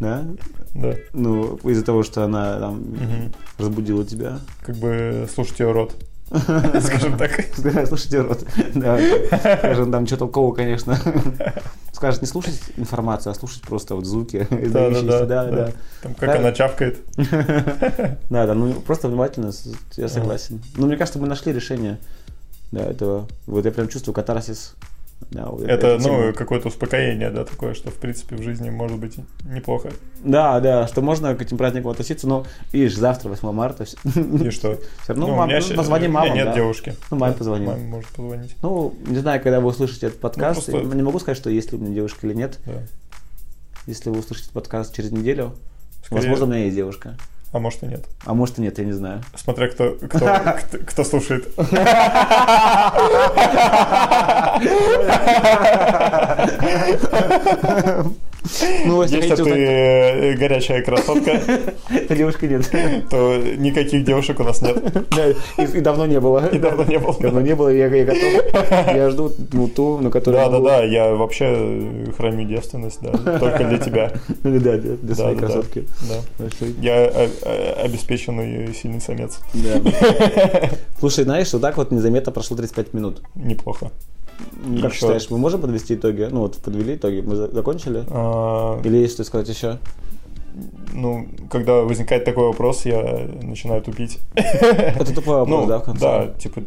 Да? 0.00 0.24
Да. 0.74 0.94
Ну, 1.12 1.54
из-за 1.62 1.84
того, 1.84 2.02
что 2.02 2.24
она 2.24 2.58
там 2.58 2.82
разбудила 3.58 4.04
тебя. 4.04 4.40
Как 4.62 4.74
бы 4.76 5.28
слушать 5.32 5.60
ее 5.60 5.70
рот. 5.72 5.94
Скажем 6.80 7.18
так. 7.18 7.30
Слушайте, 7.86 8.20
рот. 8.20 8.44
Да. 8.74 8.98
Скажем, 9.58 9.92
там 9.92 10.06
что 10.06 10.16
толкового, 10.16 10.54
конечно. 10.54 10.98
Скажет, 11.92 12.22
не 12.22 12.26
слушать 12.26 12.60
информацию, 12.76 13.30
а 13.30 13.34
слушать 13.34 13.62
просто 13.62 13.94
вот 13.94 14.04
звуки. 14.04 14.46
Да, 14.50 14.90
да, 14.90 15.02
да, 15.02 15.24
да, 15.24 15.44
да. 15.44 15.72
Там 16.02 16.14
как 16.14 16.30
Да. 16.30 16.38
она 16.38 16.52
чавкает. 16.52 16.98
Да, 17.16 18.46
да, 18.46 18.54
ну 18.54 18.72
просто 18.74 19.08
внимательно, 19.08 19.52
я 19.96 20.08
согласен. 20.08 20.60
Ну, 20.76 20.86
мне 20.86 20.96
кажется, 20.96 21.18
мы 21.18 21.28
нашли 21.28 21.52
решение 21.52 21.98
да, 22.72 22.84
этого. 22.84 23.28
Вот 23.46 23.64
я 23.64 23.70
прям 23.70 23.88
чувствую 23.88 24.14
катарсис. 24.14 24.74
Да, 25.30 25.46
вот 25.46 25.62
Это, 25.62 25.88
этой 25.88 26.06
ну, 26.06 26.32
какое-то 26.32 26.68
успокоение, 26.68 27.30
да, 27.30 27.44
такое, 27.44 27.74
что, 27.74 27.90
в 27.90 27.94
принципе, 27.94 28.36
в 28.36 28.42
жизни 28.42 28.70
может 28.70 28.98
быть 28.98 29.16
неплохо. 29.44 29.90
Да, 30.22 30.60
да, 30.60 30.86
что 30.86 31.02
можно 31.02 31.34
к 31.34 31.42
этим 31.42 31.56
праздникам 31.58 31.90
относиться, 31.90 32.26
но, 32.28 32.46
видишь, 32.72 32.96
завтра, 32.96 33.28
8 33.28 33.52
марта, 33.52 33.84
все 33.84 33.96
И 34.04 34.50
что? 34.50 34.78
равно 35.08 35.26
Ну, 35.26 35.34
мам- 35.36 35.48
ну, 35.50 35.76
позвони 35.76 36.08
мамам, 36.08 36.34
нет 36.34 36.46
да. 36.46 36.54
девушки. 36.54 36.94
Ну, 37.10 37.16
маме 37.16 37.34
Да. 37.38 37.44
Маме 37.50 37.84
может 37.88 38.08
позвонить. 38.10 38.56
Ну, 38.62 38.94
не 39.06 39.18
знаю, 39.18 39.42
когда 39.42 39.60
вы 39.60 39.68
услышите 39.68 40.06
этот 40.06 40.20
подкаст, 40.20 40.68
Ну, 40.68 40.72
просто- 40.78 40.96
не 40.96 41.02
могу 41.02 41.18
сказать, 41.18 41.36
что 41.38 41.50
есть 41.50 41.72
ли 41.72 41.78
у 41.78 41.80
меня 41.80 41.94
девушка 41.94 42.26
или 42.26 42.34
нет. 42.34 42.58
Да. 42.66 42.72
Если 43.86 44.10
вы 44.10 44.18
услышите 44.20 44.50
подкаст 44.52 44.94
через 44.94 45.10
неделю, 45.12 45.54
Скорее- 46.04 46.20
возможно, 46.22 46.46
у 46.46 46.48
меня 46.48 46.64
есть 46.64 46.76
девушка. 46.76 47.16
А 47.54 47.60
может 47.60 47.84
и 47.84 47.86
нет. 47.86 48.04
А 48.24 48.34
может 48.34 48.58
и 48.58 48.62
нет, 48.62 48.76
я 48.78 48.84
не 48.84 48.90
знаю. 48.90 49.22
Смотря 49.36 49.68
кто, 49.68 49.92
кто, 49.92 50.08
кто, 50.18 50.78
кто 50.78 51.04
слушает. 51.04 51.46
Ну, 58.84 59.02
если 59.02 59.16
Если 59.16 59.34
ты 59.36 59.42
узнать, 59.42 59.58
э, 59.58 60.34
горячая 60.34 60.82
красотка, 60.82 61.40
то 62.08 62.14
девушки 62.16 62.44
нет. 62.44 62.70
то 63.08 63.36
никаких 63.56 64.04
девушек 64.04 64.40
у 64.40 64.44
нас 64.44 64.60
нет. 64.60 64.76
Да, 65.10 65.30
И 65.30 65.64
и 65.78 65.80
давно 65.80 66.06
не 66.06 66.20
было. 66.20 66.46
И 66.48 66.58
давно 66.58 66.84
не 66.84 66.98
было. 66.98 67.16
Давно 67.18 67.40
не 67.40 67.54
было, 67.54 67.68
я 67.68 67.86
я 67.86 68.04
готов. 68.04 68.44
Я 68.94 69.10
жду 69.10 69.32
ну, 69.52 69.68
ту, 69.68 69.98
на 69.98 70.10
которую 70.10 70.42
Да, 70.42 70.48
да, 70.50 70.56
могу- 70.56 70.66
да, 70.66 70.84
я 70.84 71.14
вообще 71.14 71.44
э, 71.48 72.06
храню 72.16 72.46
девственность, 72.46 72.98
да, 73.00 73.38
только 73.38 73.64
для 73.64 73.78
тебя. 73.78 74.12
Ну, 74.42 74.60
Да, 74.60 74.76
для 74.76 74.96
для 74.96 74.96
Да, 75.02 75.14
своей 75.14 75.36
красотки. 75.36 75.84
Да. 76.38 76.46
Я 76.80 77.06
э, 77.06 77.72
обеспеченный 77.82 78.74
сильный 78.74 79.00
самец. 79.00 79.38
Да. 79.54 79.80
Слушай, 80.98 81.24
знаешь, 81.24 81.52
вот 81.52 81.62
так 81.62 81.76
вот 81.76 81.90
незаметно 81.90 82.30
прошло 82.32 82.56
35 82.56 82.94
минут. 82.94 83.22
Неплохо. 83.34 83.90
Как 84.64 84.74
Ещё- 84.76 84.90
считаешь, 84.90 85.30
мы 85.30 85.38
можем 85.38 85.60
подвести 85.60 85.94
итоги? 85.94 86.28
Ну, 86.30 86.40
вот 86.40 86.56
подвели 86.56 86.94
итоги, 86.96 87.20
мы 87.20 87.36
за- 87.36 87.48
закончили? 87.54 88.04
А, 88.10 88.80
Или 88.84 88.98
есть 88.98 89.14
что 89.14 89.24
сказать 89.24 89.48
еще? 89.48 89.78
Ну, 90.92 91.26
когда 91.50 91.82
возникает 91.82 92.24
такой 92.24 92.44
вопрос, 92.46 92.86
я 92.86 93.28
начинаю 93.42 93.82
тупить. 93.82 94.18
Это 94.34 95.12
тупой 95.12 95.38
вопрос, 95.38 95.60
Ну, 95.62 95.66
да, 95.66 95.78
в 95.78 95.82
конце? 95.84 96.00
да, 96.00 96.26
типа, 96.38 96.62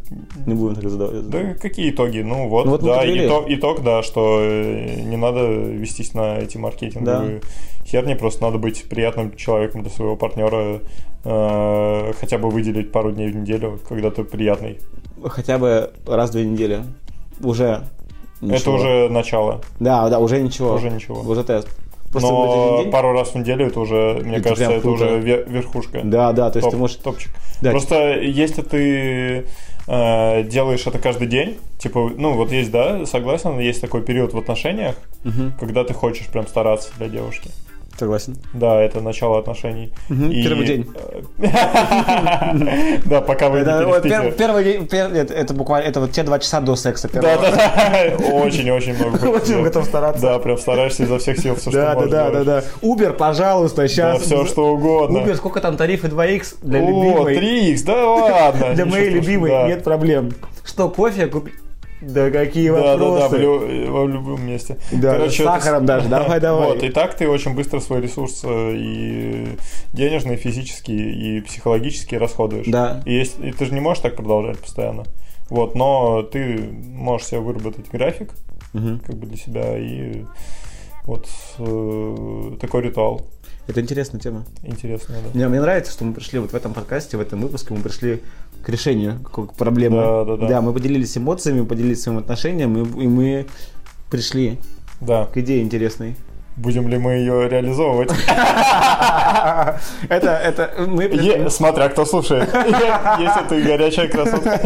Не 0.45 0.53
будем 0.53 0.75
так 0.75 0.89
задавать. 0.89 1.29
да 1.29 1.53
какие 1.53 1.89
итоги? 1.91 2.19
Ну 2.19 2.49
вот, 2.49 2.65
Ну, 2.65 2.71
вот 2.71 2.83
да, 2.83 3.05
итог, 3.05 3.45
итог, 3.47 3.83
да, 3.83 4.03
что 4.03 4.39
э, 4.41 5.01
не 5.01 5.15
надо 5.15 5.39
вестись 5.47 6.13
на 6.13 6.37
эти 6.39 6.57
маркетинговые 6.57 7.41
херни, 7.85 8.15
просто 8.15 8.43
надо 8.43 8.57
быть 8.57 8.83
приятным 8.89 9.33
человеком 9.37 9.81
для 9.83 9.91
своего 9.91 10.17
партнера, 10.17 10.81
э, 11.23 12.13
хотя 12.19 12.37
бы 12.37 12.49
выделить 12.49 12.91
пару 12.91 13.13
дней 13.13 13.31
в 13.31 13.35
неделю, 13.37 13.79
когда 13.87 14.11
ты 14.11 14.25
приятный. 14.25 14.79
Хотя 15.23 15.57
бы 15.57 15.91
раз 16.05 16.29
в 16.29 16.33
две 16.33 16.45
недели. 16.45 16.83
Уже 17.41 17.83
Это 18.41 18.53
ничего. 18.53 18.75
уже 18.75 19.09
начало, 19.09 19.61
Да, 19.79 20.09
да, 20.09 20.19
уже 20.19 20.39
ничего. 20.41 20.73
уже 20.75 20.89
ничего. 20.89 21.21
Уже 21.21 21.43
тест. 21.43 21.67
Просто 22.11 22.29
Но 22.31 22.81
день. 22.83 22.91
пару 22.91 23.11
раз 23.11 23.29
в 23.31 23.35
неделю 23.35 23.67
это 23.67 23.79
уже, 23.81 24.21
мне 24.23 24.37
Это 24.37 24.49
кажется, 24.49 24.71
это 24.71 24.81
круто. 24.81 25.03
уже 25.05 25.19
ве- 25.19 25.49
верхушка. 25.49 26.01
Да, 26.03 26.31
да, 26.31 26.49
то 26.49 26.57
есть 26.57 26.65
Топ- 26.65 26.71
ты 26.71 26.77
можешь... 26.77 26.95
Топчик. 26.97 27.31
Да, 27.61 27.71
Просто 27.71 28.19
если 28.21 28.61
ты 28.61 29.45
э, 29.87 30.43
делаешь 30.43 30.87
это 30.87 30.99
каждый 30.99 31.27
день, 31.27 31.57
типа, 31.79 32.11
ну 32.15 32.33
вот 32.35 32.51
есть, 32.51 32.71
да, 32.71 33.05
согласен, 33.05 33.59
есть 33.59 33.81
такой 33.81 34.01
период 34.03 34.33
в 34.33 34.37
отношениях, 34.37 34.95
Мгм. 35.25 35.53
когда 35.59 35.83
ты 35.83 35.93
хочешь 35.93 36.27
прям 36.27 36.47
стараться 36.47 36.91
для 36.97 37.09
девушки. 37.09 37.49
Согласен. 37.97 38.37
Да, 38.53 38.79
это 38.79 39.01
начало 39.01 39.39
отношений. 39.39 39.91
Мгм, 40.09 40.31
И- 40.31 40.43
первый 40.43 40.67
день. 40.67 40.87
Да, 43.05 43.21
пока 43.21 43.49
вы 43.49 43.59
не 43.59 44.31
первый 44.31 44.63
день, 44.63 44.87
это, 44.91 45.53
буквально, 45.53 45.87
это 45.87 45.99
вот 46.01 46.11
те 46.11 46.23
два 46.23 46.39
часа 46.39 46.61
до 46.61 46.75
секса. 46.75 47.09
Да, 47.11 47.21
да, 47.37 47.51
да. 47.51 48.25
Очень-очень 48.33 48.95
много. 48.95 49.25
Очень 49.37 49.63
готов 49.63 49.85
стараться. 49.85 50.21
Да, 50.21 50.39
прям 50.39 50.57
стараешься 50.57 51.03
изо 51.03 51.17
всех 51.17 51.39
сил, 51.39 51.55
все, 51.55 51.71
что 51.71 51.79
Да, 51.79 51.95
да, 51.95 52.05
да, 52.07 52.29
да, 52.31 52.43
да. 52.43 52.63
Uber, 52.81 53.13
пожалуйста, 53.13 53.83
Да, 53.83 53.87
сейчас. 53.87 54.21
все 54.21 54.45
что 54.45 54.73
угодно. 54.73 55.17
Uber, 55.19 55.35
сколько 55.35 55.59
там 55.61 55.75
тарифы 55.77 56.07
2х 56.07 56.55
для 56.61 56.79
О, 56.79 56.81
любимой? 56.87 57.37
3х, 57.37 57.85
да 57.85 58.05
ладно. 58.05 58.67
Для 58.75 58.85
моей 58.85 59.09
любимой 59.09 59.49
да. 59.51 59.67
нет 59.67 59.83
проблем. 59.83 60.31
Что, 60.63 60.89
кофе 60.89 61.27
купить? 61.27 61.53
Да 62.01 62.29
какие 62.29 62.69
Да, 62.69 62.75
да, 62.75 62.83
да, 62.83 62.95
в, 62.97 62.99
вопросы. 63.11 63.37
лю- 63.37 63.91
в 63.91 64.07
любом 64.09 64.45
месте. 64.45 64.77
Да, 64.91 65.29
с 65.29 65.33
это- 65.33 65.43
сахаром 65.43 65.85
даже. 65.85 66.07
Давай, 66.09 66.39
давай. 66.47 66.67
Вот, 66.67 66.83
и 66.83 66.89
так 66.89 67.15
ты 67.15 67.27
очень 67.27 67.55
быстро 67.55 67.79
свой 67.79 68.01
ресурс 68.01 68.41
э, 68.43 68.73
и 68.75 69.47
денежный, 69.93 70.35
и 70.35 70.37
физический, 70.37 71.37
и 71.37 71.41
психологический 71.41 72.17
расходуешь. 72.17 72.67
Да. 72.67 73.01
И, 73.05 73.13
есть, 73.13 73.39
и 73.39 73.51
ты 73.51 73.65
же 73.65 73.73
не 73.73 73.79
можешь 73.79 74.03
так 74.03 74.15
продолжать 74.15 74.59
постоянно. 74.59 75.05
Вот, 75.49 75.75
но 75.75 76.21
ты 76.23 76.57
можешь 76.59 77.27
себе 77.27 77.39
выработать 77.39 77.89
график, 77.91 78.31
Мгм. 78.73 78.99
как 78.99 79.15
бы 79.15 79.25
для 79.27 79.37
себя, 79.37 79.77
и 79.77 80.25
вот 81.05 81.27
э, 81.59 82.51
такой 82.59 82.81
ритуал. 82.83 83.25
Это 83.67 83.81
интересная 83.81 84.19
тема. 84.21 84.45
Интересно, 84.63 85.15
да. 85.15 85.29
Мне, 85.33 85.47
мне 85.47 85.59
нравится, 85.61 85.91
что 85.91 86.05
мы 86.05 86.13
пришли 86.13 86.39
вот 86.39 86.51
в 86.51 86.55
этом 86.55 86.73
подкасте, 86.73 87.17
в 87.17 87.21
этом 87.21 87.41
выпуске, 87.41 87.73
мы 87.73 87.81
пришли 87.81 88.21
к 88.63 88.69
решению 88.69 89.19
какой 89.23 89.47
проблемы. 89.47 89.97
Да, 89.97 90.25
да, 90.25 90.37
да. 90.37 90.47
Да, 90.47 90.61
мы 90.61 90.73
поделились 90.73 91.17
эмоциями, 91.17 91.65
поделились 91.65 92.01
своим 92.01 92.17
отношением, 92.19 92.77
и, 92.77 93.03
и 93.03 93.07
мы 93.07 93.45
пришли 94.09 94.59
Да. 95.01 95.25
к 95.25 95.37
идее 95.37 95.61
интересной. 95.61 96.15
Будем 96.57 96.87
ли 96.87 96.97
мы 96.97 97.11
ее 97.13 97.47
реализовывать? 97.47 98.09
Это, 100.09 100.29
это, 100.31 100.71
мы 100.87 101.49
Смотря 101.51 101.89
кто 101.89 102.03
слушает. 102.03 102.49
Если 103.19 103.47
ты 103.47 103.61
горячая 103.61 104.07
красотка, 104.07 104.57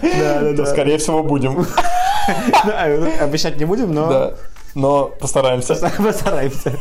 то, 0.56 0.66
скорее 0.66 0.98
всего, 0.98 1.22
будем. 1.22 1.64
Обещать 3.20 3.56
не 3.56 3.64
будем, 3.66 3.94
но. 3.94 4.32
Но 4.78 5.06
постараемся. 5.06 5.74
постараемся. 5.98 6.78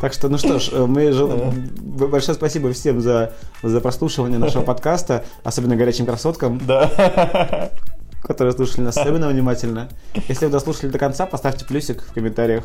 Так 0.00 0.14
что, 0.14 0.30
ну 0.30 0.38
что 0.38 0.58
ж, 0.58 0.70
мы 0.86 1.12
же... 1.12 1.26
Большое 1.26 2.34
спасибо 2.34 2.72
всем 2.72 3.02
за, 3.02 3.34
за 3.62 3.82
прослушивание 3.82 4.38
нашего 4.38 4.62
подкаста, 4.64 5.24
особенно 5.44 5.76
горячим 5.76 6.06
красоткам, 6.06 6.58
Да. 6.66 7.70
которые 8.22 8.54
слушали 8.54 8.80
нас 8.80 8.96
особенно 8.96 9.28
внимательно. 9.28 9.90
Если 10.26 10.46
вы 10.46 10.52
дослушали 10.52 10.90
до 10.90 10.98
конца, 10.98 11.26
поставьте 11.26 11.66
плюсик 11.66 12.02
в 12.02 12.14
комментариях 12.14 12.64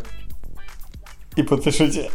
И 1.36 1.44
подпишите. 1.44 2.10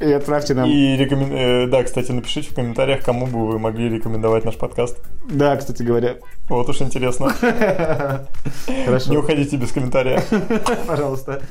И 0.00 0.12
отправьте 0.12 0.54
нам... 0.54 0.68
И 0.68 0.96
рекомен... 0.96 1.32
э, 1.32 1.66
да, 1.68 1.84
кстати, 1.84 2.10
напишите 2.10 2.50
в 2.50 2.54
комментариях, 2.54 3.04
кому 3.04 3.26
бы 3.26 3.46
вы 3.46 3.58
могли 3.58 3.88
рекомендовать 3.88 4.44
наш 4.44 4.56
подкаст. 4.56 4.98
Да, 5.28 5.56
кстати 5.56 5.82
говоря. 5.82 6.16
Вот 6.48 6.68
уж 6.68 6.82
интересно. 6.82 7.26
Не 8.68 8.84
Хорошо, 8.84 9.18
уходите 9.18 9.56
без 9.56 9.70
комментария. 9.72 10.22
пожалуйста. 10.86 11.42